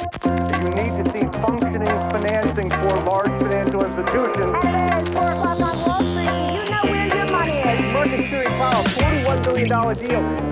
[0.00, 4.52] You need to see functioning financing for large financial institutions.
[4.64, 6.30] It's 4 o'clock on Wall Street.
[6.54, 7.92] You know where your money is.
[7.92, 9.68] Market Security Powell, $41 billion
[9.98, 10.49] deal.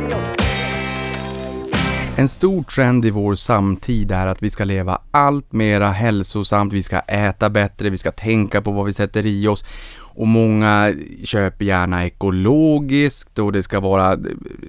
[2.18, 6.82] En stor trend i vår samtid är att vi ska leva allt mera hälsosamt, vi
[6.82, 9.64] ska äta bättre, vi ska tänka på vad vi sätter i oss.
[10.18, 10.94] Och många
[11.24, 14.18] köper gärna ekologiskt och det ska vara eh,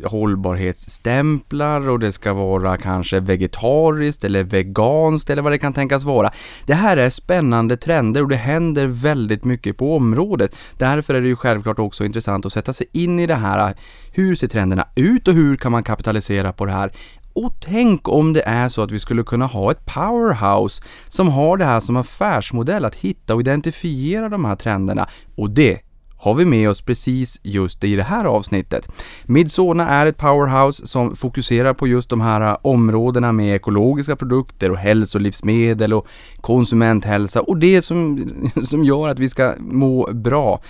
[0.03, 6.31] hållbarhetsstämplar och det ska vara kanske vegetariskt eller veganskt eller vad det kan tänkas vara.
[6.65, 10.55] Det här är spännande trender och det händer väldigt mycket på området.
[10.77, 13.75] Därför är det ju självklart också intressant att sätta sig in i det här.
[14.13, 16.91] Hur ser trenderna ut och hur kan man kapitalisera på det här?
[17.33, 21.57] Och tänk om det är så att vi skulle kunna ha ett powerhouse som har
[21.57, 25.09] det här som affärsmodell att hitta och identifiera de här trenderna.
[25.35, 25.79] Och det
[26.19, 28.87] har vi med oss precis just i det här avsnittet.
[29.25, 34.77] Midsona är ett powerhouse som fokuserar på just de här områdena med ekologiska produkter och
[34.77, 36.07] hälsolivsmedel och
[36.41, 38.27] konsumenthälsa och det som,
[38.63, 40.61] som gör att vi ska må bra.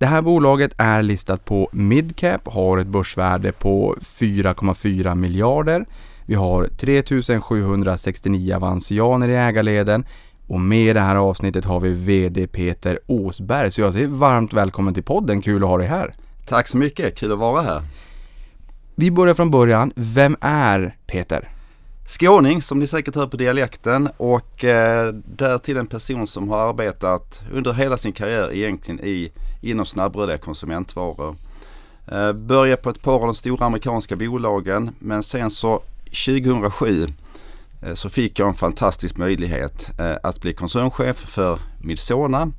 [0.00, 5.86] Det här bolaget är listat på midcap, har ett börsvärde på 4,4 miljarder.
[6.26, 10.04] Vi har 3769 avansianer i ägarleden
[10.46, 13.70] och med i det här avsnittet har vi VD Peter Åsberg.
[13.70, 16.14] Så jag säger varmt välkommen till podden, kul att ha dig här.
[16.46, 17.82] Tack så mycket, kul att vara här.
[18.94, 19.92] Vi börjar från början.
[19.96, 21.48] Vem är Peter?
[22.06, 27.40] Skåning som ni säkert hör på dialekten och eh, därtill en person som har arbetat
[27.52, 31.36] under hela sin karriär egentligen i, inom snabbrörliga konsumentvaror.
[32.06, 37.06] Eh, Började på ett par av de stora amerikanska bolagen men sen så 2007
[37.82, 42.52] eh, så fick jag en fantastisk möjlighet eh, att bli koncernchef för Midsona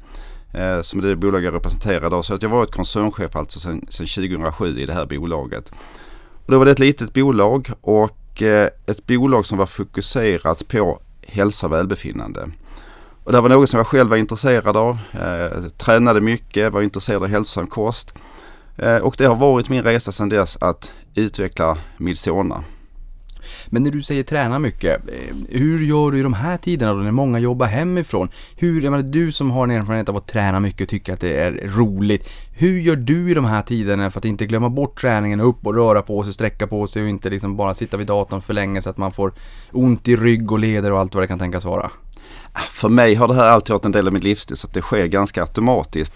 [0.82, 2.26] som är det bolag jag representerar idag.
[2.26, 5.72] Så att jag har varit koncernchef alltså sedan 2007 i det här bolaget.
[6.46, 11.66] Och då var det ett litet bolag och ett bolag som var fokuserat på hälsa
[11.66, 12.52] och välbefinnande.
[13.24, 14.98] Och det var något som jag själv var intresserad av.
[15.14, 18.14] Eh, tränade mycket, var intresserad av hälsosam kost.
[18.78, 22.64] Eh, och det har varit min resa sedan dess att utveckla Midsona.
[23.68, 27.00] Men när du säger träna mycket, eh, hur gör du i de här tiderna då
[27.00, 28.30] när många jobbar hemifrån?
[28.56, 31.20] Hur, jag menar, du som har en erfarenhet av att träna mycket och tycker att
[31.20, 32.30] det är roligt.
[32.52, 35.76] Hur gör du i de här tiderna för att inte glömma bort träningen, upp och
[35.76, 38.82] röra på sig, sträcka på sig och inte liksom bara sitta vid datorn för länge
[38.82, 39.34] så att man får
[39.72, 41.92] ont i rygg och leder och allt vad det kan tänkas vara?
[42.70, 44.82] För mig har det här alltid varit en del av mitt livsstil så att det
[44.82, 46.14] sker ganska automatiskt.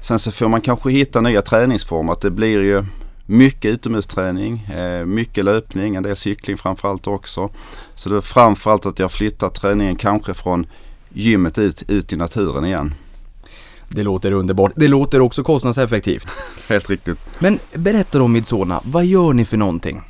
[0.00, 2.12] Sen så får man kanske hitta nya träningsformer.
[2.12, 2.84] Att det blir ju
[3.26, 7.50] mycket utomhusträning, eh, mycket löpning, en del cykling framförallt också.
[7.94, 10.66] Så det är framförallt att jag flyttar träningen kanske från
[11.08, 12.94] gymmet ut, ut i naturen igen.
[13.88, 14.72] Det låter underbart.
[14.76, 16.28] Det låter också kostnadseffektivt.
[16.68, 17.18] Helt riktigt.
[17.38, 20.02] Men berätta om Midsona, vad gör ni för någonting?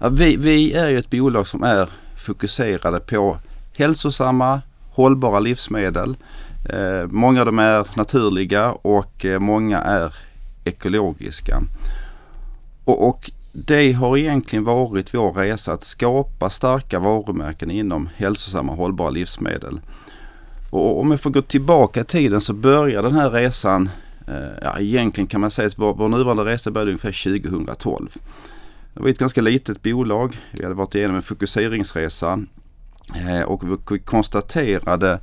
[0.00, 3.38] Ja, vi, vi är ju ett bolag som är fokuserade på
[3.76, 6.16] hälsosamma, hållbara livsmedel.
[6.70, 10.14] Eh, många av dem är naturliga och eh, många är
[10.64, 11.62] ekologiska.
[12.84, 19.10] Och, och det har egentligen varit vår resa att skapa starka varumärken inom hälsosamma hållbara
[19.10, 19.80] livsmedel.
[20.70, 23.90] Och om jag får gå tillbaka i tiden så började den här resan,
[24.28, 28.08] eh, ja, egentligen kan man säga att vår, vår nuvarande resa började ungefär 2012.
[28.94, 30.36] Det var ett ganska litet bolag.
[30.52, 32.42] Vi hade varit igenom en fokuseringsresa
[33.14, 35.20] Eh, och vi konstaterade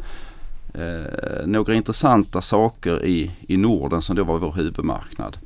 [0.74, 5.38] eh, några intressanta saker i, i Norden som då var vår huvudmarknad.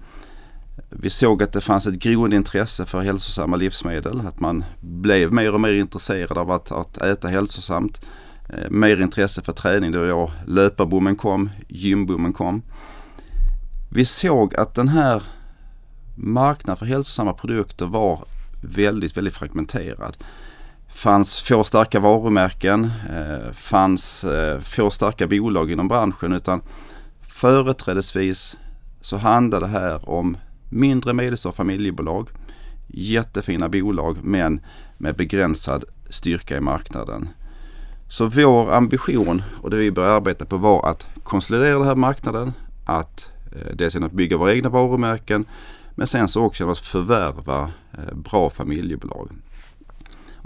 [0.89, 4.27] Vi såg att det fanns ett groende intresse för hälsosamma livsmedel.
[4.27, 8.01] Att man blev mer och mer intresserad av att, att äta hälsosamt.
[8.49, 12.61] Eh, mer intresse för träning då, då löparboomen kom, gymboomen kom.
[13.89, 15.23] Vi såg att den här
[16.15, 18.19] marknaden för hälsosamma produkter var
[18.61, 20.17] väldigt, väldigt fragmenterad
[20.97, 26.61] fanns få starka varumärken, eh, fanns eh, få starka bolag inom branschen utan
[27.21, 28.57] företrädesvis
[29.01, 30.37] så handlade det här om
[30.69, 32.29] mindre medelstora familjebolag,
[32.87, 34.59] jättefina bolag men
[34.97, 37.29] med begränsad styrka i marknaden.
[38.09, 42.53] Så vår ambition och det vi började arbeta på var att konsolidera den här marknaden,
[42.85, 45.45] att eh, dels genom att bygga våra egna varumärken
[45.95, 49.29] men sen så också genom att förvärva eh, bra familjebolag.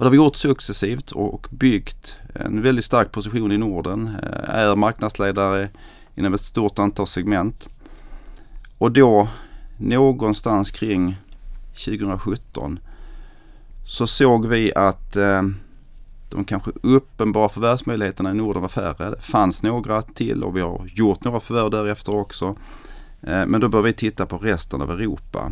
[0.01, 4.07] Och det har vi gjort successivt och byggt en väldigt stark position i Norden.
[4.24, 5.69] Eh, är marknadsledare
[6.15, 7.69] inom ett stort antal segment.
[8.77, 9.27] Och då
[9.77, 11.18] någonstans kring
[11.74, 12.80] 2017
[13.88, 15.42] så såg vi att eh,
[16.30, 19.09] de kanske uppenbara förvärvsmöjligheterna i Norden var färre.
[19.09, 22.56] Det fanns några till och vi har gjort några förvärv därefter också.
[23.21, 25.51] Eh, men då började vi titta på resten av Europa.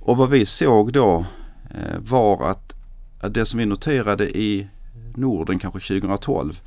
[0.00, 1.24] Och vad vi såg då
[1.70, 2.77] eh, var att
[3.20, 4.68] det som vi noterade i
[5.14, 6.60] Norden kanske 2012.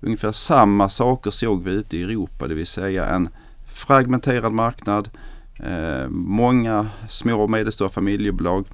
[0.00, 3.28] Ungefär samma saker såg vi ute i Europa, det vill säga en
[3.66, 5.08] fragmenterad marknad,
[5.58, 8.66] eh, många små och medelstora familjebolag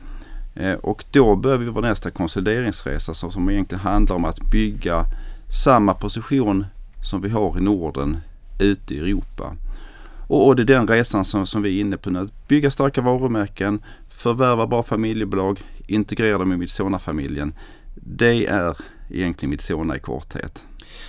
[0.54, 5.04] eh, och då börjar vi vår nästa konsolideringsresa som, som egentligen handlar om att bygga
[5.64, 6.66] samma position
[7.02, 8.16] som vi har i Norden
[8.58, 9.56] ute i Europa.
[10.28, 12.18] Och, och det är den resan som, som vi är inne på nu.
[12.18, 13.82] Att bygga starka varumärken,
[14.20, 17.54] förvärva bra familjebolag, integrera dem i Midsona-familjen.
[17.94, 18.76] Det är
[19.10, 20.64] egentligen Midsona i korthet.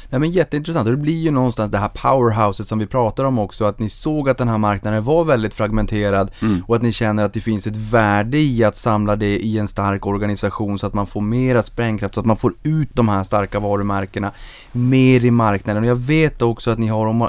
[0.10, 3.40] Nej men jätteintressant och det blir ju någonstans det här powerhouset som vi pratar om
[3.40, 6.64] också, att ni såg att den här marknaden var väldigt fragmenterad Mm.
[6.68, 9.68] och att ni känner att det finns ett värde i att samla det i en
[9.68, 13.24] stark organisation så att man får mera sprängkraft, så att man får ut de här
[13.24, 14.32] starka varumärkena
[14.72, 15.84] mer i marknaden.
[15.84, 17.28] Och jag vet också att ni har, om, eh,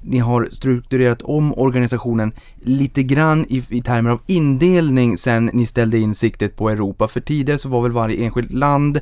[0.00, 2.32] ni har strukturerat om organisationen
[2.62, 7.08] lite grann i, i termer av indelning sen ni ställde in siktet på Europa.
[7.08, 9.00] För tidigare så var väl varje enskilt land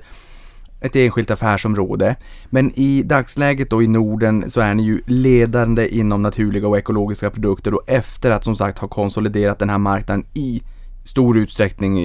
[0.81, 2.17] ett enskilt affärsområde.
[2.47, 7.31] Men i dagsläget då i Norden så är ni ju ledande inom naturliga och ekologiska
[7.31, 10.63] produkter och efter att som sagt ha konsoliderat den här marknaden i
[11.05, 11.99] stor utsträckning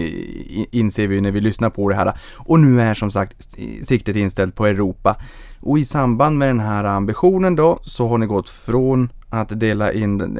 [0.72, 2.14] inser vi när vi lyssnar på det här.
[2.38, 5.16] Och nu är som sagt siktet inställt på Europa.
[5.60, 9.94] Och i samband med den här ambitionen då så har ni gått från att dela
[9.94, 10.38] in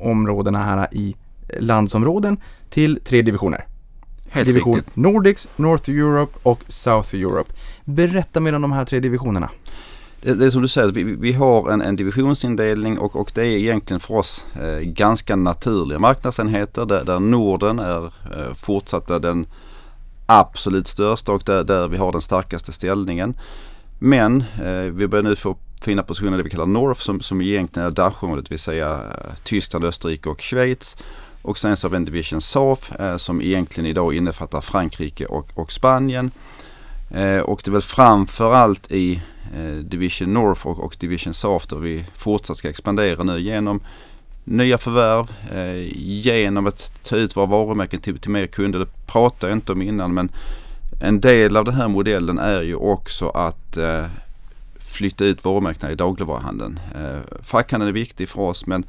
[0.00, 1.16] områdena här i
[1.48, 2.36] eh, landsområden
[2.70, 3.66] till tre divisioner.
[4.38, 4.96] Helt Division riktigt.
[4.96, 7.52] Nordics, North Europe och South Europe.
[7.84, 9.50] Berätta mer om de här tre divisionerna.
[10.22, 13.42] Det, det är som du säger, vi, vi har en, en divisionsindelning och, och det
[13.42, 19.46] är egentligen för oss eh, ganska naturliga marknadsenheter där, där Norden är eh, fortsatt den
[20.26, 23.34] absolut största och där, där vi har den starkaste ställningen.
[23.98, 27.86] Men eh, vi börjar nu få fina positioner det vi kallar North som, som egentligen
[27.86, 30.96] är Dachområdet, det vill säga eh, Tyskland, Österrike och Schweiz.
[31.48, 35.50] Och sen så har vi en Division South eh, som egentligen idag innefattar Frankrike och,
[35.54, 36.30] och Spanien.
[37.10, 39.22] Eh, och det är väl framförallt i
[39.56, 43.80] eh, Division North och, och Division South där vi fortsatt ska expandera nu genom
[44.44, 45.96] nya förvärv, eh,
[46.26, 48.78] genom att ta ut våra varumärken till, till mer kunder.
[48.78, 50.30] Det pratade jag inte om innan men
[51.00, 54.06] en del av den här modellen är ju också att eh,
[54.78, 56.80] flytta ut varumärkena i dagligvaruhandeln.
[56.94, 58.84] Eh, fackhandeln är viktig för oss men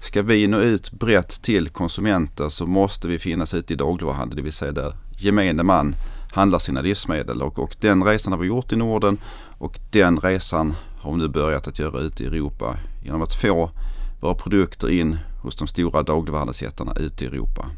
[0.00, 4.42] ska vi nå ut brett till konsumenter så måste vi finnas ute i dagligvaruhandeln, det
[4.42, 5.94] vill säga där gemene man
[6.32, 9.18] handlar sina livsmedel och, och den resan har vi gjort i Norden
[9.58, 13.70] och den resan har vi nu börjat att göra ute i Europa genom att få
[14.20, 17.70] våra produkter in hos de stora dagligvaruhandelsjättarna ute i Europa.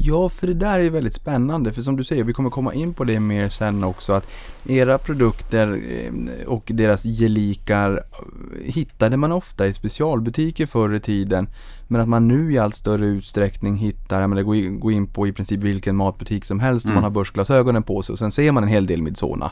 [0.00, 1.72] Ja, för det där är väldigt spännande.
[1.72, 4.12] För som du säger, vi kommer komma in på det mer sen också.
[4.12, 4.28] Att
[4.68, 11.48] era produkter eh, och deras gelikar eh, hittade man ofta i specialbutiker förr i tiden.
[11.88, 14.42] Men att man nu i allt större utsträckning hittar, jag menar,
[14.78, 16.94] gå in, på i princip vilken matbutik som helst Mm.
[16.94, 19.50] man har börsglasögonen på sig och sen ser man en hel del Midsona.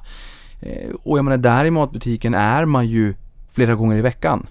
[0.61, 3.15] Eh, och jag menar, där i matbutiken är man ju
[3.51, 4.47] flera gånger i veckan.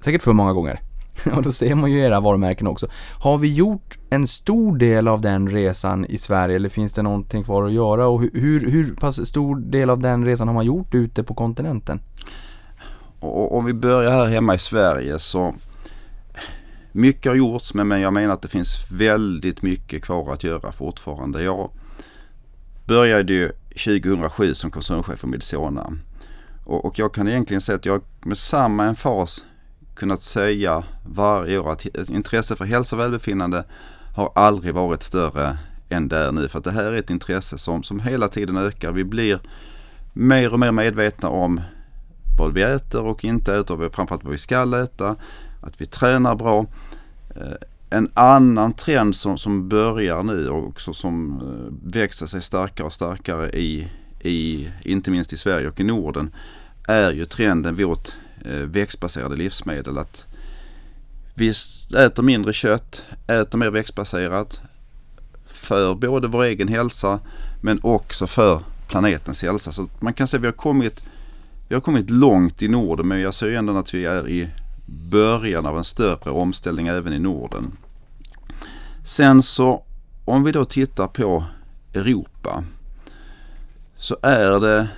[0.00, 0.80] Säkert för många gånger.
[1.36, 2.86] Och då ser man ju era varumärken också.
[3.20, 7.44] Har vi gjort en stor del av den resan i Sverige eller finns det någonting
[7.44, 8.06] kvar att göra?
[8.06, 12.00] Och hur, hur, pass stor del av den resan har man gjort ute på kontinenten?
[13.20, 15.54] Och om vi börjar här hemma i Sverige så
[16.92, 20.72] mycket har gjorts men, men jag menar att det finns väldigt mycket kvar att göra
[20.72, 21.42] fortfarande.
[21.42, 21.70] Jag
[22.84, 25.92] började ju 2007 som koncernchef för Midsona
[26.64, 29.44] och, och jag kan egentligen säga att jag med samma emfas
[29.94, 33.64] kunnat säga varje år att intresse för hälsa och välbefinnande
[34.14, 35.58] har aldrig varit större
[35.88, 36.48] än det är nu.
[36.48, 38.92] För att det här är ett intresse som, som hela tiden ökar.
[38.92, 39.40] Vi blir
[40.12, 41.60] mer och mer medvetna om
[42.38, 45.16] vad vi äter och inte äter, och framförallt vad vi ska äta,
[45.60, 46.66] att vi tränar bra.
[47.36, 47.52] Eh,
[47.90, 52.92] en annan trend som, som börjar nu och också som eh, växer sig starkare och
[52.92, 53.88] starkare i,
[54.20, 56.34] i, inte minst i Sverige och i Norden,
[56.88, 59.98] är ju trenden mot Eh, växtbaserade livsmedel.
[59.98, 60.26] Att
[61.34, 61.52] vi
[61.96, 64.60] äter mindre kött, äter mer växtbaserat
[65.46, 67.20] för både vår egen hälsa
[67.60, 69.72] men också för planetens hälsa.
[69.72, 71.02] Så man kan säga att vi har kommit,
[71.68, 74.48] vi har kommit långt i Norden men jag ser ju ändå att vi är i
[74.86, 77.76] början av en större omställning även i Norden.
[79.04, 79.84] Sen så
[80.24, 81.44] om vi då tittar på
[81.94, 82.64] Europa
[83.96, 84.88] så är det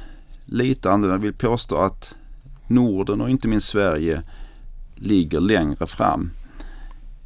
[0.44, 1.14] lite annorlunda.
[1.14, 2.14] Jag vill påstå att
[2.66, 4.22] Norden och inte minst Sverige
[4.94, 6.30] ligger längre fram.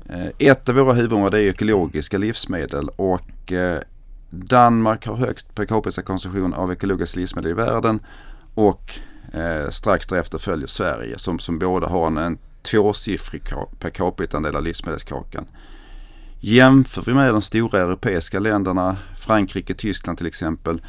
[0.09, 3.81] Eh, ett av våra huvudområden är ekologiska livsmedel och eh,
[4.31, 8.01] Danmark har högst per capita-konsumtion av ekologiska livsmedel i världen
[8.55, 8.99] och
[9.33, 13.43] eh, strax därefter följer Sverige som, som båda har en, en tvåsiffrig
[13.79, 15.47] per capita-andel av livsmedelskakan.
[16.41, 20.83] Jämför vi med de stora europeiska länderna, Frankrike, Tyskland till exempel,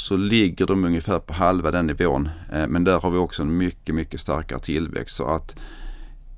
[0.00, 2.28] så ligger de ungefär på halva den nivån.
[2.52, 5.16] Eh, men där har vi också en mycket, mycket starkare tillväxt.
[5.16, 5.56] Så att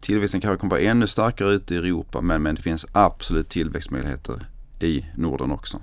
[0.01, 4.47] tillväxten kanske kommer vara ännu starkare ute i Europa men, men det finns absolut tillväxtmöjligheter
[4.81, 5.81] i Norden också.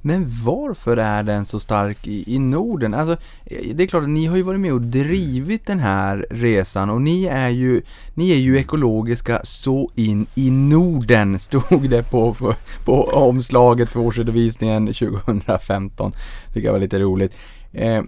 [0.00, 2.94] Men varför är den så stark i, i Norden?
[2.94, 6.26] Alltså, eh, det är klart att ni har ju varit med och drivit den här
[6.30, 7.82] resan och ni är ju,
[8.14, 14.00] ni är ju ekologiska så in i Norden, stod det på, på, på omslaget för
[14.00, 16.12] årsredovisningen 2015.
[16.52, 17.32] Tycker jag var lite roligt.
[17.72, 18.02] Eh,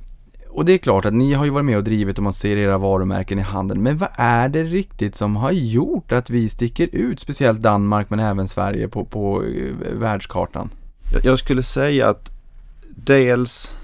[0.54, 2.56] och det är klart att ni har ju varit med och drivit och man ser
[2.56, 3.82] era varumärken i handeln.
[3.82, 8.20] Men vad är det riktigt som har gjort att vi sticker ut, speciellt Danmark men
[8.20, 10.70] även Sverige på, på eh, världskartan?
[11.22, 12.30] Jag, skulle säga att
[12.88, 13.74] dels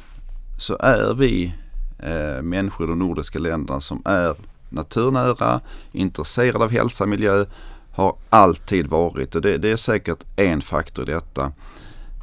[0.59, 1.55] så är vi
[1.99, 4.37] eh, människor i de nordiska länderna som är
[4.69, 5.61] naturnära,
[5.93, 7.45] intresserade av hälsa och miljö,
[7.93, 11.53] har alltid varit och det, det är säkert en faktor i detta.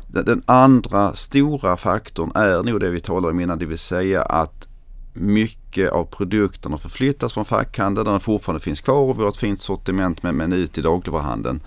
[0.07, 4.21] Den, den andra stora faktorn är nog det vi talade om innan, det vill säga
[4.21, 4.67] att
[5.13, 9.37] mycket av produkterna förflyttas från fackhandeln där den fortfarande finns kvar och vi har ett
[9.37, 11.63] fint sortiment med, men ut i dagligvaruhandeln.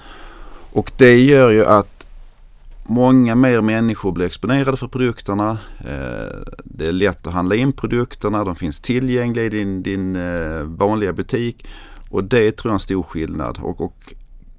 [0.73, 2.00] Och det gör ju att
[2.91, 5.59] Många mer människor blir exponerade för produkterna.
[5.79, 8.45] Eh, det är lätt att handla in produkterna.
[8.45, 11.67] De finns tillgängliga i din, din eh, vanliga butik.
[12.09, 13.59] Och det tror jag är en stor skillnad.
[13.63, 14.15] Och, och,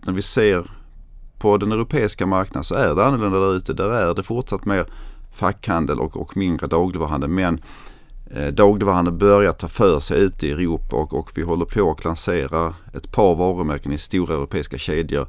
[0.05, 0.71] när vi ser
[1.39, 3.73] på den europeiska marknaden så är det annorlunda där ute.
[3.73, 4.85] Där är det fortsatt mer
[5.33, 7.29] fackhandel och, och mindre dagligvaruhandel.
[7.29, 7.61] Men
[8.31, 12.05] eh, dagligvaruhandeln börjar ta för sig ute i Europa och, och vi håller på att
[12.05, 15.27] lansera ett par varumärken i stora europeiska kedjor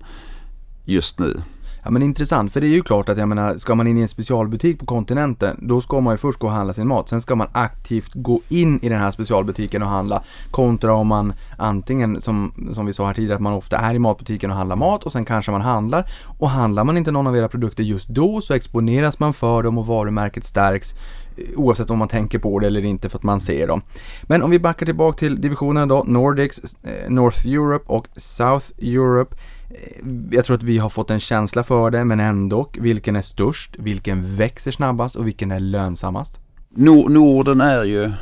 [0.84, 1.42] just nu.
[1.84, 4.02] Ja men intressant, för det är ju klart att jag menar, ska man in i
[4.02, 7.08] en specialbutik på kontinenten, då ska man ju först gå och handla sin mat.
[7.08, 10.22] Sen ska man aktivt gå in i den här specialbutiken och handla.
[10.50, 13.98] Kontra om man antingen, som, som vi sa här tidigare, att man ofta är i
[13.98, 16.10] matbutiken och handlar mat och sen kanske man handlar.
[16.38, 19.78] Och handlar man inte någon av era produkter just då så exponeras man för dem
[19.78, 20.94] och varumärket stärks
[21.36, 23.82] eh, oavsett om man tänker på det eller inte för att man ser dem.
[24.22, 29.36] Men om vi backar tillbaka till divisionerna då, Nordics, eh, North Europe och South Europe.
[29.74, 32.68] Eh, jag tror att vi har fått en känsla för det, men ändå.
[32.78, 33.76] Vilken är störst?
[33.78, 35.16] Vilken växer snabbast?
[35.16, 36.38] Och vilken är lönsammast?
[36.70, 38.12] Norden är ju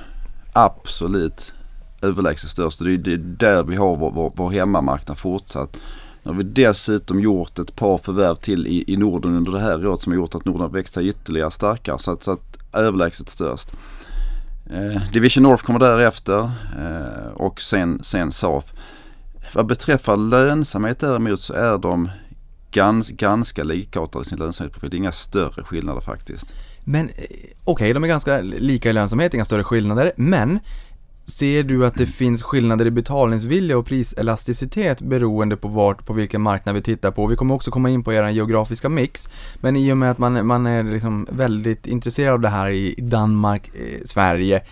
[0.52, 1.52] absolut
[2.02, 2.78] överlägset störst.
[2.78, 5.76] Det är där vi har vår, vår, vår hemmamarknad fortsatt.
[6.22, 9.86] Nu har vi dessutom gjort ett par förvärv till i, i Norden under det här
[9.86, 11.98] året som har gjort att Norden har växt sig ytterligare starkare.
[11.98, 13.72] Så att, så att överlägset störst.
[14.70, 18.72] Eh, Division North kommer därefter eh, och sen, sen SAF.
[19.54, 22.10] Vad beträffar lönsamhet däremot så är de
[22.70, 24.90] gans, ganska likartade i sin lönsamhetsprofil.
[24.90, 26.54] Det är inga större skillnader faktiskt.
[26.84, 30.12] Men eh, okej, okay, de är ganska lika i lönsamhet, inga större skillnader.
[30.16, 30.58] Men
[31.26, 36.40] ser du att det finns skillnader i betalningsvilja och priselasticitet beroende på vart, på vilken
[36.40, 37.26] marknad vi tittar på?
[37.26, 39.28] Vi kommer också komma in på er geografiska mix.
[39.60, 42.94] Men i och med att man, man är liksom väldigt intresserad av det här i
[42.98, 44.62] Danmark, eh, Sverige.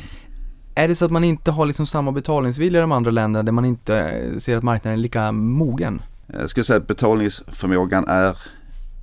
[0.78, 3.52] Är det så att man inte har liksom samma betalningsvilja i de andra länderna där
[3.52, 6.02] man inte eh, ser att marknaden är lika mogen?
[6.26, 8.36] Jag skulle säga att betalningsförmågan är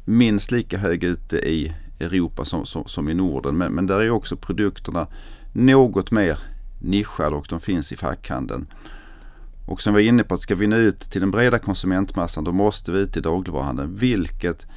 [0.05, 3.58] minst lika hög ute i Europa som, som, som i Norden.
[3.58, 5.08] Men, men där är också produkterna
[5.53, 6.39] något mer
[6.82, 8.67] nischade och de finns i fackhandeln.
[9.65, 12.44] Och som vi är inne på, att ska vi nå ut till den breda konsumentmassan
[12.44, 13.96] då måste vi ut i dagligvaruhandeln.
[13.96, 14.67] Vilket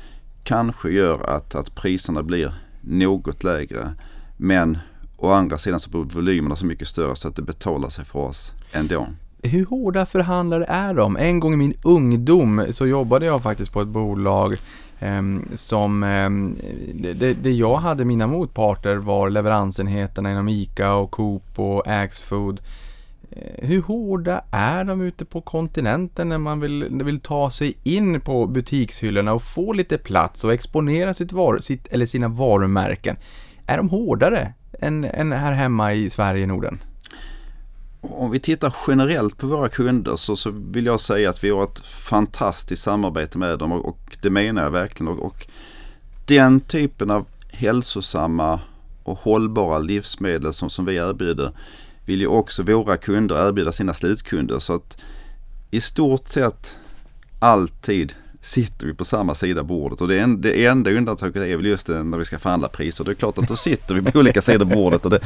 [0.45, 3.95] kanske gör att, att priserna blir något lägre.
[4.37, 4.79] Men
[5.21, 8.19] Å andra sidan så blir volymerna så mycket större så att det betalar sig för
[8.19, 9.07] oss ändå.
[9.43, 11.17] Hur hårda förhandlare är de?
[11.17, 14.57] En gång i min ungdom så jobbade jag faktiskt på ett bolag
[14.99, 15.23] eh,
[15.55, 16.31] som, eh,
[17.15, 22.61] det, det, jag hade mina motparter var leveransenheterna inom ICA och Coop och Axfood.
[23.31, 28.21] Eh, hur hårda är de ute på kontinenten när man vill, vill ta sig in
[28.21, 33.17] på butikshyllorna och få lite plats och exponera sitt var, sitt, eller sina varumärken?
[33.67, 36.79] Är de hårdare än, än här hemma i Sverige, Norden?
[38.01, 41.65] Om vi tittar generellt på våra kunder så, så vill jag säga att vi har
[41.65, 45.13] ett fantastiskt samarbete med dem och, och det menar jag verkligen.
[45.13, 45.47] Och, och,
[46.25, 48.61] den typen av hälsosamma
[49.03, 51.53] och hållbara livsmedel som, som vi erbjuder
[52.05, 54.59] vill ju också våra kunder erbjuda sina slutkunder.
[54.59, 54.99] Så att
[55.71, 56.79] i stort sett
[57.39, 61.67] alltid sitter vi på samma sida bordet och det, en, det enda undantaget är väl
[61.67, 63.05] just det när vi ska förhandla priser.
[63.05, 65.21] Det är klart att då sitter vi på olika sidor bordet och det,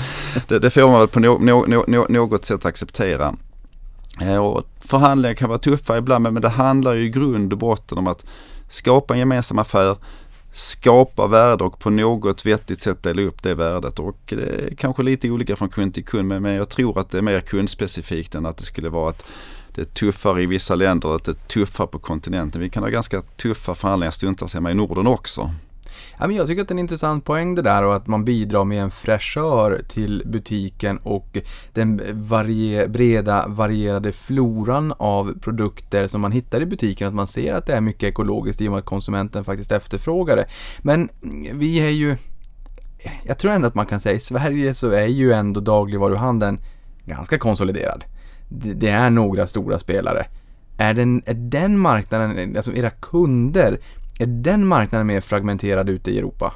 [0.49, 3.37] det, det får man väl på no, no, no, något sätt acceptera.
[4.21, 7.99] Eh, och förhandlingar kan vara tuffa ibland men det handlar ju i grund och botten
[7.99, 8.25] om att
[8.69, 9.97] skapa en gemensam affär,
[10.53, 13.99] skapa värde och på något vettigt sätt dela upp det värdet.
[13.99, 17.19] Och det är kanske lite olika från kund till kund men jag tror att det
[17.19, 19.25] är mer kundspecifikt än att det skulle vara att
[19.75, 22.61] det är tuffare i vissa länder, det är tuffare på kontinenten.
[22.61, 25.51] Vi kan ha ganska tuffa förhandlingar stundtals hemma i Norden också.
[26.19, 28.25] Ja, men jag tycker att det är en intressant poäng det där och att man
[28.25, 31.39] bidrar med en fräschör till butiken och
[31.73, 37.09] den varie, breda varierade floran av produkter som man hittar i butiken.
[37.09, 40.37] Att man ser att det är mycket ekologiskt i och med att konsumenten faktiskt efterfrågar
[40.37, 40.47] det.
[40.83, 41.09] Men
[41.53, 42.17] vi är ju,
[43.25, 46.61] jag tror ändå att man kan säga i Sverige så är ju ändå dagligvaruhandeln
[47.05, 48.05] ganska konsoliderad.
[48.59, 50.27] Det, är några stora spelare.
[50.77, 53.79] Är den, är den marknaden, alltså era kunder,
[54.19, 56.55] är den marknaden mer fragmenterad ute i Europa?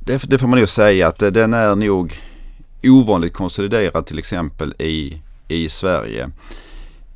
[0.00, 2.20] Det, det får man nog säga att den är nog
[2.82, 6.30] ovanligt konsoliderad till exempel i, i Sverige.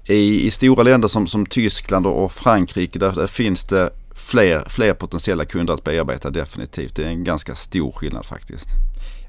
[0.04, 4.94] I, I stora länder som, som Tyskland och Frankrike där, där finns det fler, fler
[4.94, 6.96] potentiella kunder att bearbeta definitivt.
[6.96, 8.68] Det är en ganska stor skillnad faktiskt.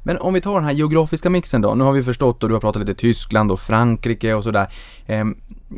[0.04, 1.76] Men om vi tar den här geografiska mixen då.
[1.76, 4.74] Nu har vi förstått och du har pratat lite Tyskland och Frankrike och sådär.
[5.08, 5.38] Ehm,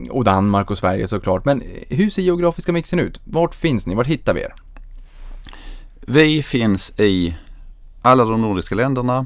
[0.09, 1.45] och Danmark och Sverige såklart.
[1.45, 3.19] Men eh, hur ser geografiska mixen ut?
[3.23, 3.95] Vart finns ni?
[3.95, 4.53] Vart hittar vi er?
[6.01, 7.35] Vi finns i
[8.01, 9.25] alla de nordiska länderna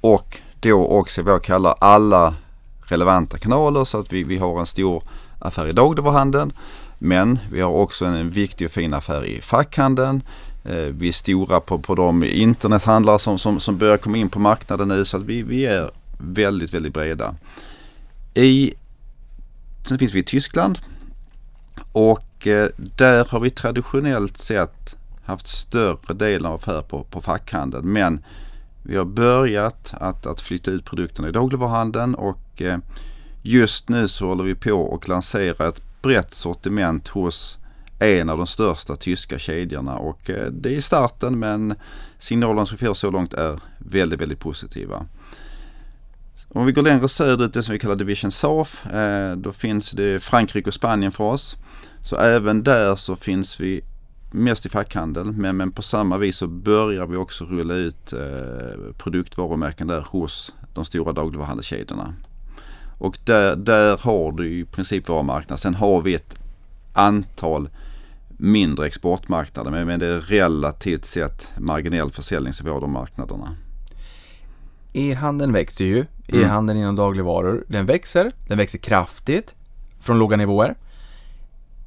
[0.00, 2.34] och då också vad jag kallar alla
[2.80, 5.02] relevanta kanaler så att vi, vi har en stor
[5.38, 6.52] affär i dagligvaruhandeln.
[6.98, 10.22] Men vi har också en viktig och fin affär i fackhandeln.
[10.68, 14.38] Eh, vi är stora på, på de internethandlare som, som, som börjar komma in på
[14.38, 17.34] marknaden nu så att vi, vi är väldigt, väldigt breda.
[18.34, 18.74] I,
[19.88, 20.78] sen finns vi i Tyskland
[21.92, 27.92] och eh, där har vi traditionellt sett haft större delen av affär på, på fackhandeln.
[27.92, 28.24] Men
[28.82, 32.78] vi har börjat att, att flytta ut produkterna i dagligvaruhandeln och eh,
[33.42, 37.58] just nu så håller vi på att lansera ett brett sortiment hos
[37.98, 41.74] en av de största tyska kedjorna och eh, det är starten men
[42.18, 45.06] signalerna som vi får så långt är väldigt, väldigt positiva.
[46.48, 50.22] Om vi går längre söderut, det som vi kallar Division South, eh, då finns det
[50.22, 51.56] Frankrike och Spanien för oss.
[52.04, 53.84] Så även där så finns vi
[54.30, 58.92] mest i fackhandel men, men på samma vis så börjar vi också rulla ut eh,
[58.98, 62.14] produktvarumärken där hos de stora dagligvaruhandelskedjorna.
[62.98, 65.60] Och där, där har du i princip vår marknad.
[65.60, 66.38] Sen har vi ett
[66.92, 67.68] antal
[68.38, 73.56] mindre exportmarknader men, men det är relativt sett marginell försäljning så vi har de marknaderna.
[74.92, 76.04] E-handeln växer ju.
[76.26, 77.64] E-handeln inom dagligvaror.
[77.68, 78.32] Den växer.
[78.46, 79.54] Den växer kraftigt.
[80.00, 80.74] Från låga nivåer.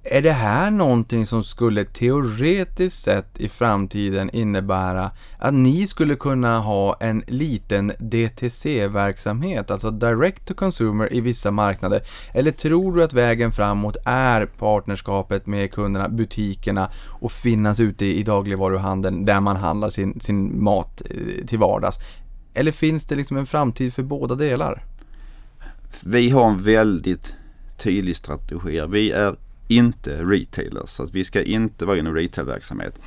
[0.03, 6.59] Är det här någonting som skulle teoretiskt sett i framtiden innebära att ni skulle kunna
[6.59, 12.01] ha en liten DTC-verksamhet, alltså Direct to Consumer i vissa marknader?
[12.33, 18.23] Eller tror du att vägen framåt är partnerskapet med kunderna, butikerna och finnas ute i
[18.23, 21.97] dagligvaruhandeln där man handlar sin, sin mat eh, till vardags?
[22.53, 24.83] Eller finns det liksom en framtid för båda delar?
[26.03, 27.35] Vi har en väldigt
[27.77, 28.81] tydlig strategi.
[28.89, 29.35] Vi är
[29.71, 30.89] inte retailers.
[30.89, 32.99] Så att vi ska inte vara inom retailverksamhet.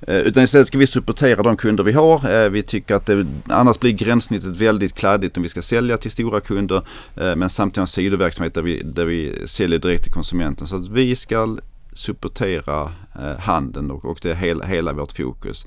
[0.00, 2.30] Eh, utan istället ska vi supportera de kunder vi har.
[2.34, 6.10] Eh, vi tycker att det, annars blir gränssnittet väldigt kladdigt om vi ska sälja till
[6.10, 6.82] stora kunder
[7.16, 10.66] eh, men samtidigt ha en sidoverksamhet där vi, där vi säljer direkt till konsumenten.
[10.66, 11.58] Så att vi ska
[11.92, 12.92] supportera
[13.38, 15.66] handeln och, och det är hela, hela vårt fokus.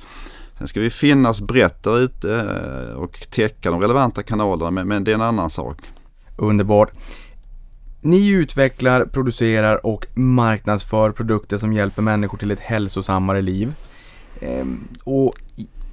[0.58, 2.44] Sen ska vi finnas brett där ute
[2.96, 5.78] och täcka de relevanta kanalerna men, men det är en annan sak.
[6.38, 6.92] Underbart.
[8.06, 13.74] Ni utvecklar, producerar och marknadsför produkter som hjälper människor till ett hälsosammare liv.
[14.42, 15.34] Ehm, och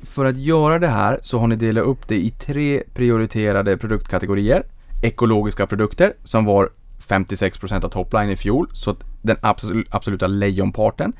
[0.03, 4.63] för att göra det här så har ni delat upp det i tre prioriterade produktkategorier.
[5.03, 9.37] Ekologiska produkter som var 56% av topline i fjol, så den
[9.91, 11.13] absoluta lejonparten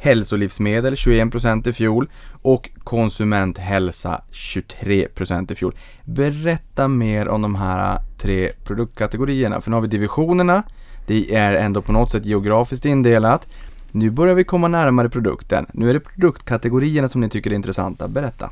[0.00, 2.10] hälsolivsmedel 21% i fjol
[2.42, 5.74] och konsumenthälsa 23% i fjol.
[6.04, 10.62] Berätta mer om de här tre produktkategorierna, för nu har vi divisionerna,
[11.06, 13.48] det är ändå på något sätt geografiskt indelat.
[13.92, 15.66] Nu börjar vi komma närmare produkten.
[15.72, 18.08] Nu är det produktkategorierna som ni tycker är intressanta.
[18.08, 18.50] Berätta.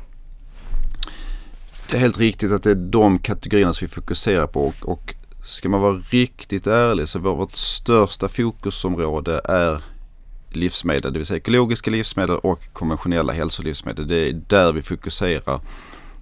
[1.91, 5.15] Det är helt riktigt att det är de kategorierna som vi fokuserar på och, och
[5.45, 9.81] ska man vara riktigt ärlig så vårt största fokusområde är
[10.55, 14.07] livsmedel, det vill säga ekologiska livsmedel och konventionella hälsolivsmedel.
[14.07, 15.59] Det är där vi fokuserar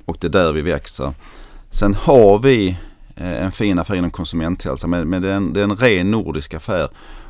[0.06, 1.14] och det är där vi växer.
[1.72, 2.78] Sen har vi
[3.16, 6.12] eh, en fin affär inom konsumenthälsa men, men det, är en, det är en ren
[6.12, 6.90] nordisk affär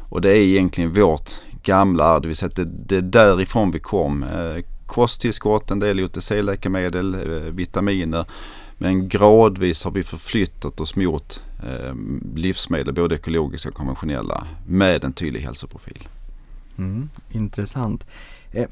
[0.10, 1.32] och det är egentligen vårt
[1.64, 4.24] gamla arv, det vill säga att det, det är därifrån vi kom.
[4.24, 8.26] Eh, kosttillskott, en del OTC-läkemedel, eh, vitaminer.
[8.78, 11.42] Men gradvis har vi förflyttat oss mot
[12.36, 16.08] livsmedel, både ekologiska och konventionella, med en tydlig hälsoprofil.
[16.78, 18.06] Mm, intressant.
[18.52, 18.68] Eh,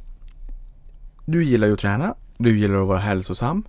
[1.25, 3.63] du gillar ju att träna, du gillar att vara hälsosam.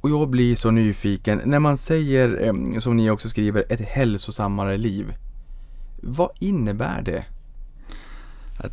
[0.00, 4.76] Och jag blir så nyfiken, när man säger, eh, som ni också skriver, ett hälsosammare
[4.76, 5.14] liv.
[6.00, 7.24] Vad innebär det?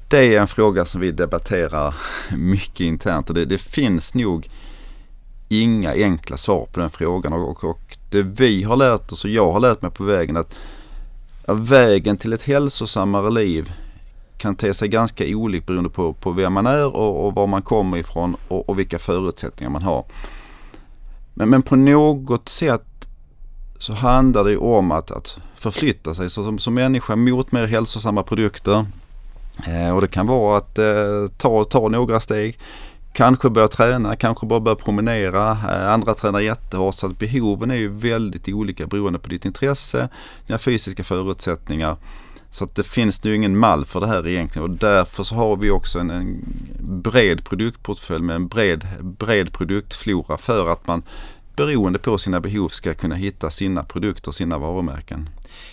[0.08, 1.96] Det är en fråga som vi debatterar
[2.38, 4.50] mycket internt och det, det finns nog
[5.50, 9.52] inga enkla svar på den frågan och, och, det vi har lärt oss och jag
[9.52, 10.56] har lärt mig på vägen att
[11.48, 13.72] vägen till ett hälsosammare liv
[14.40, 17.62] kan te sig ganska olik beroende på, på vem man är och, och var man
[17.62, 20.06] kommer ifrån och, och vilka förutsättningar man har.
[21.34, 23.08] Men, men på något sätt
[23.80, 28.24] så handlar det om att, att förflytta sig så som, som människa mot mer hälsosamma
[28.24, 28.86] produkter.
[29.68, 32.60] Eh, och det kan vara att eh, ta, ta några steg.
[33.14, 35.52] Kanske börja träna, kanske bara börja promenera.
[35.52, 40.10] Eh, andra tränar jättehårt så att behoven är ju väldigt olika beroende på ditt intresse,
[40.48, 41.96] dina fysiska förutsättningar.
[42.52, 45.58] Så att det finns ju ingen mall för det här egentligen och därför så har
[45.58, 46.44] vi också en, en
[46.80, 51.04] bred produktportfölj med en bred, bred produktflora för att man
[51.56, 55.30] beroende på sina behov ska kunna hitta sina produkter, sina varumärken.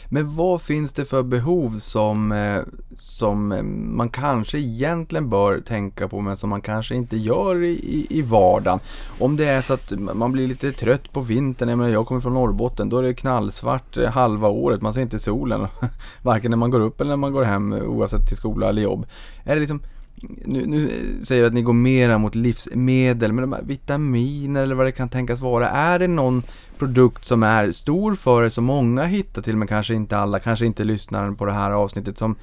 [0.08, 2.60] Men vad finns det för behov som, eh,
[2.96, 8.06] som eh, man kanske egentligen bör tänka på men som man kanske inte gör i,
[8.10, 8.80] i vardagen?
[9.18, 12.20] Om det är så att man blir lite trött på vintern, jag menar jag kommer
[12.20, 15.66] från Norrbotten, då är det knallsvart eh, halva året, man ser inte solen.
[16.22, 19.06] Varken när man går upp eller när man går hem oavsett till skola eller jobb.
[19.44, 19.80] Är det liksom
[20.22, 20.90] nu, nu
[21.22, 24.92] säger du att ni går mera mot livsmedel, men de här vitaminer eller vad det
[24.92, 25.68] kan tänkas vara.
[25.68, 26.42] Är det någon
[26.78, 30.66] produkt som är stor för er, som många hittar till, men kanske inte alla, kanske
[30.66, 32.36] inte lyssnar på det här avsnittet, som,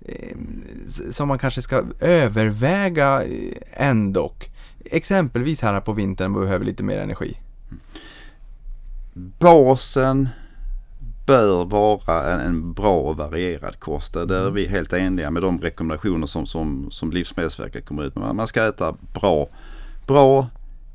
[0.00, 0.36] eh,
[1.10, 4.32] som man kanske ska överväga eh, ändå?
[4.84, 7.38] Exempelvis här på vintern behöver lite mer energi.
[9.14, 10.28] Basen
[11.30, 14.12] bör vara en, en bra och varierad kost.
[14.12, 14.54] Där är mm.
[14.54, 18.34] vi helt eniga med de rekommendationer som, som, som Livsmedelsverket kommer ut med.
[18.34, 19.48] Man ska äta bra,
[20.06, 20.46] bra,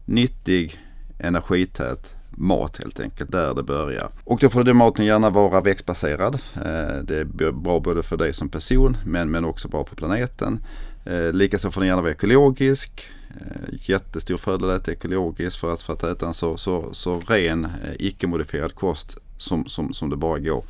[0.05, 0.79] nyttig,
[1.19, 4.09] energität mat helt enkelt, där det börjar.
[4.23, 6.35] Och då får den maten gärna vara växtbaserad.
[6.55, 10.59] Eh, det är bra både för dig som person men, men också bra för planeten.
[11.05, 13.07] Eh, likaså får den gärna vara ekologisk.
[13.29, 17.19] Eh, jättestor fördel att äta ekologiskt för att, för att äta en så, så, så
[17.19, 17.67] ren
[17.99, 20.63] icke-modifierad kost som, som, som det bara går.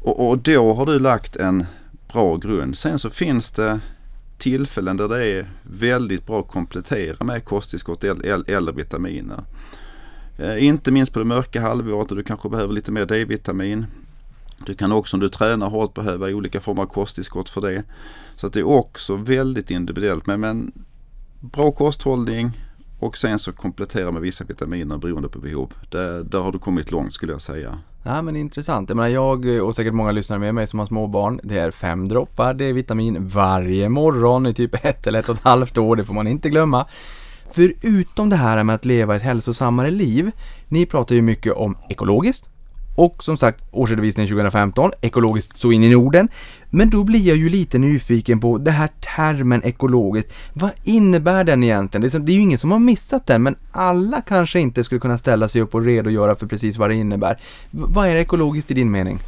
[0.00, 1.66] Och, och då har du lagt en
[2.12, 2.78] bra grund.
[2.78, 3.80] Sen så finns det
[4.38, 9.44] tillfällen där det är väldigt bra att komplettera med kosttillskott eller vitaminer.
[10.38, 13.86] Eh, inte minst på det mörka halvåret och du kanske behöver lite mer D-vitamin.
[14.66, 17.82] Du kan också om du tränar hårt behöva olika former av kosttillskott för det.
[18.36, 20.26] Så att det är också väldigt individuellt.
[20.26, 20.72] Men, men
[21.40, 22.50] bra kosthållning,
[23.02, 25.72] och sen så komplettera med vissa vitaminer beroende på behov.
[25.90, 27.78] Det, där har du kommit långt skulle jag säga.
[28.02, 28.88] Ja men intressant.
[28.88, 31.40] Jag menar jag eh, och säkert många lyssnare med mig som har småbarn.
[31.42, 35.78] Det är fem droppar D-vitamin varje morgon i typ ett eller ett och ett halvt
[35.78, 35.96] år.
[35.96, 36.86] Det får man inte glömma.
[37.50, 40.30] Förutom det här med att leva ett hälsosammare liv.
[40.68, 42.48] Ni pratar ju mycket om ekologiskt,
[42.94, 46.28] och som sagt, årsredovisningen 2015, ekologiskt så in i Norden.
[46.70, 50.32] Men då blir jag ju lite nyfiken på det här termen ekologiskt.
[50.52, 52.24] Vad innebär den egentligen?
[52.24, 55.48] Det är, ju ingen som har missat den, men alla kanske inte skulle kunna ställa
[55.48, 57.38] sig upp och redogöra för precis vad det innebär.
[57.70, 59.18] vad är ekologiskt i din mening?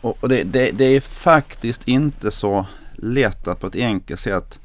[0.00, 2.66] Och det, det, det är faktiskt inte så
[2.96, 4.60] lätt att på ett enkelt sätt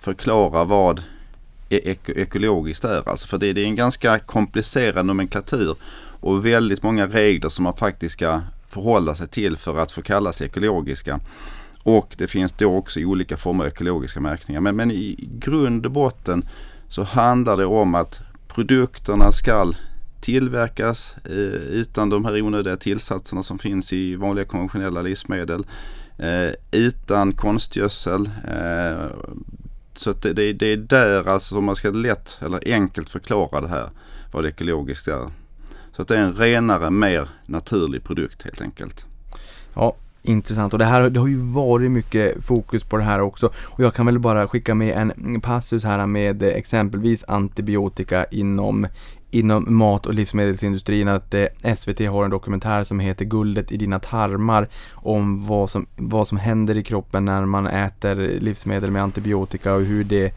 [0.00, 1.02] förklara vad
[1.68, 3.08] e-, ek ekologiskt är.
[3.08, 5.76] Alltså för det, det är en ganska komplicerad nomenklatur
[6.22, 10.32] och väldigt många regler som man faktiskt ska förhålla sig till för att få kalla
[10.32, 11.20] sig ekologiska.
[11.82, 14.60] Och det finns då också olika former av ekologiska märkningar.
[14.60, 16.48] Men, men i grund och botten
[16.88, 19.72] så handlar det om att produkterna ska
[20.20, 21.32] tillverkas eh,
[21.70, 25.66] utan de här onödiga tillsatserna som finns i vanliga konventionella livsmedel.
[26.18, 28.30] Eh, utan konstgödsel.
[28.48, 29.06] Eh,
[29.94, 33.68] så det, det, det, är där alltså som man ska lätt eller enkelt förklara det
[33.68, 33.90] här
[34.32, 35.30] vad det ekologiska är.
[35.96, 39.06] Så att det är en renare, mer naturlig produkt helt enkelt.
[39.74, 40.72] Ja, intressant.
[40.72, 43.50] Och det här det har ju varit mycket fokus på det här också.
[43.64, 48.86] Och jag kan väl bara skicka med en passus här med exempelvis antibiotika inom
[49.34, 53.98] inom mat och livsmedelsindustrin att eh, SVT har en dokumentär som heter Guldet i dina
[53.98, 59.74] tarmar om vad som, vad som händer i kroppen när man äter livsmedel med antibiotika
[59.74, 60.34] och hur det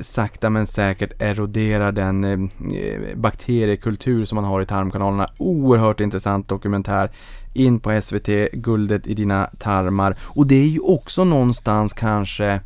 [0.00, 5.30] sakta men säkert eroderar den eh, bakteriekultur som man har i tarmkanalerna.
[5.38, 7.10] Oerhört intressant dokumentär.
[7.54, 10.16] In på SVT, Guldet i dina tarmar.
[10.20, 12.60] Och det är ju också någonstans kanske eh,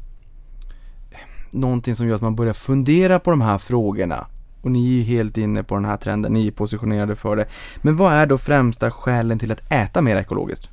[1.51, 4.27] någonting som gör att man börjar fundera på de här frågorna.
[4.63, 7.47] Och ni är ju helt inne på den här trenden, ni är positionerade för det.
[7.77, 10.69] Men vad är då främsta skälen till att äta mer ekologiskt?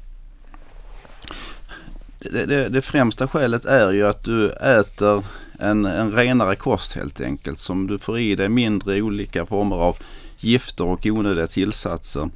[2.20, 5.24] Det, det, det främsta skälet är ju att du äter
[5.60, 7.60] en, en renare kost helt enkelt.
[7.60, 9.98] Som du får i dig mindre olika former av
[10.40, 12.30] gifter och onödiga tillsatser.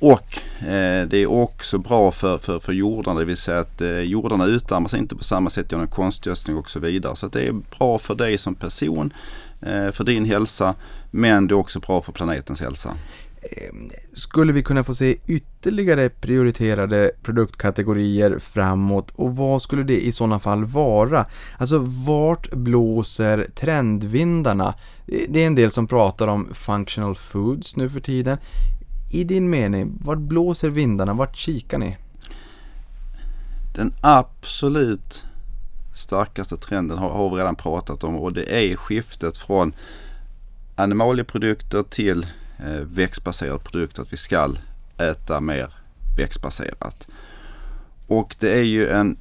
[0.00, 4.00] Och eh, det är också bra för, för, för jordarna, det vill säga att eh,
[4.00, 7.16] jordarna utarmas inte på samma sätt genom konstgödsling och så vidare.
[7.16, 9.12] Så det är bra för dig som person,
[9.60, 10.74] eh, för din hälsa,
[11.10, 12.94] men det är också bra för planetens hälsa.
[13.42, 20.12] Ehm, skulle vi kunna få se ytterligare prioriterade produktkategorier framåt och vad skulle det i
[20.12, 21.26] sådana fall vara?
[21.58, 24.74] Alltså vart blåser trendvindarna?
[25.06, 28.38] Eh, det är en del som pratar om functional foods nu för tiden.
[29.12, 31.14] I din mening, vart blåser vindarna?
[31.14, 31.96] Vart kikar ni?
[33.74, 35.24] Den absolut
[35.94, 39.74] starkaste trenden har, har vi redan pratat om och det är skiftet från
[40.76, 42.26] animalieprodukter till
[42.62, 44.02] Eh, växtbaserad växtbaserade produkter.
[44.02, 44.54] Att vi ska
[44.98, 45.68] äta mer
[46.16, 47.08] växtbaserat.
[48.06, 49.16] Och det är ju en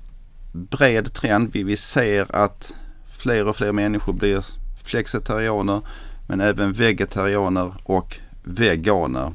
[0.52, 1.50] bred trend.
[1.54, 2.74] Vi, vi ser att
[3.18, 4.46] fler och fler människor blir
[4.84, 5.82] flexitarianer
[6.28, 9.34] men även vegetarianer och veganer.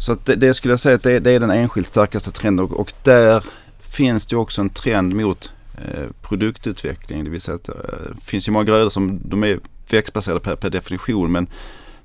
[0.00, 2.80] Så det, det, skulle jag säga att det, det, är den enskilt starkaste trenden och,
[2.80, 3.44] och där
[3.80, 7.24] finns det också en trend mot eh, produktutveckling.
[7.24, 9.58] Det vill säga att det eh, finns ju många grödor som de är
[9.90, 11.46] växtbaserade per, per definition men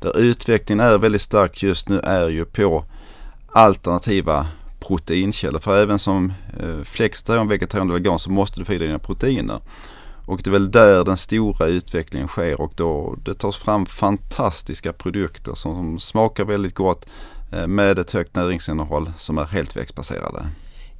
[0.03, 2.85] där utvecklingen är väldigt stark just nu är ju på
[3.51, 4.47] alternativa
[4.79, 5.59] proteinkällor.
[5.59, 8.99] För även som eh, flexitarian, vegetarian eller vegan så måste du få i dig dina
[8.99, 9.59] proteiner.
[10.25, 14.93] Och det är väl där den stora utvecklingen sker och då det tas fram fantastiska
[14.93, 17.05] produkter som, som smakar väldigt gott
[17.51, 20.45] eh, med ett högt näringsinnehåll som är helt växtbaserade.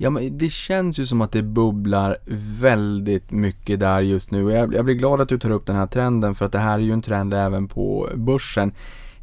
[0.03, 2.17] Ja, men det känns ju som att det bubblar
[2.59, 4.51] väldigt mycket där just nu.
[4.51, 6.73] Jag, jag blir glad att du tar upp den här trenden för att det här
[6.73, 8.71] är ju en trend även på börsen.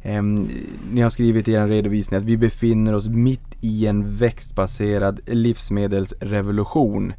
[0.01, 0.23] Eh,
[0.91, 7.13] ni har skrivit i er redovisning att vi befinner oss mitt i en växtbaserad livsmedelsrevolution.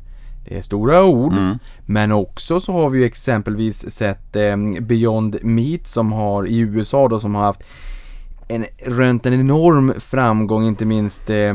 [0.44, 1.58] Det är stora ord, mm.
[1.86, 7.08] men också så har vi ju exempelvis sett eh, Beyond Meat som har i USA
[7.08, 7.64] då som har haft
[8.54, 11.50] en, rönt en enorm framgång, inte minst, eh,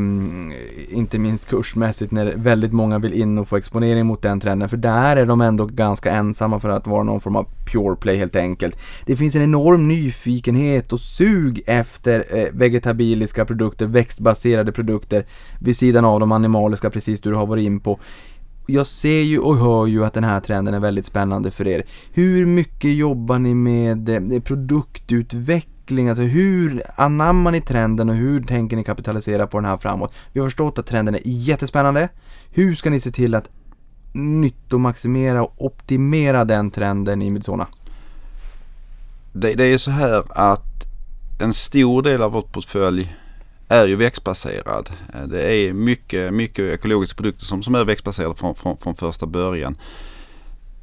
[0.90, 4.70] inte minst kursmässigt när väldigt många vill in och få exponering mot den trenden.
[4.70, 8.18] För där är de ändå ganska ensamma för att vara någon form av pure play
[8.18, 8.78] helt enkelt.
[9.06, 15.26] Det finns en enorm nyfikenhet och sug efter eh, vegetabiliska produkter, växtbaserade produkter
[15.60, 18.00] vid sidan av de animaliska, precis du har varit in på
[18.70, 21.86] jag ser ju och hör ju att den här trenden är väldigt spännande för er.
[22.12, 25.77] Hur mycket jobbar ni med eh, produktutveckling?
[25.88, 30.13] Utveckling, Alltså hur anammar ni trenden och hur tänker ni kapitalisera på den här framåt?
[30.34, 32.10] Vi har förstått att trenden är jättespännande.
[32.52, 33.50] Hur ska ni se till att
[34.13, 37.67] nyttomaximera och optimera den trenden i Midsona?
[39.34, 40.88] Det, det är ju så här att
[41.39, 43.15] en stor del av vårt portfölj
[43.69, 44.89] är ju växtbaserad.
[45.28, 49.76] Det är mycket, mycket ekologiska produkter som, som är växtbaserade från, från, från första början.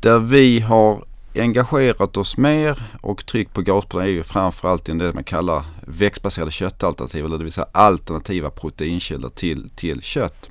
[0.00, 1.04] Där vi har
[1.34, 6.50] engagerat oss mer och tryckt på gaspedalen är ju framförallt inom det man kallar växtbaserade
[6.50, 10.50] köttalternativ, eller det vill säga alternativa proteinkällor till, till kött.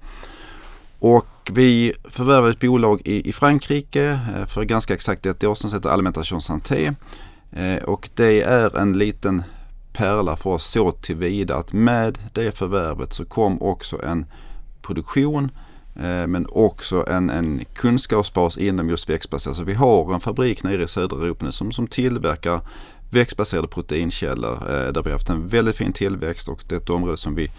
[1.00, 5.70] Och vi förvärvade ett bolag i, i Frankrike eh, för ganska exakt ett år sedan
[5.70, 6.94] som heter Alimentation Santé.
[7.52, 9.44] Eh, och det är en liten
[9.94, 14.26] pärla för oss så tillvida att med det förvärvet så kom också en
[14.82, 15.63] produktion eh,
[15.96, 19.58] Eh, men också en, en kunskapsbas inom just växtbaserat.
[19.58, 22.62] Så vi har en fabrik nere i södra Europa nu som, som tillverkar
[23.10, 26.90] växtbaserade proteinkällor eh, där vi har haft en väldigt fin tillväxt och det är ett
[26.90, 27.52] område som vi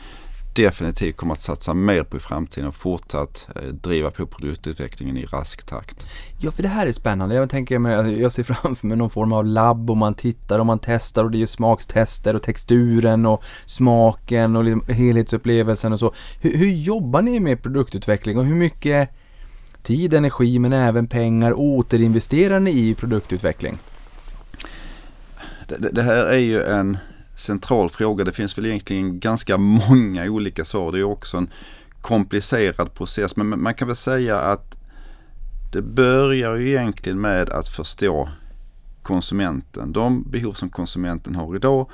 [0.54, 5.24] definitivt kommer att satsa mer på i framtiden och fortsatt eh, driva på produktutvecklingen i
[5.24, 6.06] rask takt.
[6.40, 7.34] Ja, för det här är spännande.
[7.34, 10.66] Jag tänker mig, jag ser framför mig någon form av labb och man tittar och
[10.66, 16.00] man testar och det är ju smakstester och texturen och smaken och liksom helhetsupplevelsen och
[16.00, 16.14] så.
[16.40, 19.10] Hur, hur jobbar ni med produktutveckling och hur mycket
[19.82, 23.78] tid, energi men även pengar återinvesterar ni i produktutveckling?
[25.68, 26.98] Det, det här är ju en
[27.36, 28.24] central fråga.
[28.24, 30.92] Det finns väl egentligen ganska många olika svar.
[30.92, 31.50] Det är också en
[32.00, 33.36] komplicerad process.
[33.36, 34.76] Men man kan väl säga att
[35.72, 38.28] det börjar ju egentligen med att förstå
[39.02, 39.92] konsumenten.
[39.92, 41.90] De behov som konsumenten har idag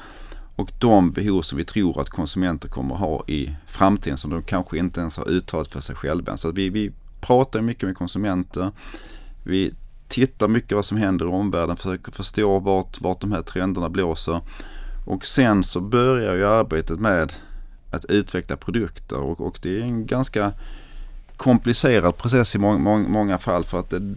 [0.57, 4.79] och de behov som vi tror att konsumenter kommer ha i framtiden som de kanske
[4.79, 6.37] inte ens har uttalat för sig själva.
[6.37, 8.73] Så vi, vi pratar mycket med konsumenter.
[9.45, 9.75] Vi
[10.09, 14.41] tittar mycket vad som händer i omvärlden, försöker förstå vart, vart de här trenderna blåser.
[15.05, 17.33] Och sen så börjar ju arbetet med
[17.91, 20.53] att utveckla produkter och, och det är en ganska
[21.37, 24.15] komplicerad process i må, må, många fall för att det,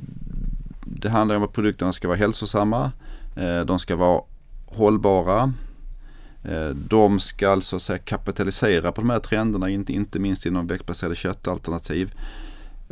[0.85, 2.91] det handlar om att produkterna ska vara hälsosamma,
[3.35, 4.21] eh, de ska vara
[4.65, 5.53] hållbara,
[6.43, 10.45] eh, de ska alltså så att säga kapitalisera på de här trenderna, inte, inte minst
[10.45, 12.13] inom växtbaserade köttalternativ.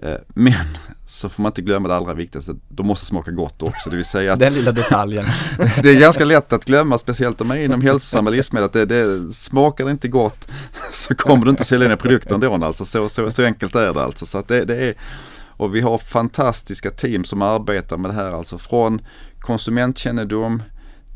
[0.02, 0.54] Eh, Men
[1.08, 3.90] så får man inte glömma det allra viktigaste, de måste smaka gott också.
[3.90, 5.26] Det vill säga att Den lilla detaljen.
[5.84, 8.86] det är ganska lätt att glömma, speciellt om man är inom hälsosamma livsmedel, att det,
[8.86, 10.48] det smakar det inte gott
[10.94, 12.66] så kommer du inte sälja dina produkter ändå.
[12.66, 12.86] Alltså.
[12.86, 14.26] Så, så, så enkelt är det alltså.
[14.26, 14.94] Så att det, det är,
[15.62, 19.02] och vi har fantastiska team som arbetar med det här, alltså från
[19.40, 20.64] konsumentkännedom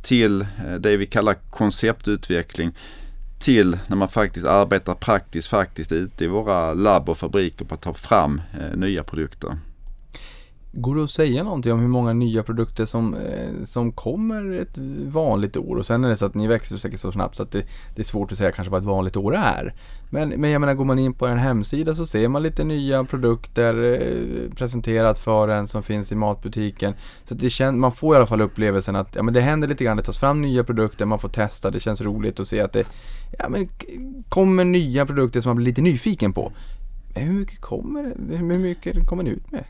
[0.04, 2.74] till eh, det vi kallar konceptutveckling
[3.40, 7.82] till när man faktiskt arbetar praktiskt faktiskt ute i våra labb och fabriker på att
[7.82, 9.58] ta fram eh, nya produkter.
[10.78, 14.78] Går det att säga någonting om hur många nya produkter som, eh, som kommer ett
[15.08, 15.76] vanligt år?
[15.76, 17.64] Och sen är det så att ni växer säkert så snabbt så att det,
[17.96, 19.74] det är svårt att säga kanske vad ett vanligt år är.
[20.10, 23.04] Men, men jag menar, går man in på en hemsida så ser man lite nya
[23.04, 26.94] produkter eh, presenterat för en som finns i matbutiken.
[27.24, 29.68] Så att det känns, man får i alla fall upplevelsen att ja, men det händer
[29.68, 32.60] lite grann, det tas fram nya produkter, man får testa, det känns roligt att se
[32.62, 32.88] att det
[33.40, 33.70] ja, men,
[34.30, 36.52] kommer nya produkter som man blir lite nyfiken på.
[37.14, 39.64] Men hur mycket kommer, det- hur mycket kommer ni ut med?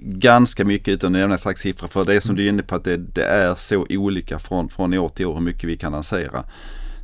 [0.00, 2.62] Ganska mycket utan att nämna en exakt siffra för det är som du är inne
[2.62, 5.76] på att det, det är så olika från, från år till år hur mycket vi
[5.76, 6.44] kan lansera.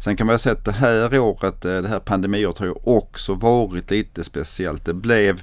[0.05, 3.35] Sen kan man säga att det här året, eh, det här pandemiåret har ju också
[3.35, 4.85] varit lite speciellt.
[4.85, 5.42] Det blev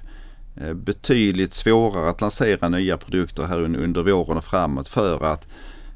[0.62, 5.47] eh, betydligt svårare att lansera nya produkter här under våren och framåt för att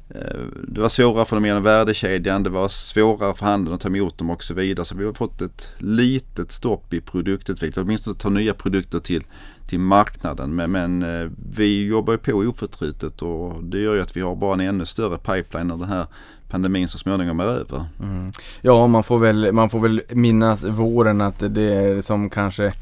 [0.08, 3.88] Eh, det var svårare för dem genom värdekedjan, det var svårare för handeln att ta
[3.88, 4.86] emot dem och så vidare.
[4.86, 9.24] Så vi har fått ett litet stopp i produktutveckling, åtminstone ta nya produkter till,
[9.68, 10.54] till marknaden.
[10.54, 14.36] Men, men eh, vi jobbar ju på oförtrutet och det gör ju att vi har
[14.36, 16.06] bara en ännu större pipeline när den här
[16.48, 17.84] pandemin så småningom är över.
[18.02, 18.32] Mm.
[18.62, 22.72] Ja, man får, väl, man får väl minnas våren att det är som kanske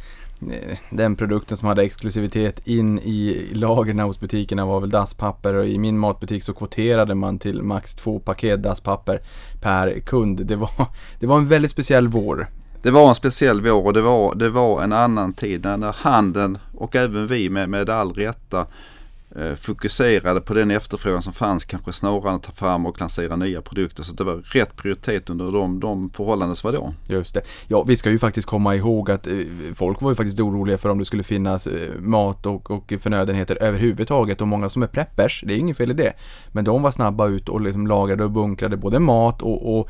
[0.50, 5.66] Eh, den produkten som hade exklusivitet in i lagren hos butikerna var väl dasspapper och
[5.66, 9.20] i min matbutik så kvoterade man till max två paket dasspapper
[9.61, 10.46] per kund.
[10.46, 10.70] Det var,
[11.20, 12.48] det var en väldigt speciell vår.
[12.83, 16.59] Det var en speciell vår och det var, det var en annan tid när, handeln
[16.74, 18.66] och även vi med, med all rätta eh,
[19.37, 23.37] Eh, fokuserade på den efterfrågan som fanns kanske snarare än att ta fram och lansera
[23.37, 24.03] nya produkter.
[24.03, 26.95] Så det var rätt prioritet under de, de förhållanden som var då.
[27.14, 27.42] Just det.
[27.66, 29.35] Ja, vi ska ju faktiskt komma ihåg att eh,
[29.75, 33.62] folk var ju faktiskt oroliga för om det skulle finnas eh, mat och, och förnödenheter
[33.62, 36.12] överhuvudtaget och många som är preppers, det är inget fel i det.
[36.49, 39.88] Men de var snabba ut och liksom lagrade och bunkrade både mat och, och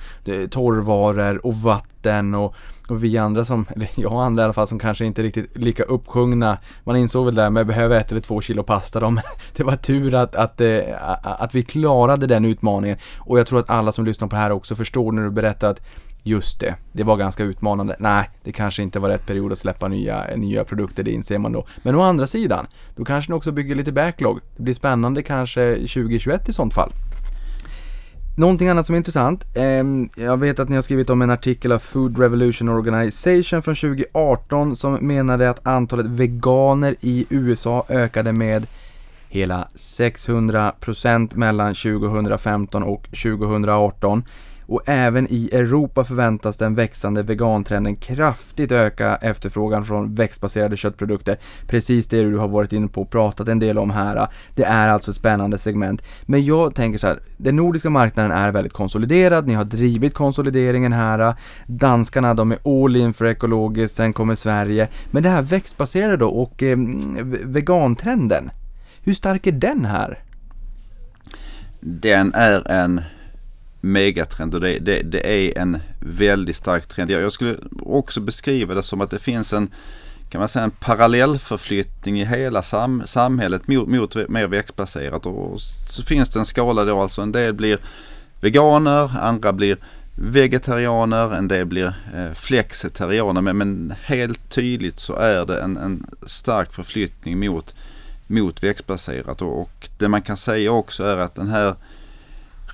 [0.50, 2.54] torrvaror och vatten och,
[2.92, 5.56] och vi andra som, eller jag och andra i alla fall som kanske inte riktigt
[5.56, 9.10] lika uppsjungna Man insåg väl där, men jag behöver ett eller två kilo pasta då,
[9.10, 9.24] men
[9.56, 10.80] det var tur att, att, eh,
[11.22, 14.52] att vi klarade den utmaningen och jag tror att alla som lyssnar på det här
[14.52, 15.80] också förstår när du berättar att
[16.24, 17.96] Just det, det var ganska utmanande.
[17.98, 21.52] Nej, det kanske inte var rätt period att släppa nya, nya produkter, det inser man
[21.52, 21.66] då.
[21.82, 24.40] Men å andra sidan, då kanske ni också bygger lite backlog.
[24.56, 26.92] Det blir spännande kanske 2021 i sånt fall.
[28.34, 29.46] Någonting annat som är intressant.
[29.54, 33.74] Ehm, jag vet att ni har skrivit om en artikel av Food Revolution Organization från
[33.74, 38.66] 2018 som menade att antalet veganer i USA ökade med
[39.28, 44.22] hela 600% mellan 2015 och 2018.
[44.66, 51.38] Och även i Europa förväntas den växande vegantrenden kraftigt öka efterfrågan från växtbaserade köttprodukter.
[51.66, 54.28] Precis det du har varit inne på och pratat en del om här.
[54.54, 56.02] Det är alltså ett spännande segment.
[56.22, 60.92] Men jag tänker så här, den nordiska marknaden är väldigt konsoliderad, ni har drivit konsolideringen
[60.92, 61.34] här.
[61.66, 64.88] Danskarna, de är all in för ekologiskt, sen kommer Sverige.
[65.10, 66.78] Men det här växtbaserade då och eh,
[67.44, 68.50] vegantrenden,
[69.04, 70.18] hur stark är den här?
[71.80, 73.00] Den är en
[73.82, 77.10] megatrend och det, det, det är en väldigt stark trend.
[77.10, 79.70] Jag, skulle också beskriva det som att det finns en
[80.30, 85.26] kan man säga en parallellförflyttning i hela sam, samhället mot, mot mer växtbaserat.
[85.26, 87.78] Och så finns det en skala då alltså en del blir
[88.40, 89.76] veganer, andra blir
[90.14, 93.40] vegetarianer, en del blir eh, flexitarianer.
[93.40, 97.74] Men, men helt tydligt så är det en, en stark förflyttning mot,
[98.26, 99.42] mot växtbaserat.
[99.42, 101.74] Och, och det man kan säga också är att den här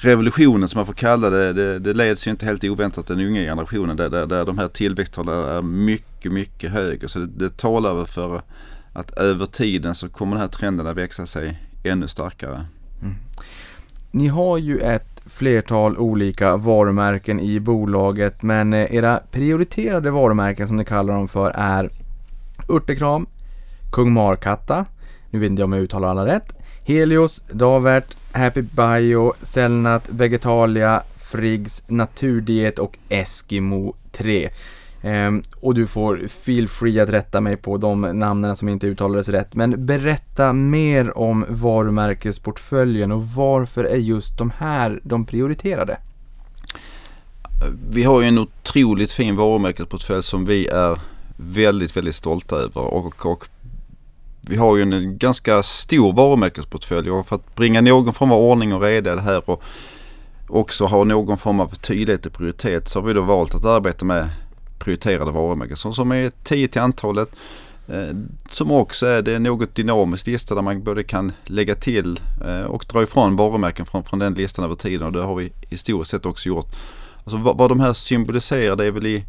[0.01, 3.41] revolutionen som man får kalla det, det, det leds ju inte helt oväntat den unga
[3.41, 7.09] generationen där, där, där de här tillväxttalen är mycket, mycket högre.
[7.09, 8.43] Så det, det talar väl för
[8.93, 12.67] att över tiden så kommer den här trenden att växa sig ännu starkare.
[13.03, 13.15] Mm.
[14.11, 20.77] Ni har ju ett flertal olika varumärken i bolaget men eh, era prioriterade varumärken som
[20.77, 21.91] ni kallar dem för är
[22.69, 23.27] Urtekram,
[23.93, 24.87] Kung Markatta,
[25.31, 31.03] nu vet inte jag om jag uttalar alla rätt, Helios, Davert, Happy Bio, Cellnat, Vegetalia,
[31.17, 34.51] Friggs, Naturdiet och Eskimo 3.
[35.03, 38.87] Um, ehm, och du får feel free att rätta mig på de namnen som inte
[38.87, 39.55] uttalades rätt.
[39.55, 45.99] Men berätta mer om varumärkesportföljen och varför är just de här de prioriterade?
[47.91, 50.99] Vi har ju en otroligt fin varumärkesportfölj som vi är
[51.37, 53.49] väldigt, väldigt stolta över och, och
[54.49, 58.75] vi har ju en ganska stor varumärkesportfölj och för att bringa någon form av ordning
[58.75, 59.63] och reda i det här och
[60.49, 64.05] också ha någon form av tydlighet och prioritet så har vi då valt att arbeta
[64.05, 64.29] med
[64.79, 67.29] prioriterade varumärken som, som är 10 till antalet.
[67.89, 68.17] Eh,
[68.51, 72.63] som också är det är något dynamiskt lista där man både kan lägga till eh,
[72.63, 76.11] och dra ifrån varumärken från, från den listan över tiden och det har vi historiskt
[76.11, 76.77] sett också gjort.
[77.25, 79.25] Alltså vad, vad de här symboliserar det är väl i,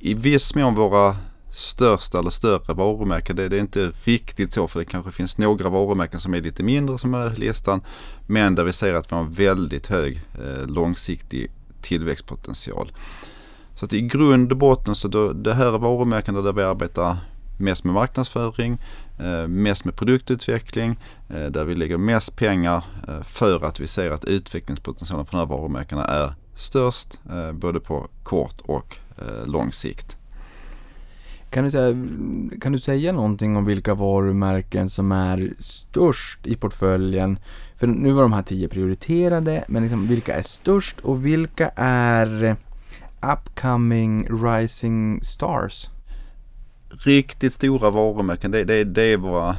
[0.00, 1.16] i viss mån våra
[1.54, 3.36] största eller större varumärken.
[3.36, 6.62] Det, det, är inte riktigt så för det kanske finns några varumärken som är lite
[6.62, 7.80] mindre som är listan.
[8.26, 11.50] Men där vi ser att vi har en väldigt hög eh, långsiktig
[11.82, 12.92] tillväxtpotential.
[13.74, 17.16] Så att i grund och botten så då, det här är varumärken där vi arbetar
[17.58, 18.78] mest med marknadsföring,
[19.18, 20.98] eh, mest med produktutveckling,
[21.28, 25.38] eh, där vi lägger mest pengar eh, för att vi ser att utvecklingspotentialen för de
[25.38, 30.16] här varumärkena är störst eh, både på kort och eh, lång sikt.
[31.54, 31.94] Kan du, säga,
[32.60, 37.38] kan du säga någonting om vilka varumärken som är störst i portföljen?
[37.76, 42.44] För nu var de här tio prioriterade, men liksom vilka är störst och vilka är
[42.44, 42.56] eh,
[43.32, 45.88] upcoming rising stars?
[46.88, 49.56] Riktigt stora varumärken, det, det, det är våra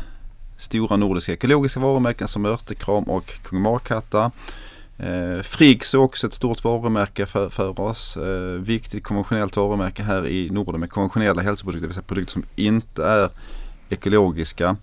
[0.57, 4.31] stora nordiska ekologiska varumärken som Örtekram och Kung Markatta.
[4.97, 8.17] Eh, Friggs är också ett stort varumärke för, för oss.
[8.17, 12.43] Eh, viktigt konventionellt varumärke här i Norden med konventionella hälsoprodukter, det vill säga produkter som
[12.55, 13.29] inte är
[13.89, 14.75] ekologiska.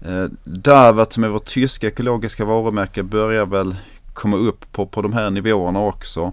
[0.00, 3.76] Eh, Davert som är vårt tyska ekologiska varumärke börjar väl
[4.12, 6.32] komma upp på, på de här nivåerna också.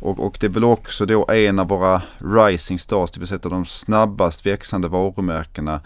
[0.00, 3.38] Och, och det är väl också då en av våra rising stars, det vill säga
[3.42, 5.80] de snabbast växande varumärkena.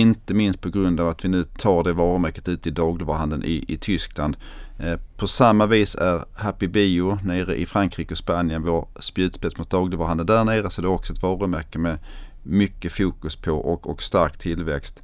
[0.00, 3.64] Inte minst på grund av att vi nu tar det varumärket ut i dagligvaruhandeln i,
[3.68, 4.36] i Tyskland.
[4.78, 9.70] Eh, på samma vis är Happy Bio nere i Frankrike och Spanien vår spjutspets mot
[9.70, 10.70] dagligvaruhandeln där nere.
[10.70, 11.98] Så det är också ett varumärke med
[12.42, 15.02] mycket fokus på och, och stark tillväxt.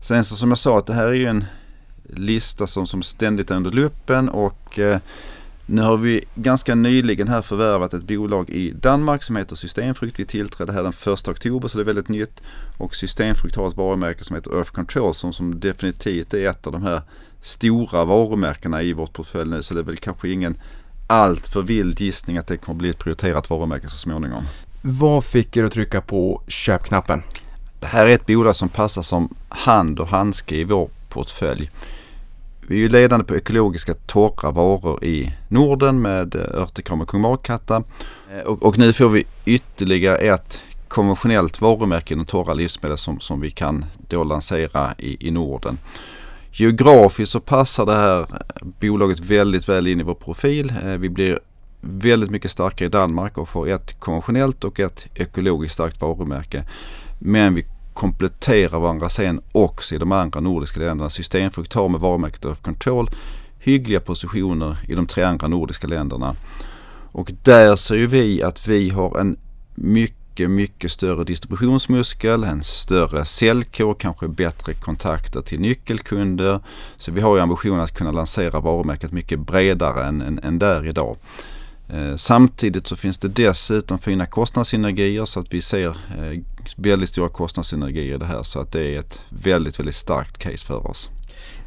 [0.00, 1.44] Sen så som jag sa att det här är ju en
[2.04, 4.98] lista som, som ständigt är under luppen och eh,
[5.66, 10.18] nu har vi ganska nyligen här förvärvat ett bolag i Danmark som heter Systemfrukt.
[10.18, 12.42] Vi tillträdde här den 1 oktober så det är väldigt nytt.
[12.78, 16.72] Och Systemfrukt har ett varumärke som heter Earth Control som, som definitivt är ett av
[16.72, 17.02] de här
[17.40, 19.62] stora varumärkena i vårt portfölj nu.
[19.62, 20.56] Så det är väl kanske ingen
[21.06, 24.44] allt för vild gissning att det kommer bli ett prioriterat varumärke så småningom.
[24.82, 27.22] Vad fick er att trycka på köpknappen?
[27.80, 31.70] Det här är ett bolag som passar som hand och handske i vår portfölj.
[32.66, 37.24] Vi är ju ledande på ekologiska torra varor i Norden med eh, örtekram och kung
[37.24, 43.40] eh, och, och nu får vi ytterligare ett konventionellt varumärke inom torra livsmedel som, som
[43.40, 45.78] vi kan då lansera i, i Norden.
[46.52, 48.26] Geografiskt så passar det här eh,
[48.80, 50.72] bolaget väldigt väl in i vår profil.
[50.98, 51.40] Vi blir
[51.80, 56.64] väldigt mycket starkare i Danmark och får ett konventionellt och ett ekologiskt starkt varumärke.
[57.18, 61.10] Men vi kompletterar varandra sen också i de andra nordiska länderna.
[61.10, 63.10] Systemfrukt har med varumärket of Control
[63.64, 66.34] hyggliga positioner i de tre andra nordiska länderna.
[67.12, 69.36] Och där ser ju vi att vi har en
[69.74, 76.60] mycket, mycket större distributionsmuskel, en större säljkår, kanske bättre kontakter till nyckelkunder.
[76.96, 80.86] Så vi har ju ambitionen att kunna lansera varumärket mycket bredare än, än, än där
[80.86, 81.16] idag.
[81.88, 86.40] Eh, samtidigt så finns det dessutom fina kostnadssynergier så att vi ser eh,
[86.76, 90.66] väldigt stora kostnadssynergier i det här så att det är ett väldigt, väldigt starkt case
[90.66, 91.10] för oss.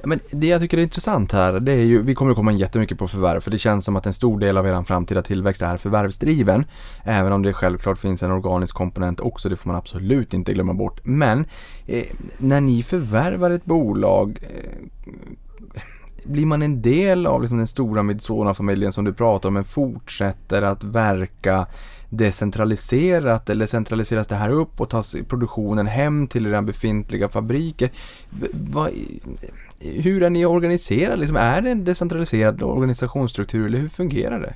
[0.04, 2.98] Men det jag tycker är intressant här, det är ju, vi kommer att komma jättemycket
[2.98, 5.78] på förvärv för det känns som att en stor del av er framtida tillväxt är
[5.78, 6.66] förvärvsdriven.
[7.04, 10.74] Även om det självklart finns en organisk komponent också, det får man absolut inte glömma
[10.74, 11.00] bort.
[11.04, 11.46] Men
[11.86, 12.06] eh,
[12.38, 15.82] när ni förvärvar ett bolag eh,
[16.24, 20.62] blir man en del av liksom den stora Midsona-familjen som du pratar om, men fortsätter
[20.62, 21.68] att verka
[22.10, 27.92] decentraliserat eller centraliseras det här upp och tas produktionen hem till redan befintliga fabriker?
[28.52, 28.90] Va,
[29.80, 31.18] hur är ni organiserade?
[31.18, 34.54] Liksom, är det en decentraliserad organisationsstruktur eller hur fungerar det?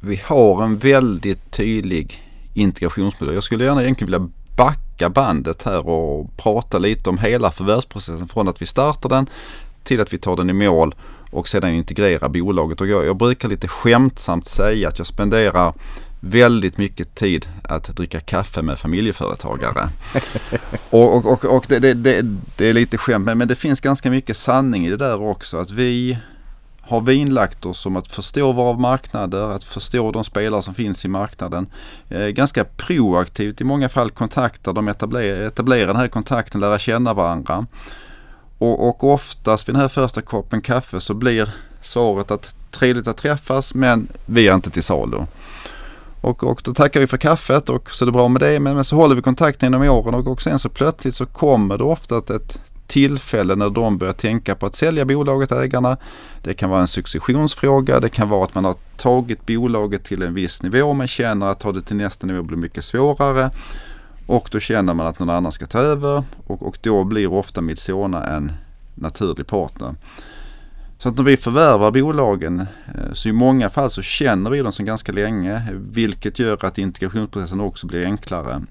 [0.00, 2.22] Vi har en väldigt tydlig
[2.54, 3.34] integrationsmodell.
[3.34, 8.48] Jag skulle gärna egentligen vilja backa bandet här och prata lite om hela förvärvsprocessen från
[8.48, 9.26] att vi startar den
[9.82, 10.94] till att vi tar den i mål
[11.30, 12.80] och sedan integrerar bolaget.
[12.80, 15.74] Och jag, jag brukar lite skämtsamt säga att jag spenderar
[16.20, 19.88] väldigt mycket tid att dricka kaffe med familjeföretagare.
[20.90, 22.22] och och, och, och det, det, det,
[22.56, 25.58] det, är lite skämt men det finns ganska mycket sanning i det där också.
[25.58, 26.18] Att vi
[26.80, 31.08] har vinlagt oss om att förstå våra marknader, att förstå de spelare som finns i
[31.08, 31.66] marknaden.
[32.08, 37.14] Eh, ganska proaktivt i många fall kontakta de etablera, etablera den här kontakten, lära känna
[37.14, 37.66] varandra.
[38.58, 41.50] Och, och oftast vid den här första koppen kaffe så blir
[41.82, 45.18] svaret att trevligt att träffas men vi är inte till salu.
[46.20, 48.60] Och, och då tackar vi för kaffet och så är det bra med det.
[48.60, 51.78] Men, men så håller vi kontakten genom åren och, och sen så plötsligt så kommer
[51.78, 55.96] det ofta ett, ett tillfälle när de börjar tänka på att sälja bolaget, ägarna.
[56.42, 58.00] Det kan vara en successionsfråga.
[58.00, 61.60] Det kan vara att man har tagit bolaget till en viss nivå men känner att
[61.60, 63.50] ta det till nästa nivå blir mycket svårare.
[64.26, 67.60] Och då känner man att någon annan ska ta över och, och då blir ofta
[67.60, 68.52] Midsona en
[68.94, 69.94] naturlig partner.
[71.02, 74.72] Så att när vi förvärvar bolagen eh, så i många fall så känner vi dem
[74.72, 78.62] sedan ganska länge vilket gör att integrationsprocessen också blir enklare.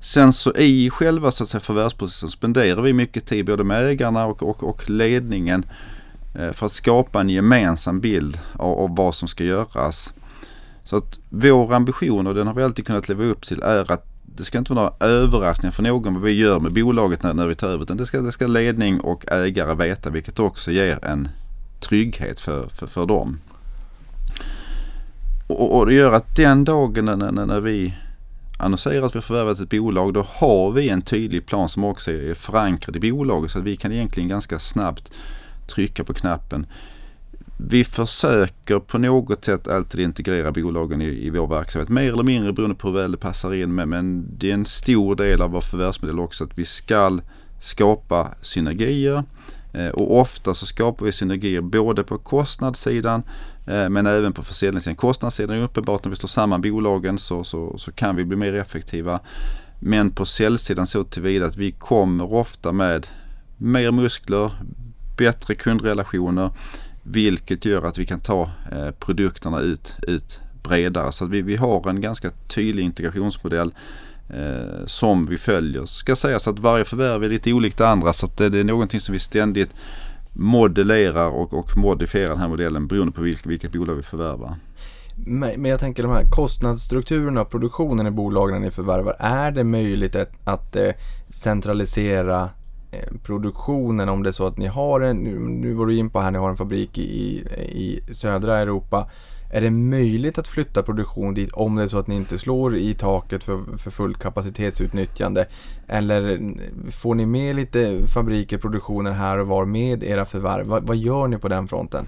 [0.00, 4.26] Sen så i själva så att säga, förvärvsprocessen spenderar vi mycket tid både med ägarna
[4.26, 5.64] och, och, och ledningen
[6.34, 10.14] eh, för att skapa en gemensam bild av, av, vad som ska göras.
[10.84, 14.09] Så att vår ambition, och den har vi alltid kunnat leva upp till, är att
[14.36, 17.46] det ska inte vara några överraskningar för någon vad vi gör med bolaget när, när
[17.46, 17.82] vi tar över.
[17.82, 21.28] Utan det ska, det ska ledning och ägare veta vilket också ger en
[21.80, 23.38] trygghet för, för, för dem.
[25.46, 27.94] Och, och det gör att den dagen när, när, när vi
[28.58, 32.10] annonserar att vi har förvärvat ett bolag då har vi en tydlig plan som också
[32.10, 35.12] är förankrad i bolaget så att vi kan egentligen ganska snabbt
[35.66, 36.66] trycka på knappen
[37.68, 41.88] vi försöker på något sätt alltid integrera bolagen i, i vår verksamhet.
[41.88, 43.88] Mer eller mindre beroende på hur väl det passar in med.
[43.88, 47.18] Men det är en stor del av vår förvärvsmodell också att vi ska
[47.60, 49.24] skapa synergier.
[49.72, 53.22] Eh, och ofta så skapar vi synergier både på kostnadssidan
[53.66, 54.96] eh, men även på försäljningssidan.
[54.96, 58.54] Kostnadssidan är uppenbart när vi slår samman bolagen så, så, så kan vi bli mer
[58.54, 59.20] effektiva.
[59.80, 63.06] Men på säljsidan så tillvida att vi kommer ofta med
[63.56, 64.50] mer muskler,
[65.16, 66.50] bättre kundrelationer
[67.02, 71.12] vilket gör att vi kan ta eh, produkterna ut, ut bredare.
[71.12, 73.74] Så att vi, vi har en ganska tydlig integrationsmodell
[74.28, 75.84] eh, som vi följer.
[75.84, 78.64] Ska sägas att varje förvärv är lite olikt det andra så att det, det är
[78.64, 79.70] någonting som vi ständigt
[80.32, 84.54] modellerar och, och modifierar den här modellen beroende på vilket, vilket bolag vi förvärvar.
[85.26, 89.16] Men jag tänker de här kostnadsstrukturerna och produktionen i bolagen ni förvärvar.
[89.18, 90.90] Är det möjligt att, att eh,
[91.28, 92.48] centralisera
[92.92, 96.10] Eh, produktionen om det är så att ni har en, nu, nu var du in
[96.10, 99.10] på här, ni har en fabrik i, i södra Europa.
[99.52, 102.76] Är det möjligt att flytta produktion dit om det är så att ni inte slår
[102.76, 105.46] i taket för, för fullt kapacitetsutnyttjande?
[105.88, 106.40] Eller
[106.90, 110.66] får ni med lite fabriker, produktioner här och var med era förvärv?
[110.66, 112.06] Va, vad gör ni på den fronten?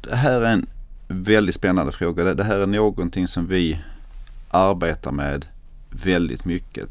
[0.00, 0.66] Det här är en
[1.08, 2.24] väldigt spännande fråga.
[2.24, 3.80] Det, det här är någonting som vi
[4.50, 5.46] arbetar med
[5.90, 6.88] väldigt mycket.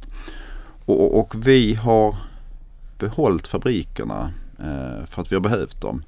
[0.85, 2.15] Och, och vi har
[3.01, 6.03] behållit fabrikerna eh, för att vi har behövt dem.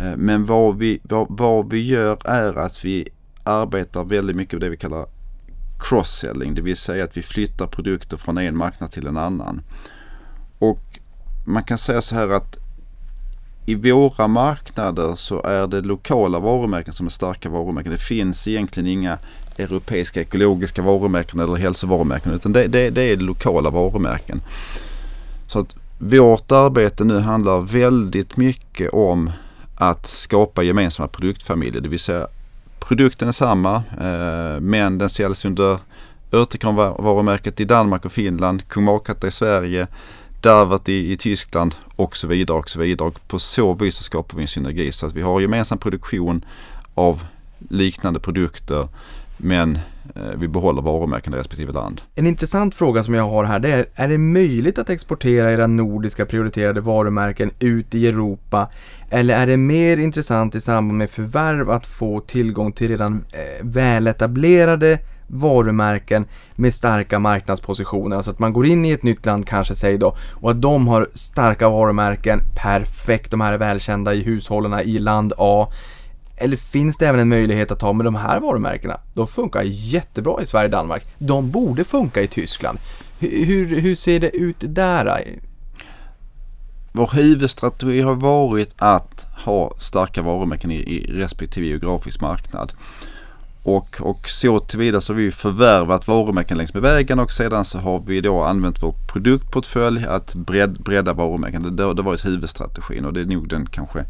[0.00, 3.08] Eh, men vad vi, vad, vad vi gör är att vi
[3.44, 5.06] arbetar väldigt mycket med det vi kallar
[5.78, 6.54] cross-selling.
[6.54, 9.62] Det vill säga att vi flyttar produkter från en marknad till en annan.
[10.58, 11.00] Och
[11.46, 12.56] man kan säga så här att
[13.66, 17.92] i våra marknader så är det lokala varumärken som är starka varumärken.
[17.92, 19.18] Det finns egentligen inga
[19.58, 24.40] europeiska ekologiska varumärken eller hälsovarumärken utan det, det, det är lokala varumärken.
[25.46, 29.30] Så att vårt arbete nu handlar väldigt mycket om
[29.76, 31.80] att skapa gemensamma produktfamiljer.
[31.80, 32.26] Det vill säga
[32.80, 35.78] produkten är samma eh, men den säljs under
[36.32, 39.86] Örtekram-varumärket i Danmark och Finland, Kung Markatta i Sverige,
[40.40, 43.08] Darvat i, i Tyskland och så vidare och så vidare.
[43.08, 46.44] Och på så vis så skapar vi en synergi så att vi har gemensam produktion
[46.94, 47.24] av
[47.68, 48.88] liknande produkter
[49.36, 49.78] men
[50.16, 52.00] Eh, vi behåller varumärken i respektive land.
[52.14, 55.66] En intressant fråga som jag har här det är, är det möjligt att exportera era
[55.66, 58.68] nordiska prioriterade varumärken ut i Europa?
[59.10, 63.66] Eller är det mer intressant i samband med förvärv att få tillgång till redan eh,
[63.66, 68.16] väletablerade varumärken med starka marknadspositioner.
[68.16, 70.88] Alltså att man går in i ett nytt land kanske säg då och att de
[70.88, 75.68] har starka varumärken, perfekt, de här är välkända i hushållen i land A.
[76.36, 79.00] Eller finns det även en möjlighet att ta med de här varumärkena?
[79.14, 81.06] De funkar jättebra i Sverige och Danmark.
[81.18, 82.78] De borde funka i Tyskland.
[83.18, 85.38] Hur, hur ser det ut där?
[86.92, 92.72] Vår huvudstrategi har varit att ha starka varumärken i, i respektive geografisk marknad.
[93.62, 97.78] Och, och så tillvida så har vi förvärvat varumärken längs med vägen och sedan så
[97.78, 101.62] har vi då använt vår produktportfölj att bred, bredda varumärken.
[101.62, 104.04] Det, det har varit huvudstrategin och det är nog den kanske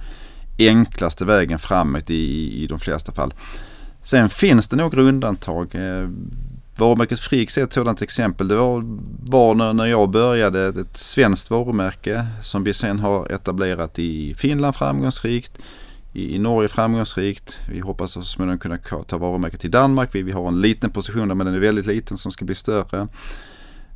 [0.69, 3.35] enklaste vägen framåt i, i de flesta fall.
[4.03, 5.75] Sen finns det några undantag.
[5.75, 6.09] Eh,
[6.77, 8.49] varumärket Frix är ett sådant exempel.
[8.49, 8.83] Det var,
[9.31, 15.59] var när jag började ett svenskt varumärke som vi sen har etablerat i Finland framgångsrikt.
[16.15, 17.57] I Norge framgångsrikt.
[17.71, 20.15] Vi hoppas så småningom kunna ta varumärket till Danmark.
[20.15, 22.55] Vi, vi har en liten position där men den är väldigt liten som ska bli
[22.55, 23.09] större.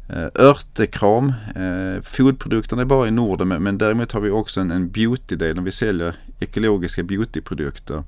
[0.09, 4.91] Eh, örtekram, eh, foodprodukterna är bara i Norden men, däremot har vi också en, en
[4.91, 8.03] beauty-del vi säljer ekologiska beautyprodukter.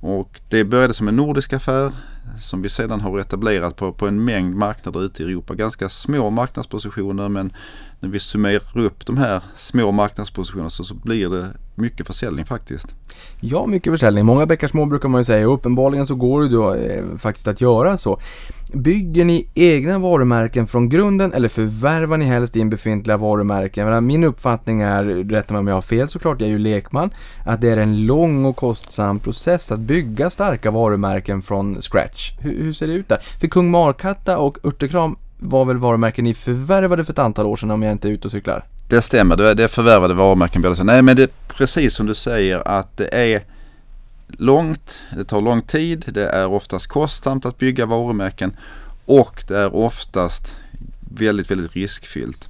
[0.00, 1.92] Och det började som en nordisk affär.
[2.38, 5.54] som vi sedan har etablerat på, på en mängd marknader ute i Europa.
[5.54, 7.52] Ganska små marknadspositioner men
[8.00, 12.94] när vi summerar upp de här små marknadspositionerna så, så blir det mycket försäljning faktiskt.
[13.40, 14.26] Ja, mycket försäljning.
[14.26, 17.48] Många bäckar små brukar man ju säga och uppenbarligen så går det då eh, faktiskt
[17.48, 18.20] att göra så.
[18.72, 24.06] Bygger ni egna varumärken från grunden eller förvärvar ni helst in befintliga varumärken?
[24.06, 27.10] Min uppfattning är, rätta mig om jag har fel såklart, jag är ju lekman,
[27.44, 32.32] att det är en lång och kostsam process att bygga starka varumärken från scratch.
[32.40, 33.18] Hur, hur ser det ut där?
[33.40, 37.70] För Kung Markatta och Örtekram var väl varumärken ni förvärvade för ett antal år sedan
[37.70, 38.64] om jag inte är ute och cyklar?
[38.88, 40.84] Det stämmer, det är, det förvärvade varumärken båda.
[40.84, 43.44] Nej men det är precis som du säger att det är
[44.28, 48.56] långt, det tar lång tid, det är oftast kostsamt att bygga varumärken
[49.04, 50.56] och det är oftast
[51.14, 52.48] väldigt, väldigt riskfyllt.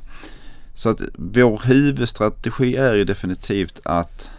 [0.74, 4.30] Så att vår huvudstrategi är ju definitivt att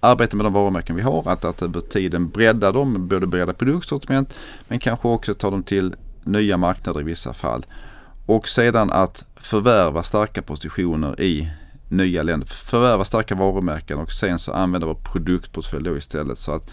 [0.00, 4.34] arbeta med de varumärken vi har, att, att över tiden bredda dem, både bredda produktsortiment
[4.68, 5.94] men kanske också ta dem till
[6.24, 7.66] nya marknader i vissa fall.
[8.32, 11.50] Och sedan att förvärva starka positioner i
[11.88, 12.46] nya länder.
[12.46, 16.38] Förvärva starka varumärken och sen så använda vår produktportfölj då istället.
[16.38, 16.70] Så att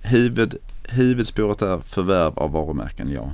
[0.00, 0.56] huvud,
[0.88, 3.30] huvudspåret är förvärv av varumärken, ja.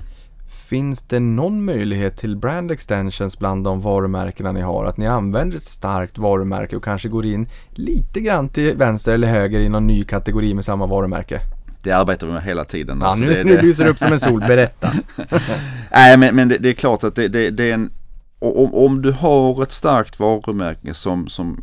[0.68, 4.84] Finns det någon möjlighet till brand extensions bland de varumärkena ni har?
[4.84, 9.28] Att ni använder ett starkt varumärke och kanske går in lite grann till vänster eller
[9.28, 11.40] höger i någon ny kategori med samma varumärke?
[11.82, 12.98] Det arbetar vi med hela tiden.
[13.00, 14.92] Ja, Alltså, nu, det, nu det, lyser det upp som en sol, berätta.
[15.90, 17.90] Nej men, men det, det är klart att det, det, är en
[18.38, 21.62] och om, om du har ett starkt varumärke som, som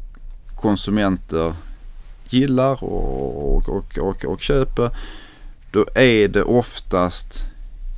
[0.55, 1.53] konsumenter
[2.29, 4.89] gillar och, och, och, och, köper
[5.71, 7.45] då är det oftast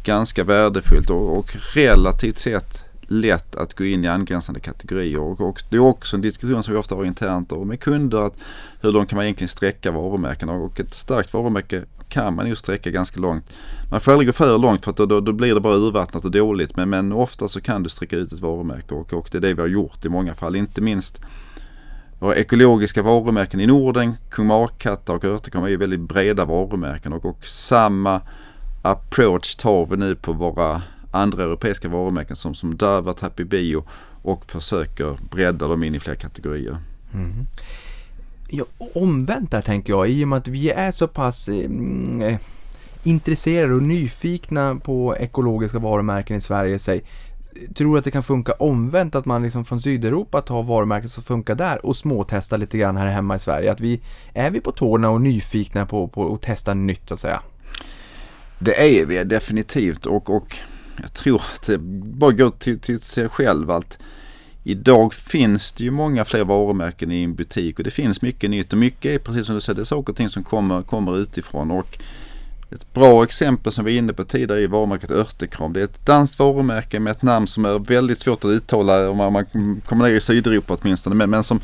[0.04, 5.20] ganska värdefullt och, och relativt sett lätt att gå in i angränsande kategorier.
[5.20, 8.28] Och, och det är också en diskussion som vi ofta har internt och med kunder
[8.28, 8.36] att
[8.82, 12.90] hur långt kan man egentligen sträcka varumärken och ett starkt varumärke kan man ju sträcka
[12.90, 13.46] ganska långt.
[13.92, 16.26] Man får aldrig gå för långt för att då, då, då blir det bara urvattnat
[16.26, 19.38] och dåligt men, men ofta så kan du sträcka ut ett varumärke och, och det
[19.38, 20.56] är det vi har gjort i många fall.
[20.56, 21.22] Inte minst
[22.20, 27.26] våra ekologiska varumärken i Norden, Kung Markatta och Örtekram är ju väldigt breda varumärken och,
[27.26, 28.22] och samma
[28.82, 30.82] approach tar vi nu på våra
[31.12, 33.84] andra europeiska varumärken som, som Dövat, Happy Bio
[34.22, 36.78] och försöker bredda dem in i fler kategorier.
[37.14, 37.46] Mm.
[38.52, 42.40] Ja, omvänt där tänker jag, i och med att vi är så pass mm, eh,
[43.04, 46.80] intresserade och nyfikna på ekologiska varumärken i Sverige.
[46.80, 47.02] Säg,
[47.76, 51.24] tror du att det kan funka omvänt, att man liksom från Sydeuropa tar varumärken som
[51.24, 53.72] funkar där och småtestar lite grann här hemma i Sverige?
[53.72, 54.02] Att vi,
[54.34, 57.42] är vi på tårna och nyfikna på, på att testa nytt så att säga?
[58.60, 60.56] Det är vi definitivt och, och
[61.02, 61.78] jag tror att det
[62.18, 64.00] bara går till, till sig själv att
[64.64, 68.72] Idag finns det ju många fler varumärken i en butik och det finns mycket nytt
[68.74, 71.18] och mycket är precis som du säger, det är saker och ting som kommer, kommer
[71.18, 71.72] utifrån.
[71.72, 72.00] Och
[72.72, 75.74] ett bra exempel som vi var inne på tidigare är varumärket Örtekram.
[75.74, 79.18] Det är ett danskt varumärke med ett namn som är väldigt svårt att uttala om
[79.18, 79.46] man
[79.86, 81.16] kommer ner i Sydeuropa åtminstone.
[81.16, 81.60] Men, men som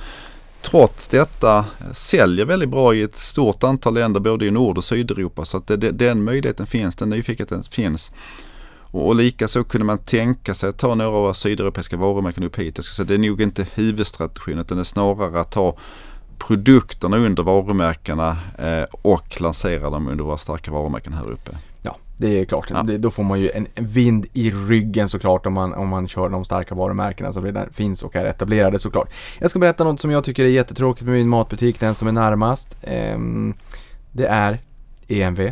[0.61, 5.45] trots detta säljer väldigt bra i ett stort antal länder både i Nord och Sydeuropa.
[5.45, 8.11] Så att det, det, den möjligheten finns, den nyfikenheten finns.
[8.95, 12.77] Och, likaså kunde man tänka sig att ta några av sydeuropeiska varumärken upp hit.
[12.77, 15.77] Jag ska säga, det är nog inte huvudstrategin utan det är snarare att ta
[16.37, 21.51] produkterna under varumärkena eh, och lansera dem under våra starka varumärken här uppe.
[21.81, 22.69] Ja, det är klart.
[22.69, 22.83] Ja.
[22.83, 26.29] Det, då får man ju en vind i ryggen såklart om man, om man kör
[26.29, 29.13] de starka varumärkena som redan finns och är etablerade såklart.
[29.39, 32.11] Jag ska berätta något som jag tycker är jättetråkigt med min matbutik, den som är
[32.11, 32.77] närmast.
[32.81, 33.53] Ehm,
[34.11, 34.59] det är
[35.07, 35.51] EMV.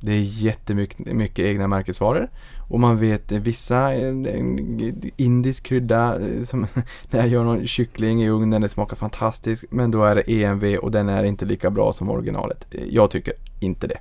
[0.00, 2.28] Det är jättemycket mycket egna märkesvaror.
[2.72, 6.66] Och man vet eh, vissa eh, en indisk krydda eh, som
[7.10, 9.64] när jag gör någon kyckling i ugnen, det smakar fantastiskt.
[9.70, 12.66] Men då är det EMV och den är inte lika bra som originalet.
[12.88, 13.98] Jag tycker inte det.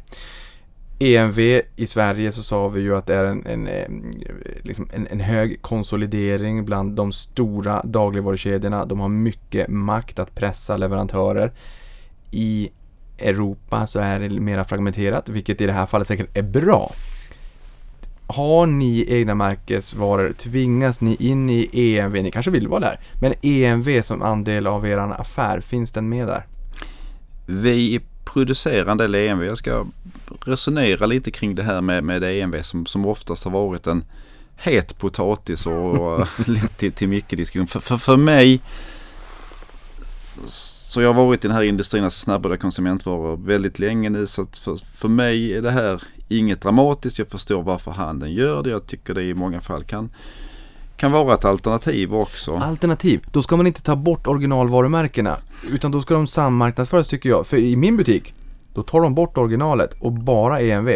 [1.00, 1.40] EMV
[1.76, 4.12] i Sverige så sa vi ju att det är en, en,
[4.62, 8.86] liksom en, en hög konsolidering bland de stora dagligvarukedjorna.
[8.86, 11.52] De har mycket makt att pressa leverantörer.
[12.32, 12.70] I
[13.18, 16.92] Europa så är det mera fragmenterat, vilket i det här fallet säkert är bra.
[18.32, 23.34] Har ni egna märkesvaror, tvingas ni in i EMV, ni kanske vill vara där, men
[23.42, 26.46] EMV som andel av er affär, finns den med där?
[27.46, 28.02] Vi
[28.34, 29.44] producerar en del EMV.
[29.44, 29.86] Jag ska
[30.46, 34.04] resonera lite kring det här med, med EMV som, som oftast har varit en
[34.56, 37.68] het potatis och lett till, till mycket diskussion.
[37.68, 38.62] För, för, för mig
[40.92, 44.42] så jag har varit i den här industrin, alltså snabbare konsumentvaror väldigt länge nu så
[44.42, 46.04] att för, för mig är det här
[46.38, 47.20] inget dramatiskt.
[47.20, 48.70] Jag förstår varför handeln gör det.
[48.70, 50.10] Jag tycker det i många fall kan,
[50.98, 52.54] kan vara ett alternativ också.
[52.54, 55.38] Alternativ, då ska man inte ta bort originalvarumärkena.
[55.72, 57.48] Utan då ska de sammarknadsföras tycker jag.
[57.48, 58.34] För i min butik,
[58.74, 60.90] då tar de bort originalet och bara EMV.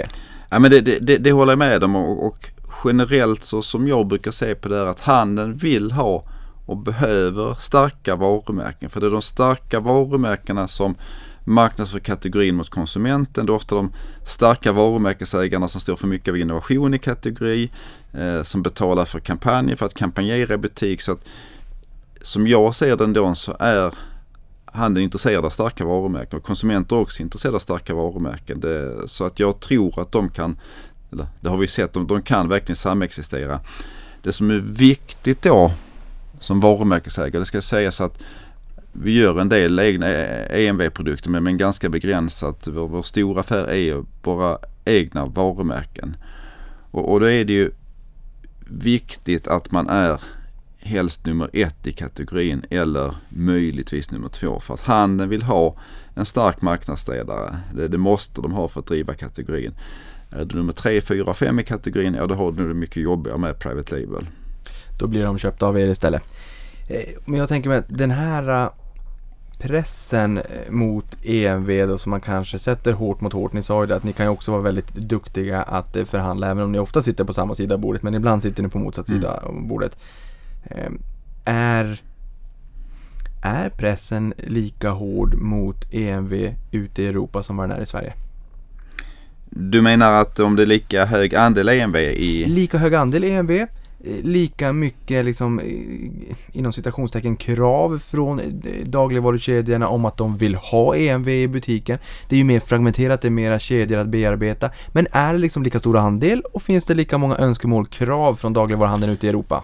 [0.49, 2.49] Ja, men det, det, det, det håller jag med om och, och
[2.83, 6.23] generellt så som jag brukar se på det är att handeln vill ha
[6.65, 8.89] och behöver starka varumärken.
[8.89, 10.95] För det är de starka varumärkena som
[11.45, 13.45] marknadsför kategorin mot konsumenten.
[13.45, 13.91] Det är ofta de
[14.27, 17.71] starka varumärkesägarna som står för mycket av innovation i kategori.
[18.17, 21.01] Eh, som betalar för kampanjer för att kampanjera i butik.
[21.01, 21.19] Så att,
[22.21, 23.93] som jag ser den då så är
[24.65, 28.59] handeln intresserad av starka varumärken och konsumenter också intresserade av starka varumärken.
[28.59, 30.59] Det, så att jag tror att de kan,
[31.11, 33.59] eller det har vi sett, de, de kan verkligen samexistera.
[34.23, 35.71] Det som är viktigt då
[36.39, 38.19] som varumärkesägare, det ska sägas att
[39.01, 42.67] vi gör en del egna EMV-produkter men, men ganska begränsat.
[42.67, 46.17] Vår, vår stora affär är våra egna varumärken.
[46.91, 47.71] Och, och då är det ju
[48.67, 50.21] viktigt att man är
[50.79, 54.59] helst nummer ett i kategorin eller möjligtvis nummer två.
[54.59, 55.75] För att handeln vill ha
[56.15, 57.59] en stark marknadsledare.
[57.75, 59.73] Det, det måste de ha för att driva kategorin.
[60.29, 63.37] Är du nummer tre, fyra, fem i kategorin, ja då har du det mycket jobbigare
[63.37, 64.27] med Private Label.
[64.99, 66.23] Då blir de köpta av er istället.
[66.89, 68.71] Eh, men jag tänker mig att den här
[69.59, 73.53] pressen eh, mot EMV då som man kanske sätter hårt mot hårt.
[73.53, 76.63] Ni sa ju det att ni kan ju också vara väldigt duktiga att förhandla även
[76.63, 79.07] om ni ofta sitter på samma sida av bordet men ibland sitter ni på motsatt
[79.07, 79.97] sida av bordet.
[81.45, 82.01] Är,
[83.41, 88.13] är pressen lika hård mot EMV ute i Europa som vad den är i Sverige?
[89.49, 92.45] Du menar att om det är lika hög andel EMV i...
[92.45, 93.65] Lika hög andel EMV
[94.23, 98.45] lika mycket liksom eh, inom citationstecken krav från eh,
[98.85, 101.97] dagligvarukedjorna om att de vill ha EMV i butiken.
[102.29, 104.69] Det är ju mer fragmenterat, det är mera kedjor att bearbeta.
[104.87, 108.53] Men är det liksom lika stor andel och finns det lika många önskemål, krav från
[108.53, 109.63] dagligvaruhandeln ute i Europa?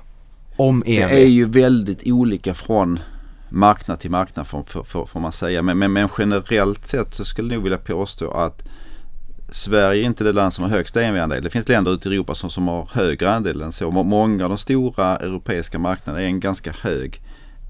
[0.56, 1.14] Om EMV?
[1.16, 3.00] Det är ju väldigt olika från
[3.50, 5.62] marknad till marknad får, får, får man säga.
[5.62, 8.64] Men, men, men generellt sett så skulle jag nog vilja påstå att
[9.52, 11.44] Sverige är inte det land som har högst EMV-andel.
[11.44, 13.92] Det finns länder ute i Europa som, som har högre andel än så.
[13.92, 17.22] Många av de stora europeiska marknaderna är en ganska hög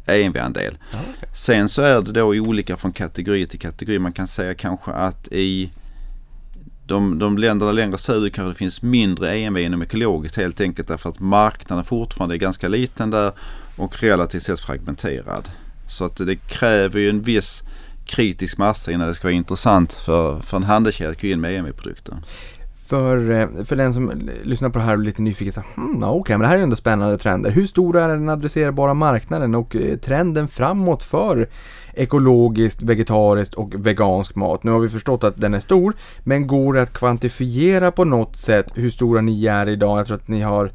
[0.06, 0.78] EMV-andel.
[0.90, 1.30] okay.
[1.34, 4.00] Sen så är det då olika från kategori till kategori.
[4.00, 5.72] Man kan säga kanske att i
[6.86, 11.10] de, de länderna längre söderut kanske det finns mindre EMV inom ekologiskt helt enkelt därför
[11.10, 13.32] att marknaden fortfarande är ganska liten där
[13.78, 15.50] och relativt sett fragmenterad.
[15.88, 17.64] Så att det kräver ju en viss
[18.06, 21.56] kritisk massa innan det ska vara intressant för, för en handelskedja att gå in med
[21.56, 22.18] EMI-produkter.
[22.92, 24.12] För, eh, för den som
[24.44, 26.58] lyssnar på det här och är lite nyfiken, så, hmm, okej, okay, men det här
[26.58, 27.52] är ändå spännande trender.
[27.52, 31.50] Hur stor är den adresserbara marknaden och eh, trenden framåt för
[31.94, 34.64] ekologiskt, vegetariskt och vegansk mat?
[34.64, 35.94] Nu har vi förstått att den är stor,
[36.24, 40.00] men går det att kvantifiera på något sätt hur stora ni är idag?
[40.00, 40.66] Jag tror att ni har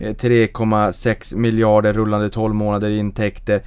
[0.00, 3.62] eh, 3,6 miljarder rullande 12 månader i intäkter.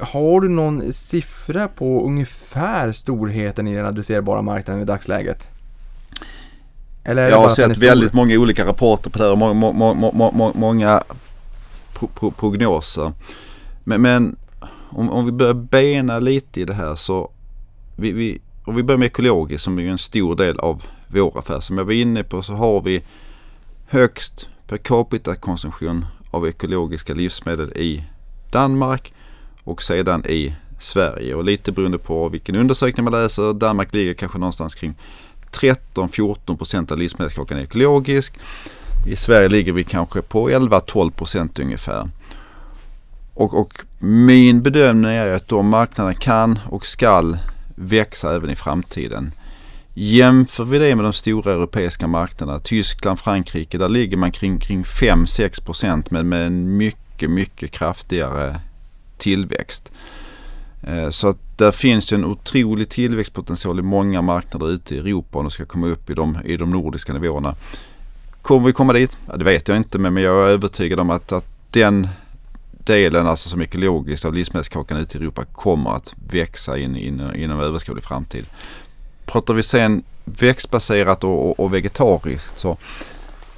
[0.00, 5.48] Har du någon siffra på ungefär storheten i den adresserbara marknaden i dagsläget?
[7.04, 10.52] Eller jag har sett väldigt många olika rapporter på det här och må, må, må,
[10.54, 11.02] många
[11.92, 13.12] pro, pro, prognoser.
[13.84, 14.36] Men, men
[14.90, 17.30] om, om, vi börjar bena lite i det här så
[17.96, 21.60] vi, vi, om vi börjar med ekologiskt som är en stor del av vår affär.
[21.60, 23.02] Som jag var inne på så har vi
[23.86, 28.04] högst per capita konsumtion av ekologiska livsmedel i
[28.50, 29.12] Danmark
[29.64, 31.34] och sedan i Sverige.
[31.34, 33.52] Och lite beroende på vilken undersökning man läser.
[33.52, 34.94] Danmark ligger kanske någonstans kring
[35.50, 38.38] 13-14 procent av livsmedelskakan är ekologisk.
[39.06, 42.08] I Sverige ligger vi kanske på 11-12 procent ungefär.
[43.34, 47.38] Och, och, min bedömning är att de marknaderna kan och skall
[47.74, 49.32] växa även i framtiden.
[49.94, 54.82] Jämför vi det med de stora europeiska marknaderna, Tyskland, Frankrike, där ligger man kring, kring
[54.82, 58.60] 5-6 procent men med en mycket, mycket kraftigare
[59.22, 59.92] tillväxt.
[60.82, 65.38] Eh, så att där finns ju en otrolig tillväxtpotential i många marknader ute i Europa
[65.38, 67.54] om de ska komma upp i de, i de nordiska nivåerna.
[68.42, 69.16] Kommer vi komma dit?
[69.26, 72.08] Ja, det vet jag inte men jag är övertygad om att, att den
[72.70, 77.60] delen alltså som ekologiskt av livsmedelskakan ute i Europa kommer att växa in, in, inom
[77.60, 78.46] överskådlig framtid.
[79.26, 82.76] Pratar vi sen växtbaserat och, och, och vegetariskt så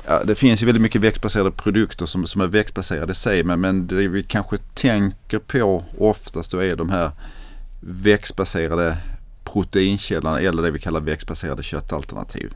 [0.06, 3.60] Ja, det finns ju väldigt mycket växtbaserade produkter som, som är växtbaserade i sig men,
[3.60, 7.10] men det vi kanske tänker på oftast då är de här
[7.80, 8.96] växtbaserade
[9.44, 12.54] proteinkällorna eller det vi kallar växtbaserade köttalternativ.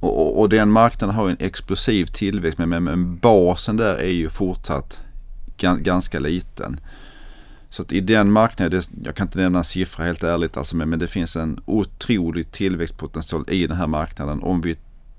[0.00, 4.12] Och, och, och den marknaden har en explosiv tillväxt men, men, men basen där är
[4.12, 5.00] ju fortsatt
[5.82, 6.80] ganska liten.
[7.70, 10.88] Så att i den marknaden, jag kan inte nämna en siffra helt ärligt alltså, men,
[10.88, 14.76] men det finns en otrolig tillväxtpotential i den här marknaden om vi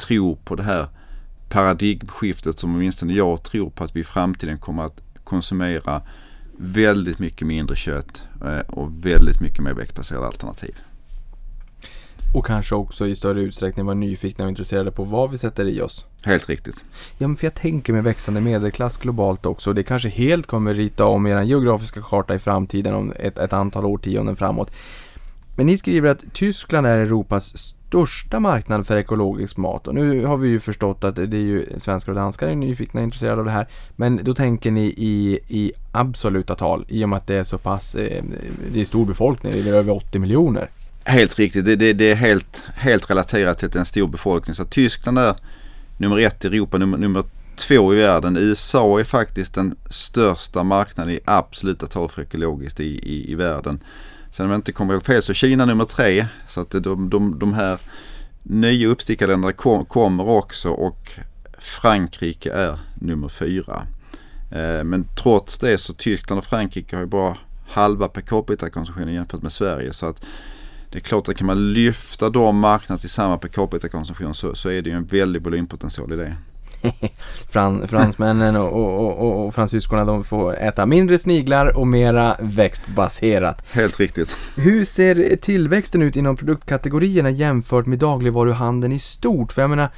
[0.08, 0.88] tror på det här
[1.50, 6.02] paradigmskiftet som åtminstone jag tror på att vi i framtiden kommer att konsumera
[6.58, 10.76] väldigt mycket mindre kött eh, och väldigt mycket mer växtbaserade alternativ.
[12.34, 15.82] Och kanske också i större utsträckning vara nyfikna och intresserade på vad vi sätter i
[15.82, 16.06] oss.
[16.24, 16.84] Helt riktigt.
[17.18, 19.74] Ja, men för jag tänker med växande medelklass globalt också.
[19.74, 23.86] Det kanske helt kommer rita om er geografiska karta i framtiden om ett, ett antal
[23.86, 24.72] årtionden framåt.
[25.56, 29.88] Men ni skriver att Tyskland är Europas största marknad för ekologisk mat.
[29.88, 33.00] Och nu har vi ju förstått att det är ju svenskar och danskar är nyfikna
[33.00, 33.68] och intresserade av det här.
[33.96, 37.58] Men då tänker ni i, i absoluta tal i och med att det är så
[37.58, 38.24] pass, eh,
[38.74, 40.70] det är stor befolkning, det är över 80 miljoner.
[41.04, 41.66] Helt riktigt.
[41.66, 44.56] Det, det, det är helt, helt relaterat till att det är en stor befolkning.
[44.56, 45.36] Så Tyskland är
[45.98, 47.24] nummer ett i Europa, nummer, nummer
[47.56, 48.38] två i världen.
[48.38, 53.80] USA är faktiskt den största marknaden i absoluta tal för ekologiskt i, i, i världen.
[54.32, 56.28] Sen om jag inte kommer ihåg fel så Kina nummer tre.
[56.48, 57.80] Så att de, de, de här
[58.44, 61.12] nya uppstickarländerna kom, kommer också och
[61.60, 63.88] Frankrike är nummer fyra.
[64.52, 69.42] Eh, men trots det så Tyskland och Frankrike har ju bara halva per capita-konsumtionen jämfört
[69.42, 69.94] med Sverige.
[69.94, 70.26] Så att
[70.92, 74.70] det är klart att kan man lyfta de marknaderna till samma per capita-konsumtion så, så
[74.70, 76.36] är det ju en väldig volympotential i det.
[77.50, 83.66] Fran, fransmännen och, och, och, och fransyskorna de får äta mindre sniglar och mera växtbaserat.
[83.72, 84.36] Helt riktigt.
[84.56, 89.54] Hur ser tillväxten ut inom produktkategorierna jämfört med dagligvaruhandeln i stort?
[89.54, 89.90] För jag menar,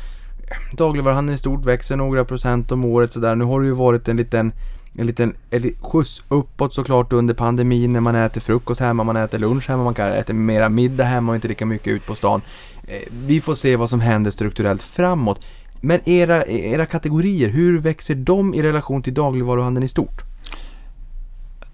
[0.74, 3.36] dagligvaruhandeln i stort växer några procent om året sådär.
[3.36, 4.54] Nu har det ju varit en liten
[4.98, 9.40] en liten en skjuts uppåt såklart under pandemin när man äter frukost hemma, man äter
[9.40, 12.42] lunch hemma, man kan äta mera middag hemma och inte lika mycket ut på stan.
[12.88, 15.42] Eh, Vi får se vad som händer strukturellt framåt.
[15.86, 20.22] Men era, era kategorier, hur växer de i relation till dagligvaruhandeln i stort?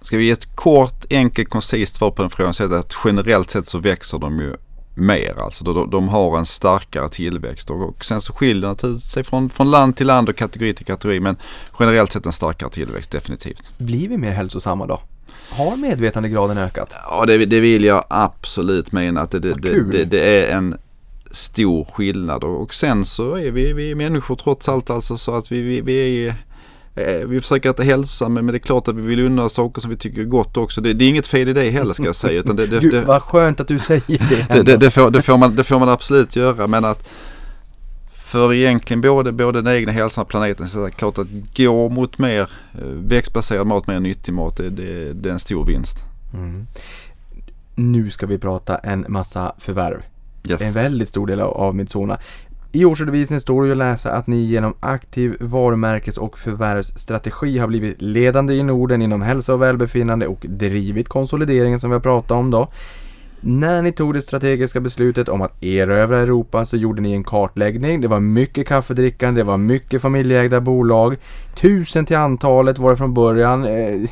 [0.02, 2.94] Ska vi ge ett kort, enkelt, koncist svar på den frågan så är det att
[3.06, 4.56] generellt sett så växer de ju
[4.94, 5.36] mer.
[5.40, 9.50] Alltså de, de har en starkare tillväxt och, och sen så skiljer det sig från,
[9.50, 11.38] från land till land och kategori till kategori men
[11.80, 13.78] generellt sett en starkare tillväxt definitivt.
[13.78, 15.02] Blir vi mer hälsosamma då?
[15.50, 16.94] Har medvetandegraden ökat?
[17.10, 19.54] Ja det, det vill jag absolut mena att det, det,
[19.92, 20.78] det, det är en
[21.32, 25.52] stor skillnad och, sen så är vi, vi är människor trots allt alltså så att
[25.52, 26.36] vi, vi, vi är
[26.96, 29.90] eh, vi försöker äta hälsosamt men det är klart att vi vill unna saker som
[29.90, 30.82] vi tycker är gott också.
[30.82, 32.40] Det, det är inget fel i det heller ska jag säga.
[32.40, 34.48] Utan det, det, Gud, vad skönt att du säger det.
[34.54, 37.10] det, det, det, får, det, får man, det får man absolut göra men att
[38.30, 41.28] för egentligen både, både den egna hälsan och planeten så är det klart att
[41.58, 42.42] gå mot mer
[42.74, 45.98] eh, växtbaserad mat, mer nyttig mat, det, det, det är en stor vinst.
[46.34, 46.68] Mm.
[47.76, 50.02] Nu ska vi prata en massa förvärv.
[50.44, 50.62] Yes.
[50.62, 52.18] En väldigt stor del av, av Midsona.
[52.72, 57.68] I årsredovisningen står det ju att läsa att ni genom aktiv varumärkes och förvärvsstrategi har
[57.68, 62.32] blivit ledande i Norden inom hälsa och välbefinnande och drivit konsolideringen som vi har pratat
[62.32, 62.68] om då.
[63.42, 68.02] När ni tog det strategiska beslutet om att erövra Europa så gjorde ni en kartläggning.
[68.02, 71.18] Det var mycket kaffedrickande, det var mycket familjeägda bolag.
[71.56, 73.66] Tusen till antalet var det från början.
[73.66, 74.10] Eh,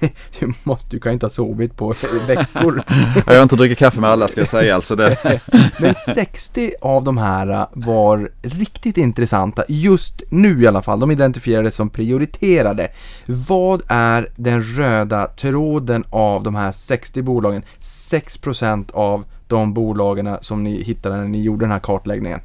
[0.40, 1.94] Du, måste, du kan inte ha sovit på
[2.26, 2.82] veckor.
[3.26, 4.74] Jag har inte druckit kaffe med alla ska jag säga.
[4.74, 5.40] Alltså det.
[5.78, 11.00] Men 60 av de här var riktigt intressanta, just nu i alla fall.
[11.00, 12.88] De identifierades som prioriterade.
[13.26, 17.62] Vad är den röda tråden av de här 60 bolagen?
[17.80, 22.40] 6% av de bolagen som ni hittade när ni gjorde den här kartläggningen.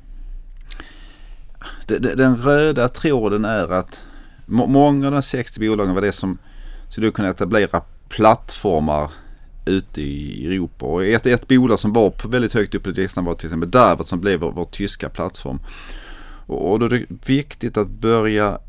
[2.16, 4.04] Den röda tråden är att
[4.45, 6.38] må- många av de 60 bolagen var det som
[6.93, 9.11] skulle kunna etablera plattformar
[9.65, 10.85] ute i Europa.
[10.85, 13.71] Och ett, ett bolag som var på väldigt högt upp på listan var till exempel
[13.71, 15.59] Davert som blev vår, vår tyska plattform.
[16.45, 18.59] Och, och då är det viktigt att börja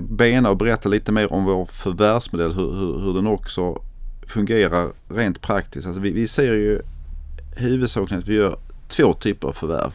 [0.00, 3.82] bena och berätta lite mer om vår förvärvsmodell, hur, hur, hur den också
[4.26, 5.86] fungerar rent praktiskt.
[5.86, 6.80] Alltså vi, vi ser ju
[7.56, 9.92] huvudsakligen att vi gör två typer av förvärv.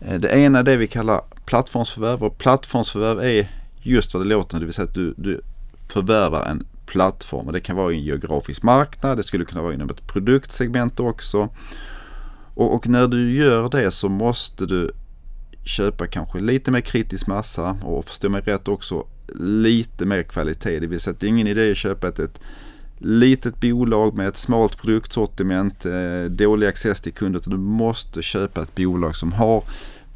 [0.00, 3.50] Eh, det ena är det vi kallar plattformsförvärv och plattformsförvärv är
[3.82, 5.40] just vad det låter, det vill säga att du, du
[5.88, 9.74] förvärvar en plattform och det kan vara i en geografisk marknad, det skulle kunna vara
[9.74, 11.48] inom ett produktsegment också.
[12.54, 14.90] Och, och när du gör det så måste du
[15.64, 19.06] köpa kanske lite mer kritisk massa och förstå mig rätt också
[19.38, 20.80] lite mer kvalitet.
[20.80, 22.40] Det vill säga att det är ingen idé att köpa ett, ett
[22.98, 27.40] litet bolag med ett smalt produktsortiment, eh, dålig access till kunder.
[27.40, 29.62] utan Du måste köpa ett bolag som har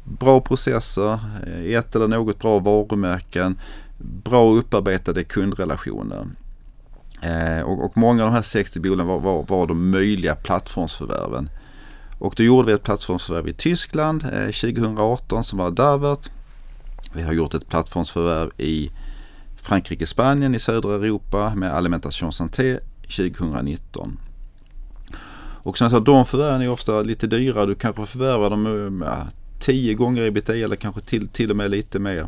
[0.03, 3.59] bra processer, eh, ett eller något bra varumärken,
[4.03, 6.27] bra upparbetade kundrelationer.
[7.21, 11.49] Eh, och, och många av de här 60 bolagen var, var, var de möjliga plattformsförvärven.
[12.19, 16.29] Och då gjorde vi ett plattformsförvärv i Tyskland eh, 2018 som var Davert.
[17.13, 18.91] Vi har gjort ett plattformsförvärv i
[19.61, 24.17] Frankrike, Spanien i södra Europa med Alimentation Santé 2019.
[25.63, 27.65] Och som jag sa, de förvärven är ofta lite dyra.
[27.65, 29.27] Du kanske förvärvar dem eh, ja,
[29.59, 32.27] tio gånger ebitda eller kanske till, till och med lite mer.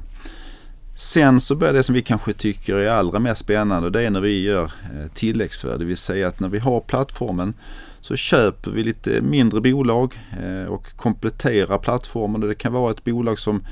[0.95, 4.09] Sen så börjar det som vi kanske tycker är allra mest spännande och det är
[4.09, 5.79] när vi gör eh, tilläggsförvärv.
[5.79, 7.53] Det vill säga att när vi har plattformen
[8.01, 12.41] så köper vi lite mindre bolag eh, och kompletterar plattformen.
[12.41, 13.65] Det kan vara ett bolag som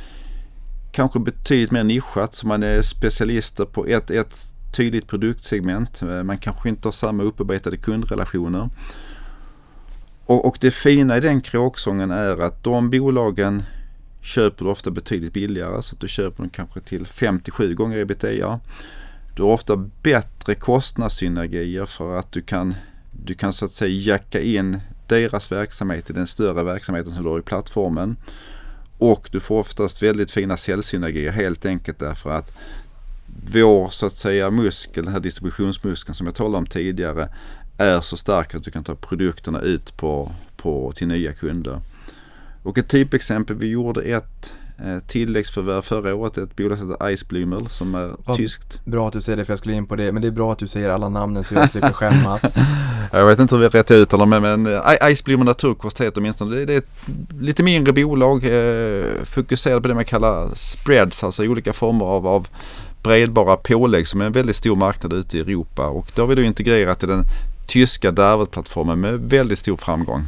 [0.92, 4.36] kanske betydligt mer nischat, så man är specialister på ett, ett
[4.78, 6.02] tydligt produktsegment.
[6.02, 8.70] Eh, man kanske inte har samma upparbetade kundrelationer.
[10.26, 13.64] Och, och det fina i den kråksången är att de bolagen
[14.22, 18.60] köper du ofta betydligt billigare så att du köper dem kanske till 57 gånger ebitda.
[19.36, 22.76] Du har ofta bättre kostnadssynergier för att du kan,
[23.12, 27.30] du kan så att säga jacka in deras verksamhet i den större verksamheten som du
[27.30, 28.18] har i plattformen.
[28.98, 32.58] Och du får oftast väldigt fina säljsynergier helt enkelt därför att
[33.54, 37.30] vår så att säga muskel, den här distributionsmuskeln som jag talade om tidigare,
[37.78, 41.82] är så stark att du kan ta produkterna ut på, på, till nya kunder.
[42.64, 44.54] Och ett typexempel, vi gjorde ett
[44.86, 48.86] eh, tilläggsförvärv förra året, ett bolag som heter Iceblümel som är Vad tyskt.
[48.86, 50.12] Bra att du säger det för jag skulle in på det.
[50.12, 52.42] Men det är bra att du säger alla namnen så jag slipper skämmas.
[53.14, 56.56] Jag vet inte hur vi rätt ut dem men, men eh, Icebloomer Naturkost heter åtminstone.
[56.56, 57.08] Det, det är ett
[57.40, 62.48] lite mindre bolag eh, fokuserat på det man kallar spreads, alltså olika former av, av
[63.04, 66.36] bredbara pålägg som är en väldigt stor marknad ute i Europa och det har vi
[66.36, 67.24] då integrerat i den
[67.68, 70.28] tyska Darvet-plattformen med väldigt stor framgång.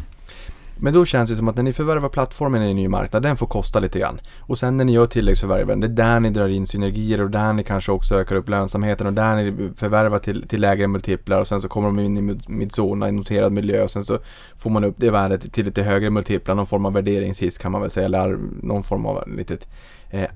[0.84, 3.38] Men då känns det som att när ni förvärvar plattformen i en ny marknad, den
[3.38, 4.20] får kosta lite grann.
[4.40, 7.54] Och sen när ni gör tilläggsförvärven, det är där ni drar in synergier och där
[7.54, 11.48] ni kanske också ökar upp lönsamheten och där ni förvärvar till, till lägre multiplar och
[11.48, 14.20] sen så kommer de in i Midzona i noterad miljö och sen så
[14.56, 17.82] får man upp det värdet till lite högre multiplar, någon form av värderingshiss kan man
[17.82, 19.68] väl säga, eller någon form av litet
[20.10, 20.30] eh,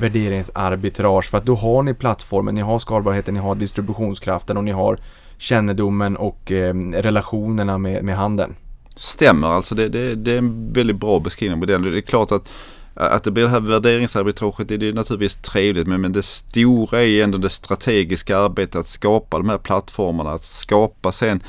[0.00, 4.72] värderingsarbitrage för att då har ni plattformen, ni har skalbarheten, ni har distributionskraften och ni
[4.72, 4.98] har
[5.38, 8.54] kännedomen och eh, relationerna med, med handeln.
[8.98, 11.82] Stämmer alltså, det, det, det är en väldigt bra beskrivning på den.
[11.82, 12.48] Det är klart att
[13.00, 17.24] att det blir det här värderingsarbitraget det är naturligtvis trevligt men, men det stora är
[17.24, 20.30] ändå det strategiska arbetet att skapa de här plattformarna.
[20.30, 21.42] Att skapa sen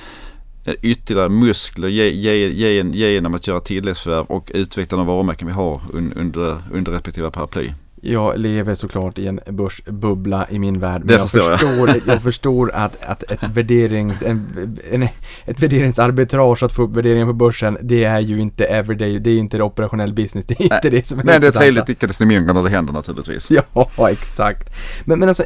[0.82, 5.82] ytterligare muskler ge, ge, ge, genom att göra tilläggsförvärv och utveckla de varumärken vi har
[5.94, 7.72] under, under respektive paraply.
[8.02, 11.02] Jag lever såklart i en börsbubbla i min värld.
[11.06, 11.60] Det jag förstår jag.
[11.60, 15.04] Förstår, jag förstår att, att ett, värderings, en, en,
[15.46, 19.38] ett värderingsarbitrage att få upp värderingen på börsen, det är ju inte everyday, det är
[19.38, 20.92] inte det operationell business, det är inte Nej.
[20.92, 23.50] det som är Men det är trevligt icke desto mindre när det händer naturligtvis.
[23.74, 24.76] Ja, exakt.
[25.06, 25.44] Men, men alltså,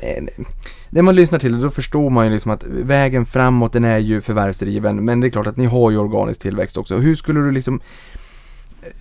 [0.90, 3.98] när man lyssnar till det då förstår man ju liksom att vägen framåt den är
[3.98, 6.98] ju förvärvsdriven, men det är klart att ni har ju organisk tillväxt också.
[6.98, 7.82] Hur skulle du liksom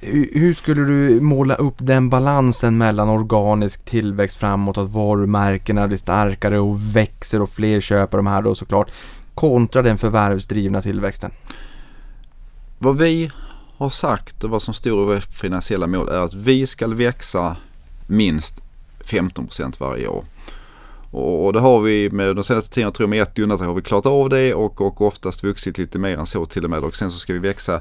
[0.01, 6.59] hur skulle du måla upp den balansen mellan organisk tillväxt framåt, att varumärkena blir starkare
[6.59, 8.91] och växer och fler köper de här då såklart,
[9.35, 11.31] kontra den förvärvsdrivna tillväxten?
[12.79, 13.31] Vad vi
[13.77, 17.57] har sagt och vad som står i våra finansiella mål är att vi ska växa
[18.07, 18.63] minst
[19.05, 20.25] 15% varje år.
[21.11, 23.83] Och det har vi med de senaste tiden, tror jag med ett undantag, har vi
[23.83, 26.85] klarat av det och, och oftast vuxit lite mer än så till och med.
[26.85, 27.81] Och sen så ska vi växa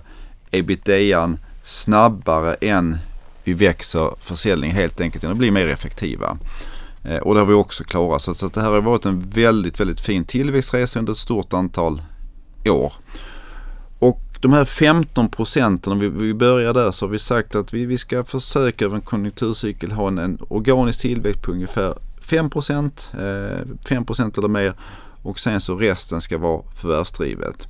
[0.52, 2.98] ebitda'n snabbare än
[3.44, 6.38] vi växer försäljning helt enkelt genom att bli mer effektiva.
[7.04, 8.22] Eh, och det har vi också klarat.
[8.22, 12.02] Så, så det här har varit en väldigt, väldigt fin tillväxtresa under ett stort antal
[12.66, 12.94] år.
[14.00, 17.74] Och de här 15 procenten, om vi, vi börjar där, så har vi sagt att
[17.74, 22.50] vi, vi ska försöka över en konjunkturcykel ha en, en organisk tillväxt på ungefär 5
[22.50, 24.74] procent, eh, 5 procent eller mer
[25.24, 27.68] och sen så resten ska vara förvärvsdrivet.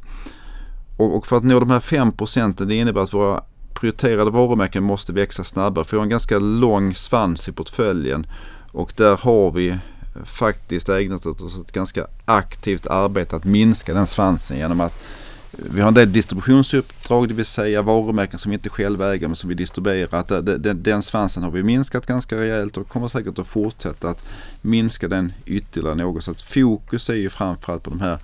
[0.97, 4.83] Och, och för att nå de här 5 procenten det innebär att våra prioriterade varumärken
[4.83, 5.85] måste växa snabbare.
[5.85, 8.27] För vi har en ganska lång svans i portföljen
[8.71, 9.77] och där har vi
[10.25, 15.03] faktiskt ägnat oss ett ganska aktivt arbete att minska den svansen genom att
[15.51, 19.35] vi har en del distributionsuppdrag, det vill säga varumärken som vi inte själva äger men
[19.35, 20.41] som vi distribuerar.
[20.41, 24.25] Den, den svansen har vi minskat ganska rejält och kommer säkert att fortsätta att
[24.61, 26.23] minska den ytterligare något.
[26.23, 28.19] Så att fokus är ju framförallt på de här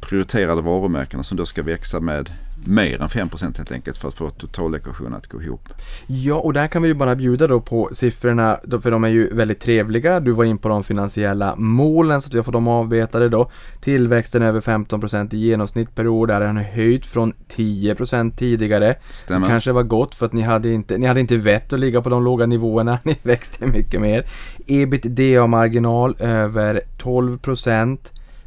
[0.00, 2.30] prioriterade varumärkena som då ska växa med
[2.64, 5.68] mer än 5% helt enkelt för att få totalekvationen att gå ihop.
[6.06, 9.34] Ja, och där kan vi ju bara bjuda då på siffrorna, för de är ju
[9.34, 10.20] väldigt trevliga.
[10.20, 13.50] Du var in på de finansiella målen så att vi har fått dem avbetade då.
[13.80, 18.94] Tillväxten över 15% i genomsnitt per år, där är den höjt från 10% tidigare.
[19.12, 19.46] Stämmer.
[19.46, 22.02] Det kanske var gott för att ni hade inte, ni hade inte vett att ligga
[22.02, 24.24] på de låga nivåerna, ni växte mycket mer.
[24.66, 27.98] Ebitda-marginal över 12%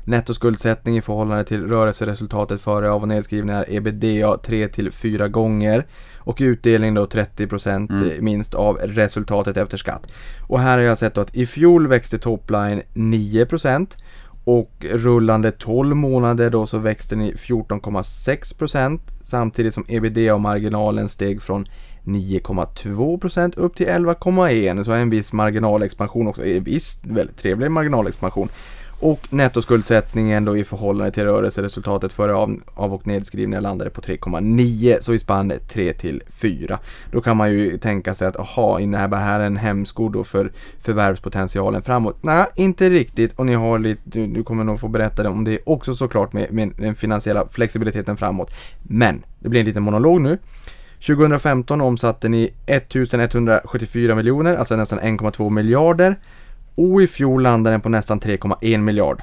[0.05, 5.85] Nettoskuldsättning i förhållande till rörelseresultatet före av och nedskrivningar ebitda 3 till 4 gånger
[6.17, 8.25] och utdelning då 30% mm.
[8.25, 10.11] minst av resultatet efter skatt.
[10.47, 13.87] Och här har jag sett att i fjol växte topline 9%
[14.45, 21.65] och rullande 12 månader då så växte ni 14,6% samtidigt som ebitda-marginalen steg från
[22.03, 28.49] 9,2% upp till 11,1% så en viss marginalexpansion också, en viss väldigt trevlig marginalexpansion.
[29.03, 34.97] Och nettoskuldsättningen då i förhållande till rörelseresultatet före av, av och nedskrivningar landade på 3,9
[34.99, 36.79] så i spannet 3 till 4.
[37.11, 41.81] Då kan man ju tänka sig att aha, innebär här en hämsko då för förvärvspotentialen
[41.81, 42.17] framåt?
[42.21, 45.59] Nej, inte riktigt och ni har lite, du, du kommer nog få berätta om det
[45.65, 48.51] också såklart med, med den finansiella flexibiliteten framåt.
[48.83, 50.37] Men det blir en liten monolog nu.
[51.07, 56.15] 2015 omsatte ni 1174 miljoner, alltså nästan 1,2 miljarder.
[56.75, 59.21] Och i fjol landade den på nästan 3,1 miljard.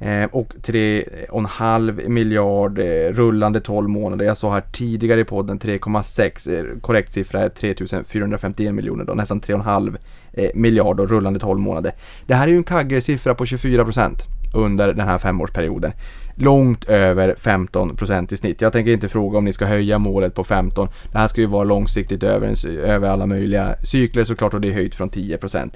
[0.00, 4.24] Eh, och 3,5 miljard eh, rullande 12 månader.
[4.24, 6.58] Jag sa här tidigare i podden 3,6.
[6.58, 9.14] Eh, korrekt siffra är 3451 miljoner då.
[9.14, 9.96] Nästan 3,5
[10.32, 11.92] eh, miljard och rullande 12 månader.
[12.26, 14.12] Det här är ju en kaggersiffra på 24%
[14.54, 15.92] under den här femårsperioden.
[16.34, 18.60] Långt över 15% i snitt.
[18.60, 20.88] Jag tänker inte fråga om ni ska höja målet på 15.
[21.12, 24.68] Det här ska ju vara långsiktigt över, en, över alla möjliga cykler såklart och det
[24.68, 25.70] är höjt från 10%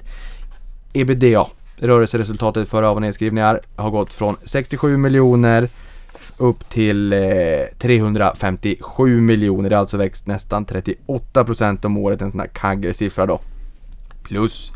[0.93, 5.69] ebitda, rörelseresultatet för av och nedskrivningar, har gått från 67 miljoner
[6.37, 7.19] upp till eh,
[7.77, 9.69] 357 miljoner.
[9.69, 13.39] Det har alltså växt nästan 38% om året, en sån här kaggersiffra då.
[14.23, 14.71] Plus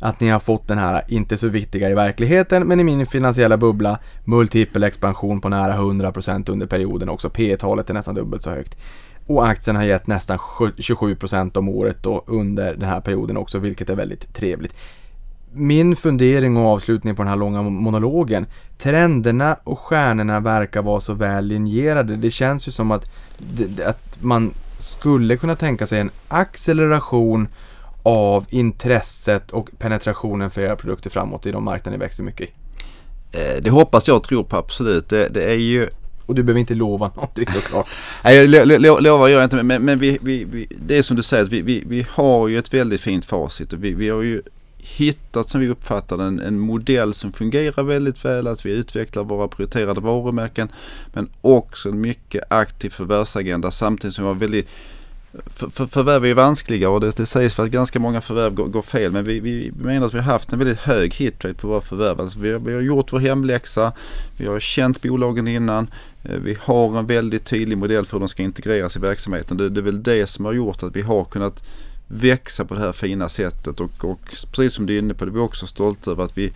[0.00, 3.56] att ni har fått den här, inte så viktiga i verkligheten, men i min finansiella
[3.56, 7.30] bubbla, multipel expansion på nära 100% under perioden också.
[7.30, 8.76] P talet är nästan dubbelt så högt.
[9.26, 13.90] Och aktien har gett nästan 27% om året då under den här perioden också, vilket
[13.90, 14.74] är väldigt trevligt
[15.52, 18.46] min fundering och avslutning på den här långa monologen.
[18.78, 22.16] Trenderna och stjärnorna verkar vara så väl linjerade.
[22.16, 23.10] Det känns ju som att,
[23.86, 27.48] att man skulle kunna tänka sig en acceleration
[28.02, 32.52] av intresset och penetrationen för era produkter framåt i de marknader ni växer mycket i.
[33.32, 35.08] Eh, det hoppas jag och tror på absolut.
[35.08, 35.88] Det, det är ju
[36.26, 37.86] och du behöver inte lova någonting såklart.
[38.24, 39.62] Nej, jag lo, lo, lovar jag inte.
[39.62, 42.58] Men, men vi, vi, vi, det är som du säger, vi, vi, vi har ju
[42.58, 43.72] ett väldigt fint facit.
[43.72, 44.42] Och vi, vi har ju
[44.84, 49.48] hittat som vi uppfattar en, en modell som fungerar väldigt väl, att vi utvecklar våra
[49.48, 50.68] prioriterade varumärken
[51.12, 54.68] men också en mycket aktiv förvärvsagenda samtidigt som vi har väldigt
[55.46, 58.66] för, för, förvärv är vanskliga och det, det sägs för att ganska många förvärv går,
[58.66, 61.68] går fel men vi, vi, menar att vi har haft en väldigt hög hitrate på
[61.68, 62.20] våra förvärv.
[62.20, 63.92] Alltså vi, vi har gjort vår hemläxa,
[64.36, 65.90] vi har känt bolagen innan,
[66.22, 69.56] eh, vi har en väldigt tydlig modell för hur de ska integreras i verksamheten.
[69.56, 71.62] Det, det är väl det som har gjort att vi har kunnat
[72.12, 74.20] växa på det här fina sättet och, och
[74.52, 76.52] precis som du är inne på, det är vi också stolta över att vi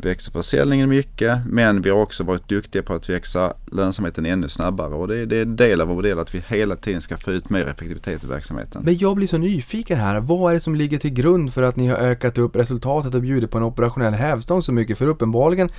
[0.00, 4.94] växer försäljningen mycket men vi har också varit duktiga på att växa lönsamheten ännu snabbare
[4.94, 7.30] och det, det är en del av vår modell att vi hela tiden ska få
[7.30, 8.82] ut mer effektivitet i verksamheten.
[8.84, 10.20] Men jag blir så nyfiken här.
[10.20, 13.22] Vad är det som ligger till grund för att ni har ökat upp resultatet och
[13.22, 14.98] bjudit på en operationell hävstång så mycket?
[14.98, 15.70] För uppenbarligen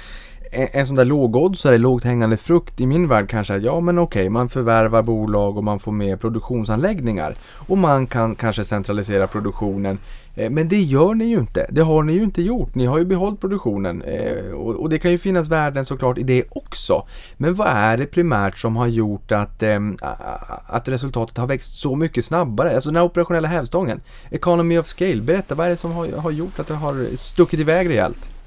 [0.52, 4.30] en sån där lågoddsare, lågt hängande frukt i min värld kanske att ja men okej,
[4.30, 7.36] man förvärvar bolag och man får med produktionsanläggningar.
[7.68, 9.98] Och man kan kanske centralisera produktionen.
[10.36, 11.68] Eh, men det gör ni ju inte.
[11.72, 12.76] Det har ni ju inte gjort.
[12.76, 14.02] Ni har ju behållit produktionen.
[14.02, 17.06] Eh, och det kan ju finnas värden såklart i det också.
[17.38, 19.98] Men vad är det primärt som har gjort att, ehm,
[20.66, 22.76] att resultatet har växt så mycket snabbare?
[22.76, 24.02] Alltså den här operationella hävstången.
[24.30, 25.22] Economy of scale.
[25.22, 28.39] Berätta, vad är det som har, har gjort att det har stuckit iväg rejält?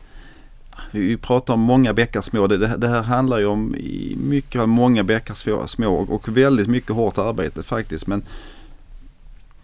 [0.93, 2.47] Vi pratar om många bäckar små.
[2.47, 3.77] Det, det, här handlar ju om
[4.17, 8.07] mycket av många bäckar små och, väldigt mycket hårt arbete faktiskt.
[8.07, 8.23] Men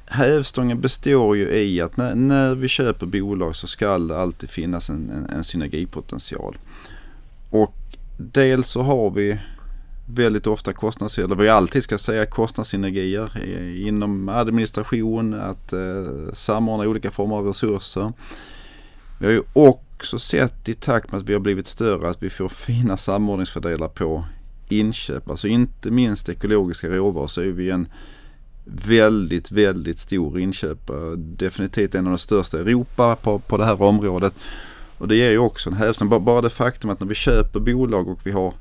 [0.06, 4.90] hävstången består ju i att när, när, vi köper bolag så ska det alltid finnas
[4.90, 6.58] en, en, en synergipotential.
[7.50, 7.74] Och
[8.16, 9.38] dels så har vi
[10.06, 13.30] väldigt ofta kostnads, eller vi alltid ska säga kostnadssynergier
[13.86, 18.12] inom administration, att eh, samordna olika former av resurser.
[19.18, 22.22] Vi har ju och också sett i takt med att vi har blivit större att
[22.22, 24.24] vi får fina samordningsfördelar på
[24.68, 25.30] inköp.
[25.30, 27.88] Alltså inte minst ekologiska råvaror så är vi en
[28.64, 31.16] väldigt, väldigt stor inköpare.
[31.16, 34.34] Definitivt en av de största i Europa på, på det här området.
[34.98, 36.24] Och det ger ju också en hävstång.
[36.24, 38.52] Bara det faktum att när vi köper bolag och vi har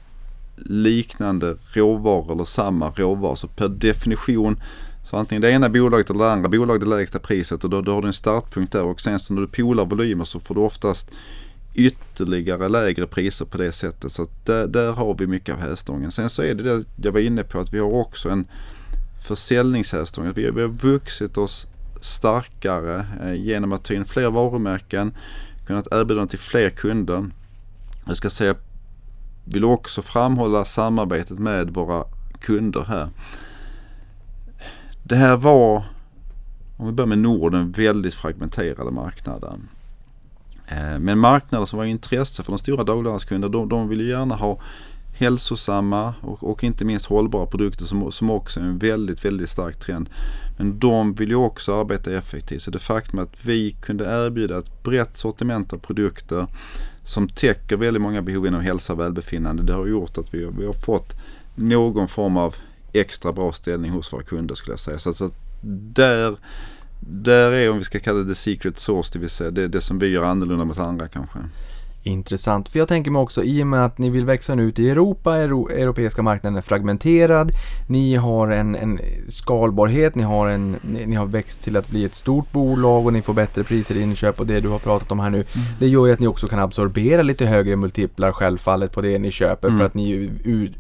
[0.56, 4.60] liknande råvaror eller samma råvaror så per definition
[5.10, 7.94] så antingen det ena bolaget eller det andra bolaget det lägsta priset och då, då
[7.94, 10.62] har du en startpunkt där och sen så när du polar volymer så får du
[10.62, 11.12] oftast
[11.76, 14.12] ytterligare lägre priser på det sättet.
[14.12, 16.12] Så där, där har vi mycket av hävstången.
[16.12, 18.48] Sen så är det det jag var inne på att vi har också en
[19.28, 20.32] försäljningshävstång.
[20.36, 21.68] Vi, vi har vuxit oss
[22.02, 25.14] starkare eh, genom att ta in fler varumärken,
[25.68, 27.26] kunnat erbjuda dem till fler kunder.
[28.06, 28.56] Jag ska säga,
[29.46, 32.04] vill också framhålla samarbetet med våra
[32.40, 33.10] kunder här.
[35.10, 35.84] Det här var,
[36.78, 39.60] om vi börjar med Norden, väldigt fragmenterade marknader.
[40.68, 44.60] Eh, men marknader som var intresse för de stora dagligvarukunderna, de, de vill gärna ha
[45.14, 49.80] hälsosamma och, och, inte minst hållbara produkter som, som också är en väldigt, väldigt stark
[49.80, 50.10] trend.
[50.58, 52.62] Men de vill ju också arbeta effektivt.
[52.62, 56.48] Så det faktum att vi kunde erbjuda ett brett sortiment av produkter
[57.04, 59.64] som täcker väldigt många behov inom hälsa och välbefinnande.
[59.64, 61.16] Det har gjort att vi, vi har fått
[61.56, 62.56] någon form av
[62.94, 65.00] extra bra ställning hos våra kunder skulle jag säga.
[65.00, 65.32] Så, så
[65.62, 66.38] där,
[67.00, 70.00] där är om vi ska kalla det secret source, det vill säga det, det som
[70.00, 71.40] vi gör annorlunda mot andra kanske.
[72.08, 74.90] Intressant, för jag tänker mig också i och med att ni vill växa ut i
[74.90, 77.52] Europa, Euro, europeiska marknaden är fragmenterad,
[77.88, 82.06] ni har en, en skalbarhet, ni har, en, ni, ni har växt till att bli
[82.06, 85.12] ett stort bolag och ni får bättre priser i inköp och det du har pratat
[85.12, 85.38] om här nu.
[85.38, 85.68] Mm.
[85.80, 89.32] Det gör ju att ni också kan absorbera lite högre multiplar självfallet på det ni
[89.32, 89.80] köper mm.
[89.80, 90.32] för att ni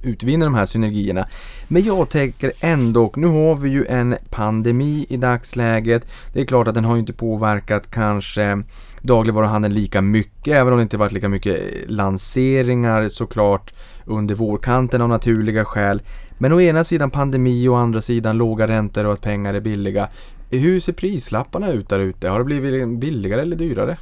[0.03, 1.27] utvinner de här synergierna.
[1.67, 6.07] Men jag tänker ändå, nu har vi ju en pandemi i dagsläget.
[6.33, 8.63] Det är klart att den har ju inte påverkat kanske
[9.01, 13.73] dagligvaruhandeln lika mycket, även om det inte varit lika mycket lanseringar såklart
[14.05, 16.01] under vårkanten av naturliga skäl.
[16.37, 19.59] Men å ena sidan pandemi och å andra sidan låga räntor och att pengar är
[19.59, 20.07] billiga.
[20.49, 22.29] Hur ser prislapparna ut där ute?
[22.29, 23.97] Har det blivit billigare eller dyrare?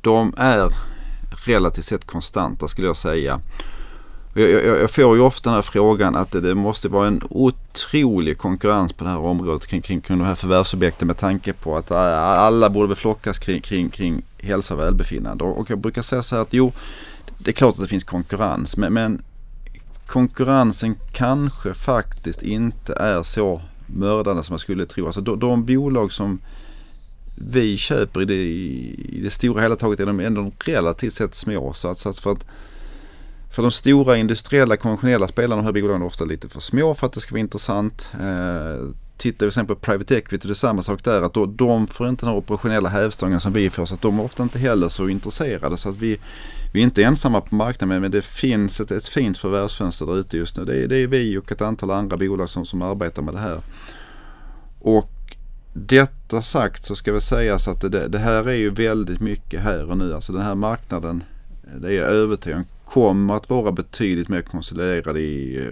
[0.00, 0.70] De är
[1.46, 3.40] relativt sett konstanta skulle jag säga.
[4.36, 7.22] Jag, jag, jag, får ju ofta den här frågan att det, det, måste vara en
[7.30, 11.76] otrolig konkurrens på det här området kring, kring, kring de här förvärvsobjekten med tanke på
[11.76, 15.44] att alla borde väl flockas kring, kring, kring hälsa och välbefinnande.
[15.44, 16.72] Och, och jag brukar säga så här att jo,
[17.38, 19.22] det är klart att det finns konkurrens men, men
[20.06, 25.06] konkurrensen kanske faktiskt inte är så mördande som man skulle tro.
[25.06, 26.40] Alltså de, de bolag som
[27.34, 31.72] vi köper i det, i det stora hela taget är de ändå relativt sett små.
[31.72, 32.46] Så att, så att för att
[33.54, 37.06] för de stora industriella konventionella spelarna, de här bolagen är ofta lite för små för
[37.06, 38.10] att det ska vara intressant.
[38.20, 41.22] Eh, tittar vi sen på private equity, det är samma sak där.
[41.22, 43.86] Att då, de får inte den här operationella hävstången som vi får.
[43.86, 45.76] Så att de är ofta inte heller så intresserade.
[45.76, 46.18] Så att vi,
[46.72, 50.36] vi är inte ensamma på marknaden men det finns ett, ett fint förvärvsfönster där ute
[50.36, 50.64] just nu.
[50.64, 53.40] Det är, det är vi och ett antal andra bolag som, som arbetar med det
[53.40, 53.60] här.
[54.80, 55.10] Och
[55.72, 59.90] detta sagt så ska vi sägas att det, det här är ju väldigt mycket här
[59.90, 60.14] och nu.
[60.14, 61.24] Alltså den här marknaden,
[61.80, 65.68] det är jag övertygad kommer att vara betydligt mer konsoliderad i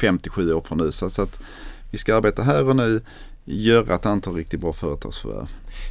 [0.00, 0.92] 57 eh, år från nu.
[0.92, 1.40] Så, så att
[1.90, 3.00] vi ska arbeta här och nu,
[3.44, 5.48] göra ett antal riktigt bra företagsförvärv.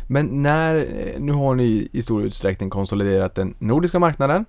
[0.07, 4.45] Men när, eh, nu har ni i stor utsträckning konsoliderat den nordiska marknaden.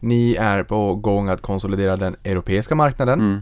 [0.00, 3.20] Ni är på gång att konsolidera den europeiska marknaden.
[3.20, 3.38] Mm.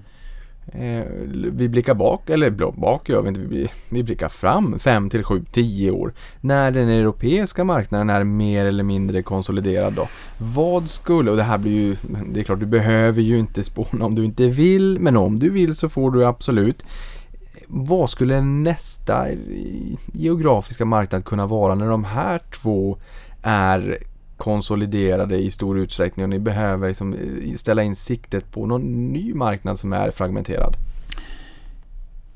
[0.73, 1.05] Eh,
[1.53, 5.45] vi blickar bak, eller bak gör vi inte, vi, vi blickar fram 5 till 7,
[5.53, 6.13] 10 år.
[6.41, 10.09] När den europeiska marknaden är mer eller mindre konsoliderad då.
[10.39, 11.97] Vad skulle, och det här blir ju,
[12.33, 15.51] det är klart du behöver ju inte spåna om du inte vill, men om du
[15.51, 16.83] vill så får du absolut.
[17.67, 19.27] Vad skulle nästa
[20.13, 22.99] geografiska marknad kunna vara när de här två
[23.43, 23.99] är
[24.37, 29.35] konsoliderade i stor utsträckning och ni behöver liksom eh, ställa in siktet på någon ny
[29.35, 30.77] marknad som är fragmenterad?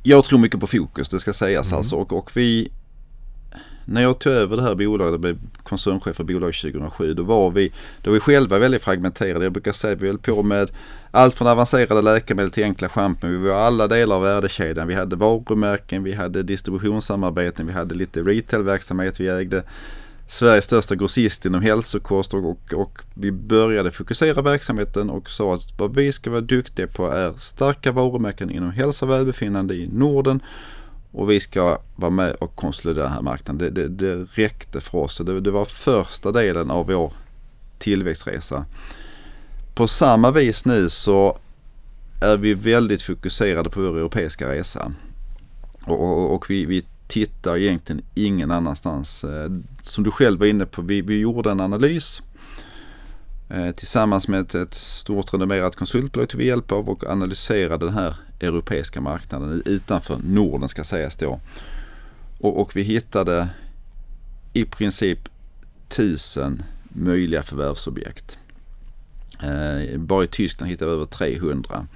[0.03, 1.79] Jag tror mycket på fokus, det ska sägas mm.
[1.79, 1.97] alltså.
[1.97, 2.73] Och, och vi,
[3.85, 7.51] när jag tog över det här bolaget och blev koncernchef för bolaget 2007 då var
[7.51, 7.73] vi,
[8.03, 9.45] då var vi själva väldigt fragmenterade.
[9.45, 10.71] Jag brukar säga att vi höll på med
[11.11, 13.31] allt från avancerade läkemedel till enkla schampon.
[13.31, 14.89] Vi var alla delar av värdekedjan.
[14.89, 19.63] Vi hade varumärken, vi hade distributionssamarbeten, vi hade lite retailverksamhet, vi ägde
[20.31, 25.79] Sveriges största grossist inom hälsokost och, och, och, vi började fokusera verksamheten och sa att
[25.79, 30.41] vad vi ska vara duktiga på är starka varumärken inom hälsa och välbefinnande i Norden
[31.13, 33.75] och vi ska vara med och konsolidera den här marknaden.
[33.75, 35.19] Det, det, det räckte för oss.
[35.19, 37.13] Det, det var första delen av vår
[37.79, 38.65] tillväxtresa.
[39.75, 41.39] På samma vis nu så
[42.21, 44.93] är vi väldigt fokuserade på vår europeiska resa.
[45.87, 49.25] Och, och, och vi, vi tittar egentligen ingen annanstans.
[49.25, 49.51] Eh,
[49.83, 52.23] som du själv var inne på, vi, vi gjorde en analys
[53.49, 57.95] eh, tillsammans med ett, ett stort renommerat konsultbolag tog vi hjälp av och analyserade den
[57.95, 61.41] här europeiska marknaden utanför Norden ska sägas då.
[62.39, 63.49] Och, och vi hittade
[64.53, 65.19] i princip
[65.89, 68.39] tusen möjliga förvärvsobjekt.
[69.43, 71.87] Eh, bara i Tyskland hittade vi över 300.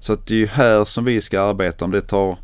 [0.00, 1.84] Så att det är ju här som vi ska arbeta.
[1.84, 2.38] Om det tar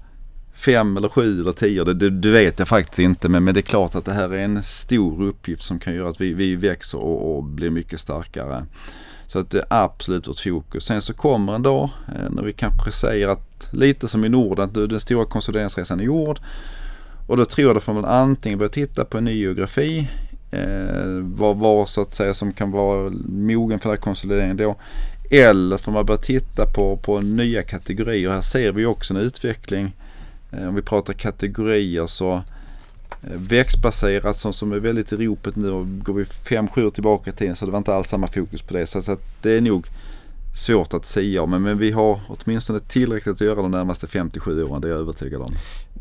[0.61, 3.29] fem eller sju eller tio, det, det, det, vet jag faktiskt inte.
[3.29, 6.09] Men, men det är klart att det här är en stor uppgift som kan göra
[6.09, 8.67] att vi, vi växer och, och blir mycket starkare.
[9.27, 10.85] Så att det är absolut vårt fokus.
[10.85, 14.65] Sen så kommer en dag eh, när vi kanske säger att lite som i Norden,
[14.65, 16.39] att den stora konsolideringsresan är gjord.
[17.27, 20.09] Och då tror jag att får man antingen börja titta på en ny geografi,
[20.51, 24.77] eh, vad var så att säga som kan vara mogen för den här konsolideringen då.
[25.31, 28.31] Eller får man börja titta på, på nya kategorier.
[28.31, 30.10] Här ser vi också en utveckling Eh,
[30.53, 35.87] om vi pratar kategorier så eh, växtbaserat som, som är väldigt i ropet nu och
[36.03, 38.75] går vi 5-7 år tillbaka i tiden så det var inte alls samma fokus på
[38.75, 38.87] det.
[38.87, 39.87] Så, så det är nog
[40.57, 44.81] svårt att säga men, men vi har åtminstone tillräckligt att göra de närmaste 57 åren,
[44.81, 45.53] det är jag övertygad om.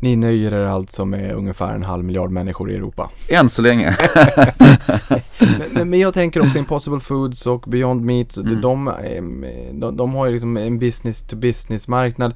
[0.02, 3.10] Ni nöjer er alltså med ungefär en halv miljard människor i Europa.
[3.28, 3.96] Än så länge.
[5.72, 8.36] men, men jag tänker också Impossible Foods och Beyond Meat.
[8.36, 8.60] Mm.
[8.60, 8.94] De,
[9.72, 12.34] de, de har ju liksom en business to business marknad.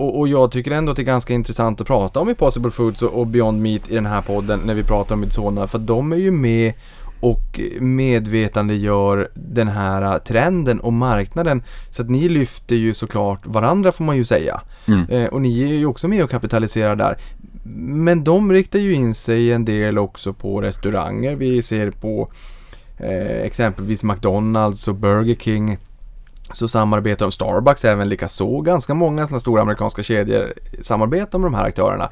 [0.00, 3.02] Och, och jag tycker ändå att det är ganska intressant att prata om Impossible Foods
[3.02, 5.66] och, och Beyond Meat i den här podden när vi pratar om Midsona.
[5.66, 6.72] För de är ju med
[7.20, 11.62] och medvetandegör den här trenden och marknaden.
[11.90, 14.60] Så att ni lyfter ju såklart varandra får man ju säga.
[14.88, 15.06] Mm.
[15.08, 17.18] Eh, och ni är ju också med och kapitaliserar där.
[17.84, 21.34] Men de riktar ju in sig en del också på restauranger.
[21.34, 22.32] Vi ser på
[22.98, 25.78] eh, exempelvis McDonalds och Burger King.
[26.52, 28.60] Så samarbetar de, Starbucks även likaså.
[28.60, 30.52] Ganska många sådana stora amerikanska kedjor
[30.82, 32.10] samarbetar med de här aktörerna.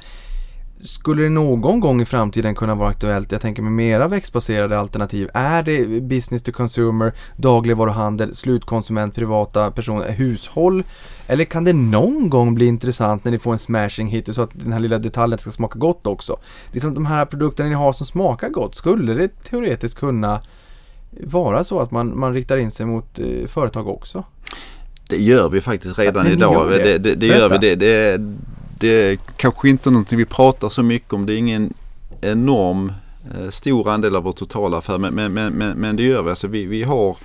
[0.80, 5.30] Skulle det någon gång i framtiden kunna vara aktuellt, jag tänker med mera växtbaserade alternativ,
[5.34, 10.84] är det business to consumer, dagligvaruhandel, slutkonsument, privata personer, hushåll?
[11.26, 14.50] Eller kan det någon gång bli intressant när ni får en smashing hit så att
[14.52, 16.36] den här lilla detaljen ska smaka gott också?
[16.72, 20.40] Liksom de här produkterna ni har som smakar gott, skulle det teoretiskt kunna
[21.10, 24.24] vara så att man, man riktar in sig mot eh, företag också?
[25.08, 26.54] Det gör vi faktiskt redan ni idag.
[26.54, 26.98] gör det?
[26.98, 27.58] Det, det, gör vi.
[27.58, 28.20] Det, det,
[28.78, 31.26] det är kanske inte någonting vi pratar så mycket om.
[31.26, 31.74] Det är ingen
[32.20, 32.92] enorm
[33.34, 34.98] eh, stor andel av vår totala affär.
[34.98, 36.30] Men, men, men, men, men det gör vi.
[36.30, 37.16] Alltså vi, vi har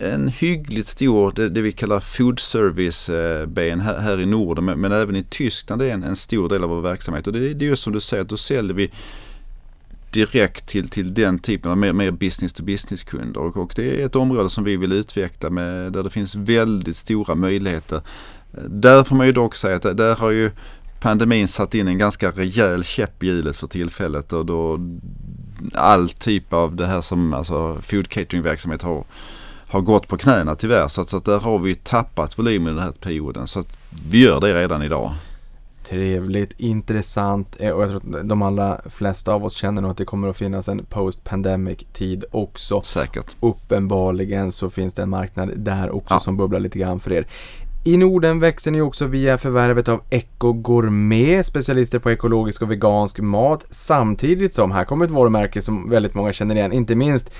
[0.00, 4.64] en hyggligt stor, det, det vi kallar food service eh, här, här i Norden.
[4.64, 7.26] Men, men även i Tyskland är en, en stor del av vår verksamhet.
[7.26, 8.90] Och det, det är just som du säger, att då säljer vi
[10.10, 13.40] direkt till, till den typen av mer, mer business to business kunder.
[13.40, 16.96] Och, och det är ett område som vi vill utveckla med, där det finns väldigt
[16.96, 18.00] stora möjligheter.
[18.68, 20.50] Där får man ju dock säga att där har ju
[21.00, 24.80] pandemin satt in en ganska rejäl käpp i hjulet för tillfället och då
[25.74, 29.04] all typ av det här som alltså food catering verksamhet har,
[29.66, 30.88] har gått på knäna tyvärr.
[30.88, 33.46] Så, att, så att där har vi tappat volym i den här perioden.
[33.46, 33.78] Så att
[34.10, 35.12] vi gör det redan idag.
[35.90, 39.96] Trevligt, intressant eh, och jag tror att de allra flesta av oss känner nog att
[39.96, 42.80] det kommer att finnas en post-pandemic tid också.
[42.80, 43.36] Säkert.
[43.40, 46.20] Uppenbarligen så finns det en marknad där också Ja.
[46.20, 47.26] som bubblar lite grann för er.
[47.84, 53.18] I Norden växer ni också via förvärvet av Eco Gourmet, specialister på ekologisk och vegansk
[53.20, 53.66] mat.
[53.70, 57.30] Samtidigt som, här kommer ett varumärke som väldigt många känner igen, inte minst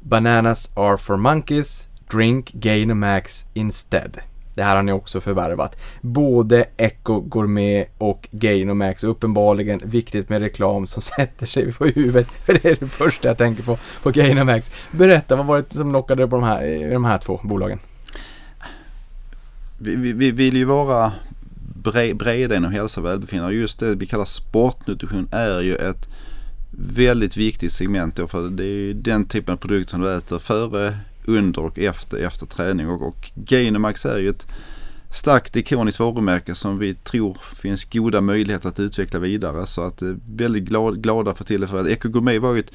[0.00, 4.18] Bananas are for monkeys, drink Gainomax instead.
[4.54, 5.76] Det här har ni också förvärvat.
[6.00, 9.04] Både Echo, Gourmet och Gainomax.
[9.04, 12.26] Uppenbarligen viktigt med reklam som sätter sig på huvudet.
[12.26, 14.70] För det är det första jag tänker på, på Gainomax.
[14.90, 17.78] Berätta, vad var det som lockade dig på de här, de här två bolagen?
[19.78, 21.12] Vi, vi, vi vill ju vara
[21.74, 23.54] bre, breda inom hälsa och välbefinnande.
[23.54, 26.08] Just det vi kallar sportnutrition är ju ett
[26.72, 30.38] väldigt viktigt segment då för det är ju den typen av produkter som du äter
[30.38, 32.88] före, under och efter, efter träning.
[32.88, 34.46] Och, och Gainomax är ju ett
[35.12, 39.66] starkt ikoniskt varumärke som vi tror finns goda möjligheter att utveckla vidare.
[39.66, 42.72] Så att eh, väldigt glad, glada för till för att Eco var ju ett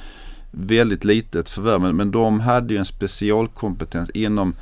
[0.51, 4.55] väldigt litet förvärv men, men de hade ju en specialkompetens inom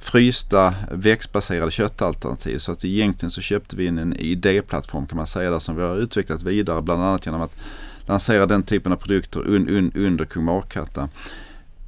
[0.00, 2.58] frysta växtbaserade köttalternativ.
[2.58, 5.82] Så att egentligen så köpte vi in en idéplattform kan man säga där som vi
[5.82, 7.60] har utvecklat vidare bland annat genom att
[8.06, 11.08] lansera den typen av produkter un, un, under Kung Markatta.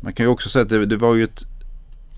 [0.01, 1.45] Man kan ju också säga att det, det var ju ett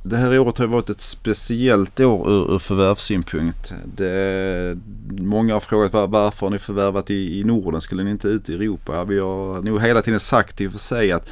[0.04, 3.72] det här året har varit ett speciellt år ur, ur förvärvssynpunkt.
[3.84, 4.78] Det,
[5.18, 7.80] många har frågat var, varför har ni förvärvat i, i Norden?
[7.80, 9.04] Skulle ni inte ut i Europa?
[9.04, 11.28] Vi har nog hela tiden sagt i och för sig att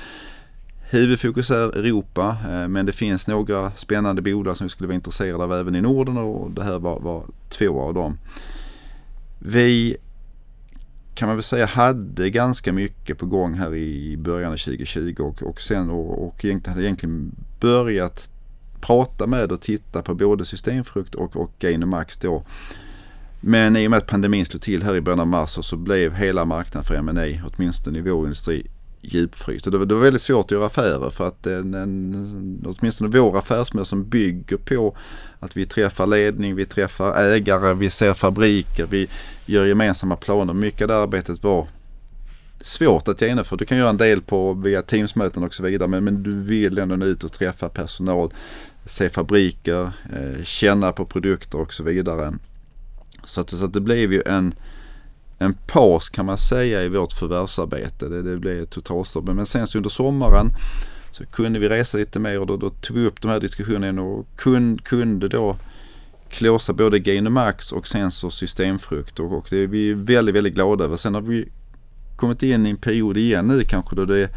[0.90, 5.44] huvudfokus är Europa eh, men det finns några spännande bolag som vi skulle vara intresserade
[5.44, 8.18] av även i Norden och det här var, var två av dem.
[9.39, 9.97] Vi
[11.15, 15.43] kan man väl säga hade ganska mycket på gång här i början av 2020 och,
[15.43, 18.31] och sen och, och egentligen hade egentligen börjat
[18.81, 22.45] prata med och titta på både systemfrukt och, och Gainomax då.
[23.41, 26.15] Men i och med att pandemin slog till här i början av mars så blev
[26.15, 28.66] hela marknaden för M&A åtminstone i vår industri
[29.01, 29.66] djupfryst.
[29.66, 33.10] Och det, var, det var väldigt svårt att göra affärer för att en, en, åtminstone
[33.18, 34.97] vår affärsmodell som bygger på
[35.40, 39.09] att vi träffar ledning, vi träffar ägare, vi ser fabriker, vi
[39.47, 40.55] gör gemensamma planer.
[40.55, 41.66] Mycket av det arbetet var
[42.60, 43.56] svårt att genomföra.
[43.56, 46.78] Du kan göra en del på via Teamsmöten och så vidare men, men du vill
[46.78, 48.32] ändå ut och träffa personal,
[48.85, 49.82] se fabriker,
[50.12, 52.35] eh, känna på produkter och så vidare.
[53.24, 54.55] Så att, så att det blev ju en,
[55.42, 58.08] en paus kan man säga i vårt förvärvsarbete.
[58.08, 59.24] Det, det blev ett totalstopp.
[59.24, 60.46] Men sen så under sommaren
[61.12, 64.02] så kunde vi resa lite mer och då, då tog vi upp de här diskussionerna
[64.02, 65.56] och kun, kunde då
[66.28, 70.84] klåsa både Gainomax och sen så systemfrukt och, och det är vi väldigt, väldigt glada
[70.84, 70.96] över.
[70.96, 71.48] Sen har vi
[72.16, 74.28] kommit in i en period igen nu kanske då det är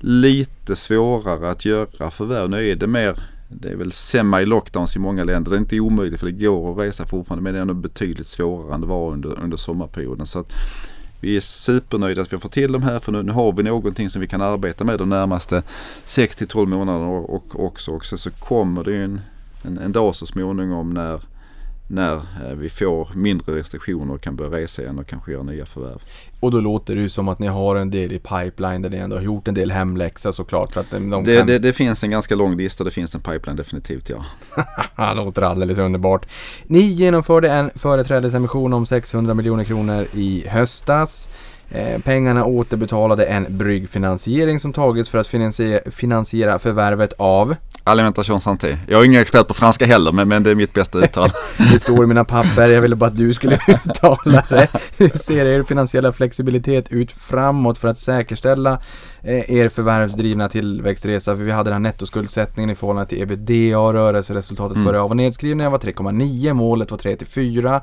[0.00, 2.50] lite svårare att göra förvärv.
[2.50, 3.18] Nu är det mer
[3.48, 5.50] det är väl semi-lockdowns i många länder.
[5.50, 8.26] Det är inte omöjligt för det går att resa fortfarande men det är ändå betydligt
[8.26, 10.26] svårare än det var under, under sommarperioden.
[10.26, 10.52] Så att
[11.20, 13.62] vi är supernöjda att vi har fått till de här för nu, nu har vi
[13.62, 15.62] någonting som vi kan arbeta med de närmaste
[16.06, 19.20] 6-12 månaderna och, och också, också så kommer det en,
[19.62, 21.20] en, en dag så småningom när
[21.90, 25.66] när eh, vi får mindre restriktioner och kan börja resa igen och kanske göra nya
[25.66, 26.02] förvärv.
[26.40, 28.96] Och då låter det ju som att ni har en del i pipeline där ni
[28.96, 30.72] ändå har gjort en del hemläxa såklart.
[30.72, 31.46] Så att de Det, kan...
[31.46, 34.24] det, det finns en ganska lång lista, det finns en pipeline definitivt ja.
[35.14, 36.26] Det låter alldeles underbart.
[36.66, 41.28] Ni genomförde en företrädesemission om 600 miljoner kronor i höstas.
[41.70, 47.54] Eh, pengarna återbetalade en bryggfinansiering som tagits för att finansiera, finansiera förvärvet av
[47.88, 48.78] Alimentation Santé.
[48.88, 51.30] Jag är ingen expert på franska heller men, men det är mitt bästa uttal.
[51.72, 54.68] Det står i mina papper, jag ville bara att du skulle uttala det.
[54.98, 58.78] Hur ser er finansiella flexibilitet ut framåt för att säkerställa
[59.22, 61.36] eh, er förvärvsdrivna tillväxtresa?
[61.36, 64.86] För vi hade den här nettoskuldsättningen i förhållande till ebitda och rörelseresultatet Mm.
[64.86, 67.80] före av och nedskrivningen var 3,9, målet var 3 till 4.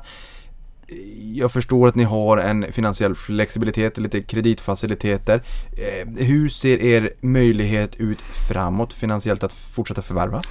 [1.34, 5.42] Jag förstår att ni har en finansiell flexibilitet och lite kreditfaciliteter.
[5.76, 8.18] Eh, hur ser er möjlighet ut
[8.48, 10.42] framåt finansiellt att fortsätta förvärva?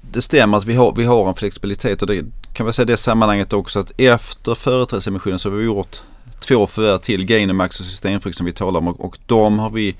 [0.00, 2.86] Det stämmer att vi har, vi har en flexibilitet och det kan vi säga i
[2.86, 5.96] det sammanhanget också att efter företrädesemissionen så har vi gjort
[6.40, 9.96] två förvärv till, Gainomax och Systemfrukt som vi talar om och, och de har vi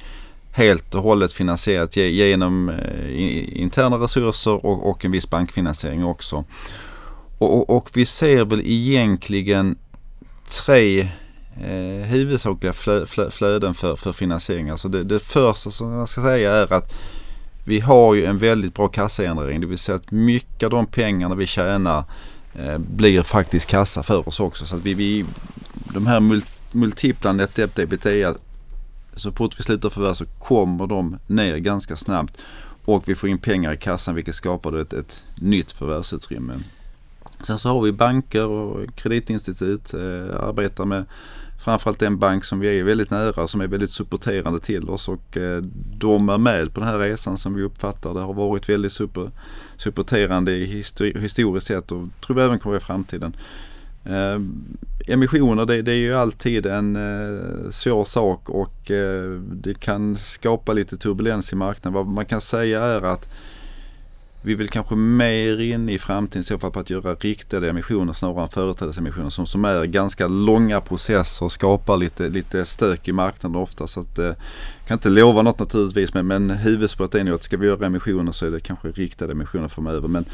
[0.53, 6.45] helt och hållet finansierat genom eh, interna resurser och, och en viss bankfinansiering också.
[7.39, 9.77] Och, och, och vi ser väl egentligen
[10.65, 11.01] tre
[11.61, 14.71] eh, huvudsakliga flö, flö, flöden för, för finansiering.
[14.71, 16.95] Alltså det, det första som jag ska säga är att
[17.65, 19.61] vi har ju en väldigt bra kassagenerering.
[19.61, 22.05] Det vill säga att mycket av de pengarna vi tjänar
[22.55, 24.67] eh, blir faktiskt kassa för oss också.
[24.67, 25.25] Så att vi, vi
[25.95, 26.43] de här mul,
[26.73, 28.35] multipla net debt ebitda
[29.17, 32.37] så fort vi slutar förvärv så kommer de ner ganska snabbt.
[32.85, 36.55] Och vi får in pengar i kassan vilket skapar ett, ett nytt förvärvsutrymme.
[37.43, 41.05] Sen så har vi banker och kreditinstitut, eh, arbetar med
[41.59, 45.37] framförallt den bank som vi är väldigt nära som är väldigt supporterande till oss och
[45.37, 45.63] eh,
[45.99, 48.15] de är med på den här resan som vi uppfattar.
[48.15, 49.31] Det har varit väldigt super,
[49.77, 53.37] supporterande histori- historiskt sett och tror vi även kommer i framtiden.
[54.05, 54.41] Eh,
[55.07, 60.73] emissioner det, det är ju alltid en eh, svår sak och eh, det kan skapa
[60.73, 61.93] lite turbulens i marknaden.
[61.93, 63.29] Vad man kan säga är att
[64.43, 68.13] vi vill kanske mer in i framtiden i så fall på att göra riktade emissioner
[68.13, 73.13] snarare än företrädesemissioner som, som är ganska långa processer och skapar lite, lite stök i
[73.13, 73.87] marknaden ofta.
[73.87, 74.33] Så att, eh,
[74.87, 78.33] kan inte lova något naturligtvis men, men huvudspåret är nog att ska vi göra emissioner
[78.33, 80.09] så är det kanske riktade emissioner framöver.
[80.09, 80.25] Men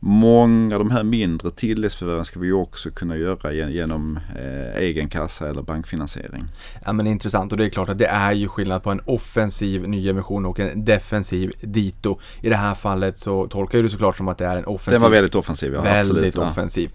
[0.00, 5.08] många av de här mindre tilläggsförvärven ska vi också kunna göra gen- genom eh, egen
[5.08, 6.44] kassa eller bankfinansiering.
[6.84, 9.88] Ja men intressant och det är klart att det är ju skillnad på en offensiv
[9.88, 12.18] nyemission och en defensiv dito.
[12.40, 14.92] I det här fallet så tolkar det såklart som att det är en offensiv.
[14.92, 15.74] Den var väldigt offensiv.
[15.74, 16.42] Ja, väldigt absolut, ja.
[16.44, 16.90] offensiv.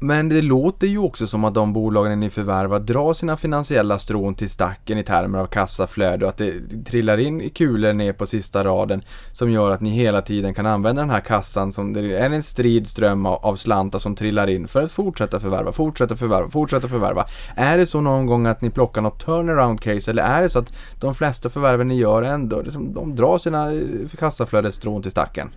[0.00, 4.34] Men det låter ju också som att de bolagen ni förvärvar drar sina finansiella strån
[4.34, 6.54] till stacken i termer av kassaflöde och att det
[6.86, 9.02] trillar in kulor ner på sista raden
[9.32, 12.42] som gör att ni hela tiden kan använda den här kassan som det är en
[12.42, 16.88] strid ström av, av slantar som trillar in för att fortsätta förvärva, fortsätta förvärva, fortsätta
[16.88, 17.26] förvärva.
[17.56, 20.58] Är det så någon gång att ni plockar något turnaround case eller är det så
[20.58, 23.80] att de flesta förvärven ni gör ändå, liksom, de drar sina eh,
[24.18, 25.50] kassaflödesstrån till stacken?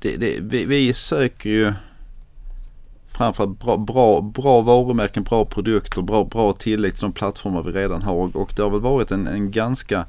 [0.00, 1.72] det, det, vi, vi söker ju
[3.18, 8.02] framförallt bra, bra, bra varumärken, bra produkter, bra, bra tillägg till de plattformar vi redan
[8.02, 10.06] har och, och det har väl varit en, en ganska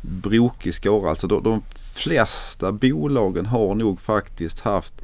[0.00, 1.10] brokig skara.
[1.10, 1.62] Alltså de, de
[1.94, 4.94] flesta bolagen har nog faktiskt haft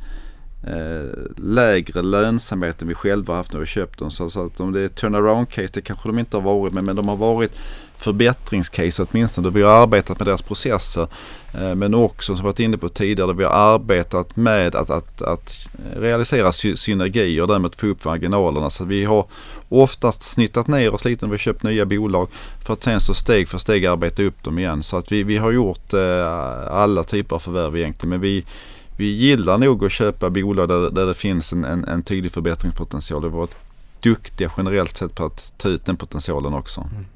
[0.67, 4.11] eh, lägre lönsamhet än vi själva haft när vi köpt dem.
[4.11, 6.85] Så, så att om det är turnaround case, det kanske de inte har varit men,
[6.85, 7.59] men de har varit
[7.99, 9.47] förbättringscase åtminstone.
[9.47, 11.09] Då vi har arbetat med deras processer.
[11.55, 15.23] Eh, men också som vi varit inne på tidigare, vi har arbetat med att, att,
[15.23, 18.71] att realisera sy- synergier och därmed få upp marginalerna.
[18.71, 19.27] Så vi har
[19.69, 22.29] oftast snittat ner oss lite när vi har köpt nya bolag
[22.65, 24.83] för att sen så steg för steg arbeta upp dem igen.
[24.83, 28.11] Så att vi, vi har gjort eh, alla typer av förvärv egentligen.
[28.11, 28.45] Men vi,
[28.97, 33.23] vi gillar nog att köpa bolag där, där det finns en, en, en tydlig förbättringspotential.
[33.23, 33.57] Vi har varit
[34.01, 36.81] duktiga generellt sett på att ta ut den potentialen också.
[36.81, 37.07] Mm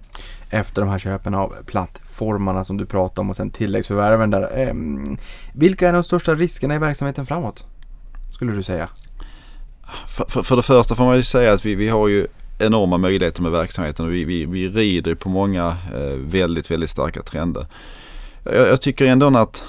[0.53, 4.51] efter de här köpen av plattformarna som du pratade om och sen tilläggsförvärven där.
[4.57, 5.19] Ehm,
[5.55, 7.65] vilka är de största riskerna i verksamheten framåt?
[8.35, 8.89] Skulle du säga?
[10.09, 12.27] För, för, för det första får man ju säga att vi, vi har ju
[12.59, 17.23] enorma möjligheter med verksamheten och vi, vi, vi rider på många eh, väldigt, väldigt starka
[17.23, 17.67] trender.
[18.45, 19.65] Jag, jag tycker ändå att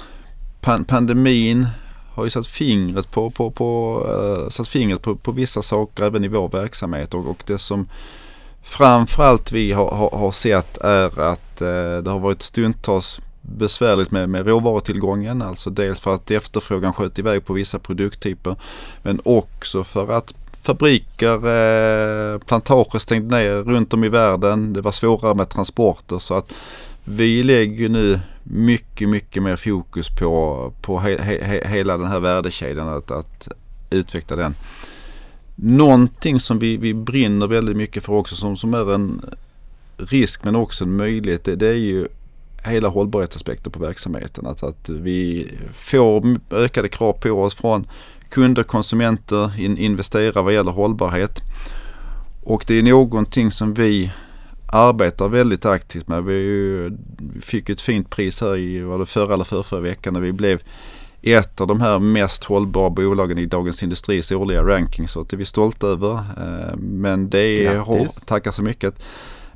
[0.60, 1.66] pan, pandemin
[2.14, 6.24] har ju satt fingret på, på, på, eh, satt fingret på, på vissa saker även
[6.24, 7.88] i vår verksamhet och, och det som
[8.64, 14.28] framförallt vi har, har, har sett är att eh, det har varit stundtals besvärligt med,
[14.28, 15.42] med råvarutillgången.
[15.42, 18.56] Alltså dels för att efterfrågan sköt iväg på vissa produkttyper.
[19.02, 24.72] Men också för att fabriker, eh, plantager stängde ner runt om i världen.
[24.72, 26.54] Det var svårare med transporter så att
[27.04, 32.88] vi lägger nu mycket, mycket mer fokus på, på he, he, hela den här värdekedjan.
[32.88, 33.48] Att, att
[33.90, 34.54] utveckla den.
[35.56, 39.22] Någonting som vi, vi brinner väldigt mycket för också som, som är en
[39.96, 41.44] risk men också en möjlighet.
[41.44, 42.08] Det, det är ju
[42.64, 44.46] hela hållbarhetsaspekten på verksamheten.
[44.46, 47.86] Att, att vi får ökade krav på oss från
[48.28, 51.40] kunder, konsumenter, in, investerare vad gäller hållbarhet.
[52.42, 54.10] Och det är någonting som vi
[54.66, 56.24] arbetar väldigt aktivt med.
[56.24, 56.90] Vi, ju,
[57.34, 60.20] vi fick ett fint pris här i var det förra eller förra, förra veckan när
[60.20, 60.62] vi blev
[61.32, 65.08] ett av de här mest hållbara bolagen i Dagens Industris årliga ranking.
[65.08, 66.12] Så det är vi stolta över.
[66.14, 69.02] Eh, men det är, tackar så mycket.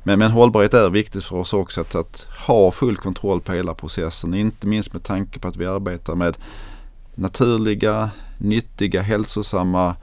[0.03, 3.73] Men, men hållbarhet är viktigt för oss också att, att ha full kontroll på hela
[3.73, 4.33] processen.
[4.33, 6.37] Inte minst med tanke på att vi arbetar med
[7.15, 9.95] naturliga, nyttiga, hälsosamma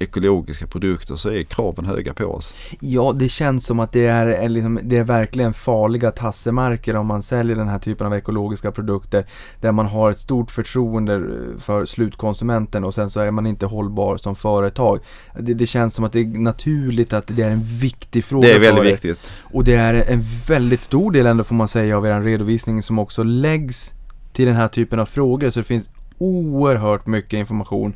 [0.00, 2.54] ekologiska produkter så är kraven höga på oss.
[2.80, 7.06] Ja, det känns som att det är, är liksom, det är verkligen farliga tassemarker om
[7.06, 9.26] man säljer den här typen av ekologiska produkter
[9.60, 11.22] där man har ett stort förtroende
[11.58, 15.00] för slutkonsumenten och sen så är man inte hållbar som företag.
[15.40, 18.54] Det, det känns som att det är naturligt att det är en viktig fråga Det
[18.54, 19.30] är väldigt viktigt.
[19.52, 22.98] Och det är en väldigt stor del ändå får man säga av er redovisning som
[22.98, 23.94] också läggs
[24.32, 25.50] till den här typen av frågor.
[25.50, 27.94] Så det finns oerhört mycket information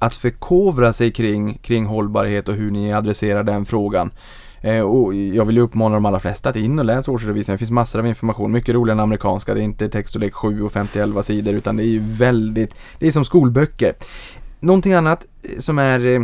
[0.00, 4.10] att förkovra sig kring, kring hållbarhet och hur ni adresserar den frågan.
[4.60, 7.54] Eh, och jag vill ju uppmana de allra flesta att in och läsa årsredovisningen.
[7.54, 9.54] Det finns massor av information, mycket roligare än amerikanska.
[9.54, 13.12] Det är inte textstorlek 7 och 50 sidor utan det är ju väldigt, det är
[13.12, 13.94] som skolböcker.
[14.60, 16.20] Någonting annat eh, som är eh,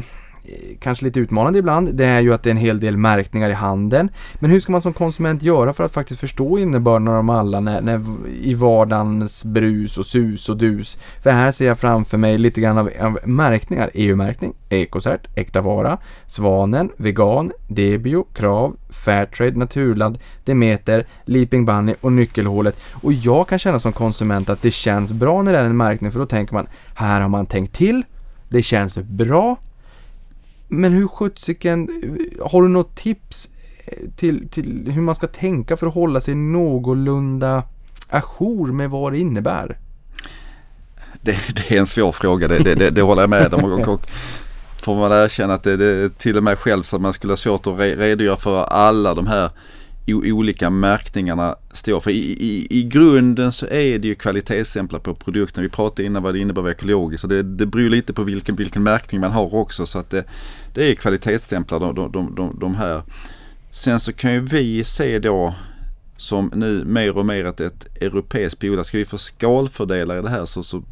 [0.48, 3.50] Eh, kanske lite utmanande ibland, det är ju att det är en hel del märkningar
[3.50, 4.08] i handeln.
[4.34, 7.60] Men hur ska man som konsument göra för att faktiskt förstå innebörden av dem alla
[7.60, 8.00] när, när,
[8.42, 10.98] i vardagens brus och sus och dus?
[11.22, 13.90] För här ser jag framför mig lite grann av, av märkningar.
[13.94, 22.76] EU-märkning, Ecocert, Äkta Vara, Svanen, Vegan, Debio, Krav, Fairtrade, Naturland, Demeter, Leaping Bunny och Nyckelhålet.
[22.92, 26.10] Och jag kan känna som konsument att det känns bra när det är en märkning
[26.10, 28.02] för då tänker man, här har man tänkt till,
[28.48, 29.56] det känns bra,
[30.68, 31.88] men hur sjuttsiken,
[32.42, 33.48] har du något tips
[33.84, 37.62] eh, till, till hur man ska tänka för att hålla sig någorlunda
[38.08, 39.78] ajour med vad det innebär?
[41.20, 43.64] Det, det är en svår fråga, det, det, det, det håller jag med om.
[43.64, 44.10] Och, och
[44.82, 47.36] får man erkänna att det, det till och med själv så att man skulle ha
[47.36, 49.50] svårt att re, redogöra för alla de här
[50.14, 52.10] olika märkningarna står för.
[52.10, 55.62] I, i, I grunden så är det ju kvalitetsstämplar på produkten.
[55.62, 58.22] Vi pratade innan vad det innebär att vara ekologiskt och det, det beror lite på
[58.22, 59.86] vilken, vilken märkning man har också.
[59.86, 60.24] Så att det,
[60.74, 63.02] det är kvalitetsstämplar de, de, de, de, de här.
[63.70, 65.54] Sen så kan ju vi se då
[66.16, 70.30] som nu mer och mer att ett europeiskt bolag, ska vi få skalfördelar i det
[70.30, 70.82] här så, så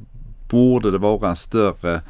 [0.49, 2.01] borde det vara en större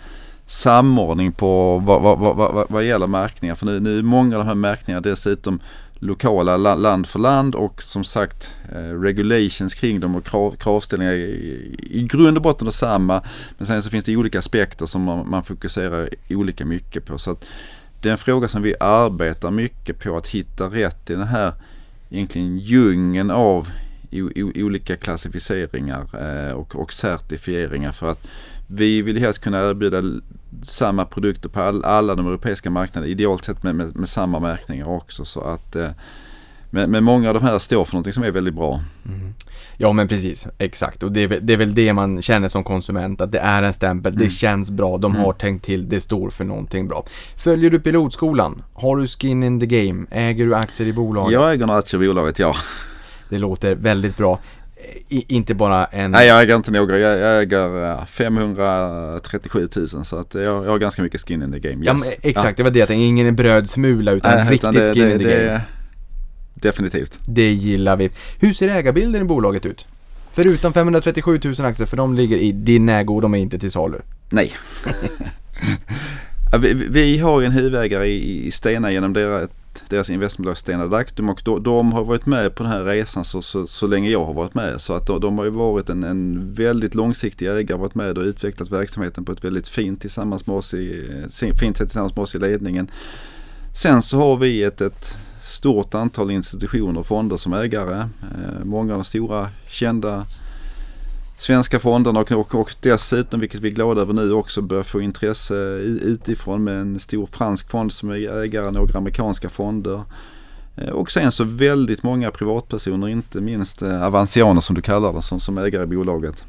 [0.47, 3.55] samordning på vad, vad, vad, vad, vad gäller märkningar.
[3.55, 5.61] För nu, nu är många av de här märkningarna dessutom
[6.05, 11.77] lokala land för land och som sagt eh, regulations kring dem och krav, kravställningar i,
[11.91, 13.23] i grund och botten är samma.
[13.59, 17.19] Men sen så finns det olika aspekter som man, man fokuserar olika mycket på.
[17.19, 17.45] Så att
[18.01, 21.53] det är en fråga som vi arbetar mycket på att hitta rätt i den här
[22.11, 23.69] egentligen djungeln av
[24.55, 28.27] olika klassificeringar eh, och, och certifieringar för att
[28.67, 30.03] vi vill helst kunna erbjuda
[30.63, 34.89] samma produkter på all, alla de europeiska marknaderna, idealt sett med, med, med samma märkningar
[34.89, 35.25] också.
[35.25, 35.91] Så att, eh,
[36.71, 38.81] men, men många av de här står för någonting som är väldigt bra.
[39.77, 41.03] Ja men precis, exakt.
[41.03, 43.73] Och det är, det är väl det man känner som konsument, att det är en
[43.73, 47.07] stämpel, det känns bra, de har tänkt till, det står för någonting bra.
[47.37, 48.63] Följer du pilotskolan?
[48.73, 50.07] Har du skin in the game?
[50.11, 51.33] Äger du aktier i bolaget?
[51.33, 52.57] Jag äger några aktier i bolaget, ja.
[53.29, 54.39] Det låter väldigt bra.
[55.09, 56.11] I, inte bara en...
[56.11, 56.99] Nej, jag äger inte några.
[56.99, 61.53] Jag, jag äger eh, 537 000 så att jag, jag har ganska mycket skin in
[61.53, 61.77] the game.
[61.77, 61.87] Yes.
[61.87, 63.03] Ja, men exakt, det var det jag tänkte.
[63.05, 65.61] Ingen brödsmula utan Nej, riktigt utan det- skin det- in the det- game.
[66.55, 67.19] Definitivt.
[67.27, 68.11] Det gillar vi.
[68.41, 69.87] Hur ser ägarbilden i bolaget ut?
[70.33, 73.71] Förutom 537 000 aktier, för de ligger i din ägo och de är inte till
[73.71, 73.99] salu.
[74.31, 74.53] Nej.
[76.53, 79.51] Ja, vi, vi har en huvudägare i, i Stena genom deras,
[79.89, 83.43] deras investmentbolag Stena Adactum och de, de har varit med på den här resan så,
[83.43, 84.81] så, så länge jag har varit med.
[84.81, 88.25] Så att de, de har ju varit en, en väldigt långsiktig ägare, varit med och
[88.25, 91.07] utvecklat verksamheten på ett väldigt fint, tillsammans med oss i,
[91.61, 92.91] fint sätt tillsammans med oss i ledningen.
[93.77, 97.99] Sen så har vi ett, ett stort antal institutioner och fonder som ägare.
[97.99, 100.27] Eh, många av de stora kända
[101.37, 105.01] svenska fonderna och, och, och dessutom, vilket vi är glada över nu, också börjar få
[105.01, 105.55] intresse
[106.03, 110.03] utifrån med en stor fransk fond som är ägare, några amerikanska fonder.
[110.77, 115.23] Eh, och sen så väldigt många privatpersoner, inte minst eh, Avancianer som du kallar det,
[115.23, 116.45] som, som ägare i bolaget.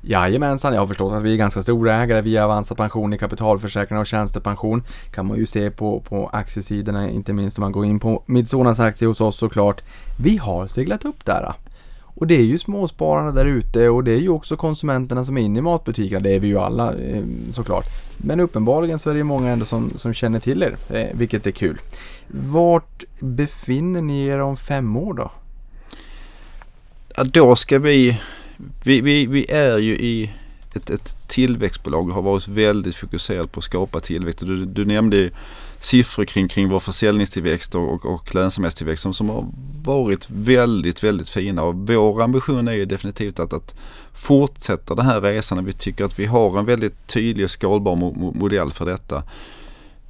[0.00, 4.00] Jajamensan, jag har förstått att vi är ganska stora ägare via Avanza Pension i kapitalförsäkringar
[4.00, 4.82] och tjänstepension.
[5.10, 8.80] Kan man ju se på, på aktiesidorna, inte minst om man går in på Midsonas
[8.80, 9.82] aktie hos oss såklart.
[10.18, 11.54] Vi har seglat upp där.
[12.14, 15.42] Och det är ju småspararna där ute och det är ju också konsumenterna som är
[15.42, 16.20] inne i matbutikerna.
[16.20, 17.84] Det är vi ju alla eh, såklart.
[18.16, 21.46] Men uppenbarligen så är det ju många ändå som, som känner till er, eh, vilket
[21.46, 21.78] är kul.
[22.28, 25.30] Vart befinner ni er om fem år då?
[27.16, 28.20] Ja, då ska vi,
[28.84, 30.30] vi, vi, vi är ju i
[30.74, 34.40] ett, ett tillväxtbolag och har varit väldigt fokuserad på att skapa tillväxt.
[34.40, 35.30] Du, du nämnde ju
[35.84, 39.46] siffror kring, kring vår försäljningstillväxt och, och, och lönsamhetstillväxt som, som har
[39.84, 41.62] varit väldigt, väldigt fina.
[41.62, 43.74] Och vår ambition är ju definitivt att, att
[44.14, 45.64] fortsätta den här resan.
[45.64, 49.22] Vi tycker att vi har en väldigt tydlig och skalbar mo, modell för detta.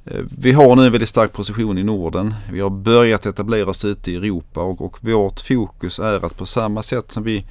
[0.05, 2.33] Eh, vi har nu en väldigt stark position i Norden.
[2.51, 6.45] Vi har börjat etablera oss ute i Europa och, och vårt fokus är att på
[6.45, 7.45] samma sätt som vi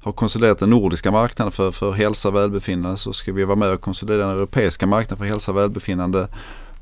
[0.00, 3.70] har konsoliderat den nordiska marknaden för, för hälsa och välbefinnande så ska vi vara med
[3.70, 6.28] och konsolidera den europeiska marknaden för hälsa och välbefinnande.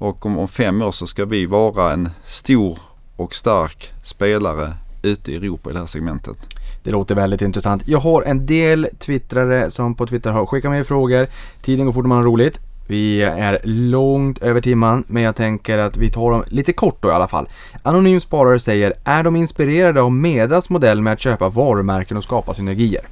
[0.05, 2.78] Och om, om fem år så ska vi vara en stor
[3.16, 6.36] och stark spelare ute i Europa i det här segmentet.
[6.82, 7.89] Det låter väldigt intressant.
[7.89, 11.26] Jag har en del twittrare som på Twitter har skickat mig frågor.
[11.62, 12.60] Tiden går fort när man har roligt.
[12.86, 17.09] Vi är långt över timman, men jag tänker att vi tar dem lite kort då
[17.09, 17.47] i alla fall.
[17.82, 22.55] Anonym sparare säger, är de inspirerade av Medas modell med att köpa varumärken och skapa
[22.55, 23.02] synergier?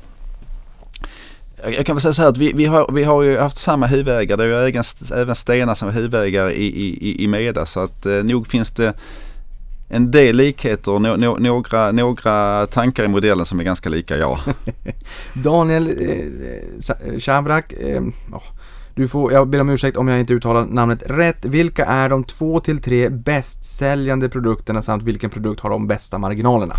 [1.65, 3.87] Jag kan väl säga så här att vi, vi, har, vi har ju haft samma
[3.87, 4.37] huvudägare.
[4.37, 4.85] Det är ju även,
[5.15, 7.67] även Stena som är huvudägare i, i, i- Meda.
[7.67, 8.95] Så att eh, nog finns det
[9.89, 14.17] en del likheter och no, no, några, några tankar i modellen som är ganska lika
[14.17, 14.41] ja.
[15.33, 16.09] Daniel eh,
[17.81, 18.03] eh,
[18.33, 18.43] oh,
[18.95, 21.45] du får, jag ber om ursäkt om jag inte uttalar namnet rätt.
[21.45, 26.19] Vilka är de två till tre bäst säljande produkterna samt vilken produkt har de bästa
[26.19, 26.75] marginalerna?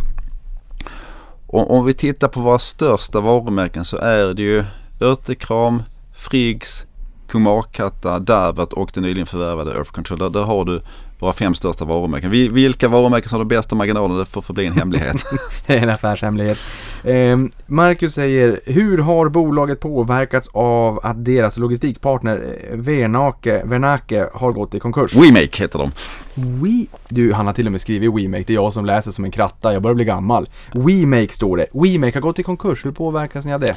[1.53, 4.63] Om, om vi tittar på våra största varumärken så är det ju
[5.01, 5.83] Örtekram,
[6.15, 6.85] Friggs,
[7.27, 10.19] Kumarkatta, Davert och den nyligen förvärvade Earth Control.
[10.19, 10.81] Där, där har du
[11.23, 12.31] våra fem största varumärken.
[12.31, 15.25] Vi- Vilka varumärken som har de bästa marginalerna det får förbli en hemlighet.
[15.67, 16.57] Det är en affärshemlighet.
[17.03, 17.37] Eh,
[17.67, 24.75] Marcus säger, hur har bolaget påverkats av att deras logistikpartner eh, Vernake, Vernake har gått
[24.75, 25.15] i konkurs?
[25.15, 25.91] WeMake heter de.
[26.35, 26.85] We...
[27.09, 28.43] Du, han har till och med skrivit WeMake.
[28.47, 29.73] Det är jag som läser som en kratta.
[29.73, 30.49] Jag börjar bli gammal.
[30.73, 31.65] WeMake står det.
[31.73, 32.85] WeMake har gått i konkurs.
[32.85, 33.75] Hur påverkas ni av det?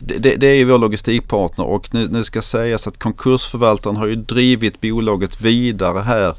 [0.00, 4.06] Det, det, det är ju vår logistikpartner och nu, nu ska sägas att konkursförvaltaren har
[4.06, 6.34] ju drivit bolaget vidare här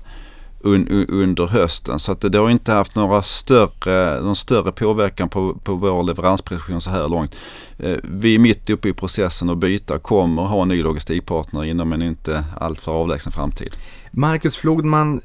[0.64, 2.00] un, un, under hösten.
[2.00, 6.04] Så att det, det har inte haft några större, någon större påverkan på, på vår
[6.04, 7.36] leveransprecision så här långt.
[7.78, 11.64] Eh, vi är mitt uppe i processen att byta och kommer ha en ny logistikpartner
[11.64, 13.76] inom en inte alltför avlägsen framtid.
[14.12, 15.22] Marcus Flodman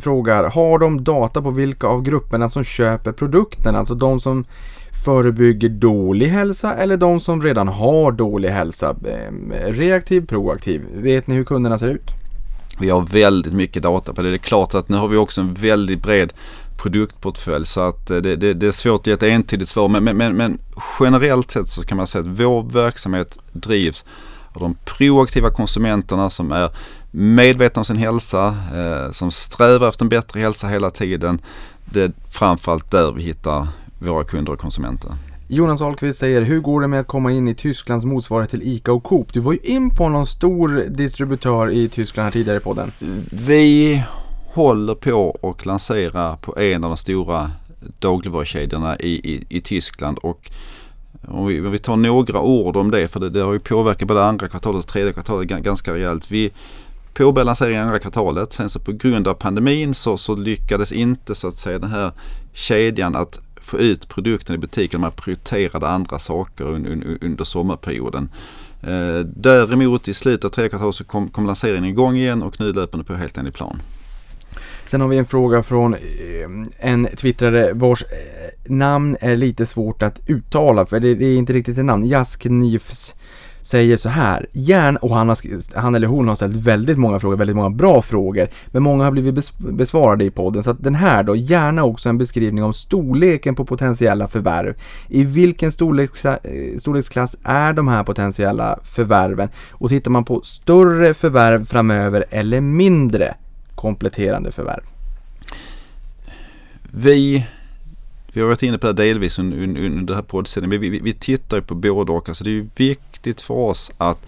[0.00, 3.76] frågar, har de data på vilka av grupperna som köper produkten?
[3.76, 4.44] Alltså de som
[5.04, 8.90] förebygger dålig hälsa eller de som redan har dålig hälsa?
[8.90, 10.82] Ehm, reaktiv, proaktiv.
[10.94, 12.25] Vet ni hur kunderna ser ut?
[12.78, 14.28] Vi har väldigt mycket data på det.
[14.28, 16.32] Det är klart att nu har vi också en väldigt bred
[16.76, 19.88] produktportfölj så att eh, det, det, det är svårt att ge ett entydigt svar.
[19.88, 20.58] Men, men, men, men
[21.00, 24.04] generellt sett så kan man säga att vår verksamhet drivs
[24.52, 26.70] av de proaktiva konsumenterna som är
[27.10, 31.40] medvetna om sin hälsa, eh, som strävar efter en bättre hälsa hela tiden.
[31.84, 35.12] Det är framförallt där vi hittar våra kunder och konsumenter.
[35.48, 38.92] Jonas Ahlqvist säger, hur går det med att komma in i Tysklands motsvarighet till ICA
[38.92, 39.32] och Coop?
[39.32, 42.92] Du var ju in på någon stor distributör i Tyskland här tidigare på den.
[43.46, 44.02] Vi
[44.46, 47.50] håller på att lansera på en av de stora
[47.98, 50.50] dagligvarukedjorna i, i, i Tyskland och
[51.28, 54.08] om vi, om vi tar några ord om det för det, det har ju påverkat
[54.08, 56.30] både andra kvartalet och tredje kvartalet ganska rejält.
[56.30, 56.52] Vi
[57.14, 58.52] påbörjade lanseringen andra kvartalet.
[58.52, 62.12] Sen så på grund av pandemin så, så lyckades inte så att säga den här
[62.52, 65.00] kedjan att få ut produkten i butiken.
[65.00, 68.28] Man prioriterade andra saker un, un, under sommarperioden.
[68.82, 72.72] Eh, däremot i slutet av tredje kvartalet så kom, kom lanseringen igång igen och nu
[72.72, 73.82] löper den på helt enligt plan.
[74.84, 76.00] Sen har vi en fråga från eh,
[76.78, 81.78] en twittrare vars eh, namn är lite svårt att uttala för det, är inte riktigt
[81.78, 82.06] ett namn.
[82.06, 83.14] Jasknifs
[83.66, 84.46] säger så här.
[84.52, 85.38] Gärna, och han, har,
[85.78, 88.48] han eller hon har ställt väldigt många frågor, väldigt många bra frågor.
[88.66, 90.62] Men många har blivit besvarade i podden.
[90.62, 94.74] Så att den här då, gärna också en beskrivning om storleken på potentiella förvärv.
[95.08, 99.48] I vilken storleksklass, eh, storleksklass är de här potentiella förvärven?
[99.70, 103.34] Och tittar man på större förvärv framöver eller mindre
[103.74, 104.82] kompletterande förvärv?
[106.90, 107.46] Vi,
[108.32, 110.80] vi har varit inne på det delvis under, under, under den här poddsändningen.
[110.80, 112.28] Vi, vi, vi tittar ju på både och.
[112.28, 112.68] Alltså det är ju
[113.26, 114.18] viktigt för oss att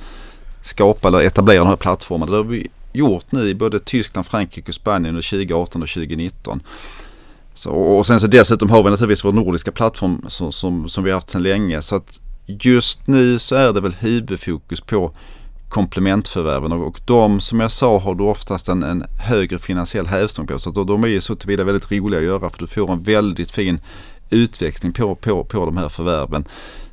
[0.62, 2.32] skapa eller etablera de här plattformarna.
[2.32, 6.60] Det har vi gjort nu i både Tyskland, Frankrike och Spanien under 2018 och 2019.
[7.54, 11.10] Så, och sen så dessutom har vi naturligtvis vår nordiska plattform som, som, som vi
[11.10, 11.82] har haft sedan länge.
[11.82, 15.12] Så att just nu så är det väl huvudfokus på
[15.68, 20.46] komplementförvärven och, och de som jag sa har du oftast en, en högre finansiell hävstång
[20.46, 20.58] på.
[20.58, 23.02] Så att de är ju så tillvida väldigt roliga att göra för du får en
[23.02, 23.80] väldigt fin
[24.30, 26.44] utväxling på, på, på de här förvärven.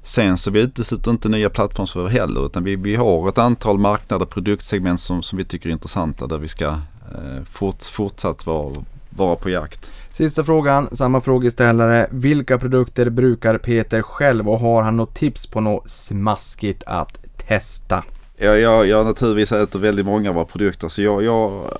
[0.06, 4.26] Sen så vi utesluter inte nya plattformsförvärv heller utan vi, vi har ett antal marknader,
[4.26, 8.73] produktsegment som, som vi tycker är intressanta där vi ska eh, fort, fortsatt vara,
[9.10, 9.91] vara på jakt.
[10.11, 12.07] Sista frågan, samma frågeställare.
[12.11, 17.18] Vilka produkter brukar Peter själv och har han något tips på något smaskigt att
[17.48, 18.03] testa?
[18.38, 21.72] Jag, jag, jag naturligtvis äter väldigt många av våra produkter så jag, jag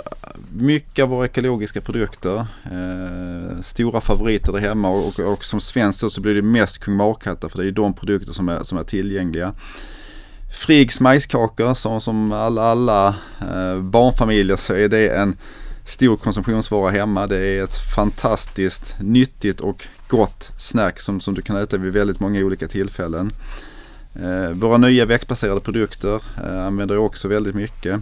[0.54, 2.38] mycket av våra ekologiska produkter.
[2.64, 6.96] Eh, stora favoriter där hemma och, och, och som svensk så blir det mest Kung
[6.96, 9.54] Markatta för det är de produkter som är, som är tillgängliga.
[10.54, 13.08] Friggs majskakor som, som alla, alla
[13.42, 15.36] eh, barnfamiljer så är det en
[15.86, 17.28] stor konsumtionsvara hemma.
[17.28, 22.20] Det är ett fantastiskt nyttigt och gott snack som, som du kan äta vid väldigt
[22.20, 23.32] många olika tillfällen.
[24.24, 28.02] Eh, våra nya växtbaserade produkter eh, använder jag också väldigt mycket.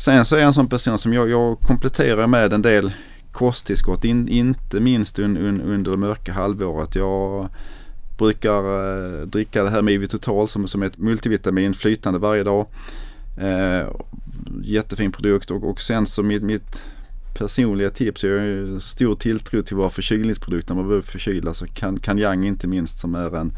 [0.00, 2.92] Sen så är jag en sån person som jag, jag kompletterar med en del
[3.32, 6.94] kosttillskott, in, inte minst un, un, under det mörka halvåret.
[6.94, 7.48] Jag
[8.18, 8.58] brukar
[9.20, 12.66] eh, dricka det här med Ivi Total som, som är ett multivitamin flytande varje dag.
[13.40, 13.88] Eh,
[14.62, 16.84] jättefin produkt och, och sen så mitt, mitt
[17.34, 20.74] personliga tips, jag har stor tilltro till våra förkylningsprodukter.
[20.74, 23.52] När man behöver förkyla så kan Kanyang inte minst som är en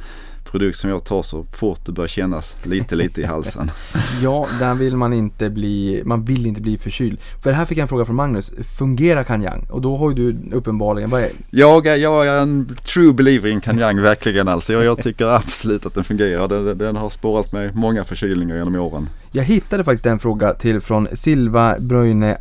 [0.51, 3.71] produkt som jag tar så fort det börjar kännas lite, lite i halsen.
[4.23, 7.21] ja, där vill man inte bli, man vill inte bli förkyld.
[7.43, 9.67] För här fick jag en fråga från Magnus, fungerar Kanyang?
[9.71, 13.49] Och då har ju du uppenbarligen, vad är jag, är, jag är en true believer
[13.49, 14.73] in Kanyang, verkligen alltså.
[14.73, 16.49] Jag, jag tycker absolut att den fungerar.
[16.49, 19.09] Den, den har spårat mig många förkylningar genom åren.
[19.33, 22.39] Jag hittade faktiskt en fråga till från Silva Bröjne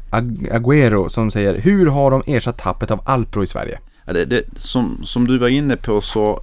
[0.51, 3.79] Aguero som säger, hur har de ersatt tappet av Alpro i Sverige?
[4.05, 6.41] Ja, det, det, som, som du var inne på så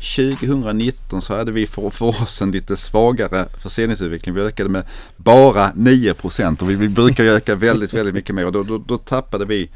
[0.00, 4.34] 2019 så hade vi för, för oss en lite svagare försäljningsutveckling.
[4.34, 4.84] Vi ökade med
[5.16, 6.14] bara 9
[6.60, 8.46] och vi, vi brukar öka väldigt, väldigt mycket mer.
[8.46, 9.70] Och då, då, då tappade vi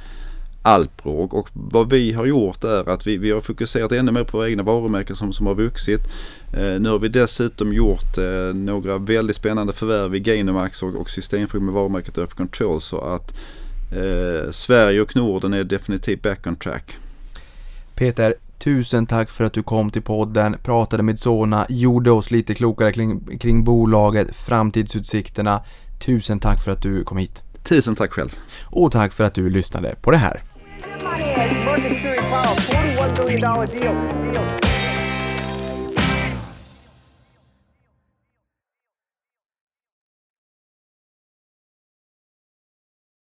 [0.63, 4.25] Alpro och, och, vad vi har gjort är att vi, vi har fokuserat ännu mer
[4.25, 6.01] på våra egna varumärken som, som har vuxit.
[6.53, 11.11] Eh, nu har vi dessutom gjort eh, några väldigt spännande förvärv i Gainomax och, och
[11.11, 13.35] systemfunktion med varumärket Earth Control så att
[13.93, 16.97] eh, Sverige och Norden är definitivt back on track.
[17.95, 18.35] Peter,
[18.65, 22.93] Tusen tack för att du kom till podden, pratade med Sona, gjorde oss lite klokare
[22.93, 25.65] kring, kring bolaget, framtidsutsikterna.
[26.07, 27.43] Tusen tack för att du kom hit.
[27.63, 28.39] Tusen tack själv.
[28.65, 30.43] Och tack för att du lyssnade på det här.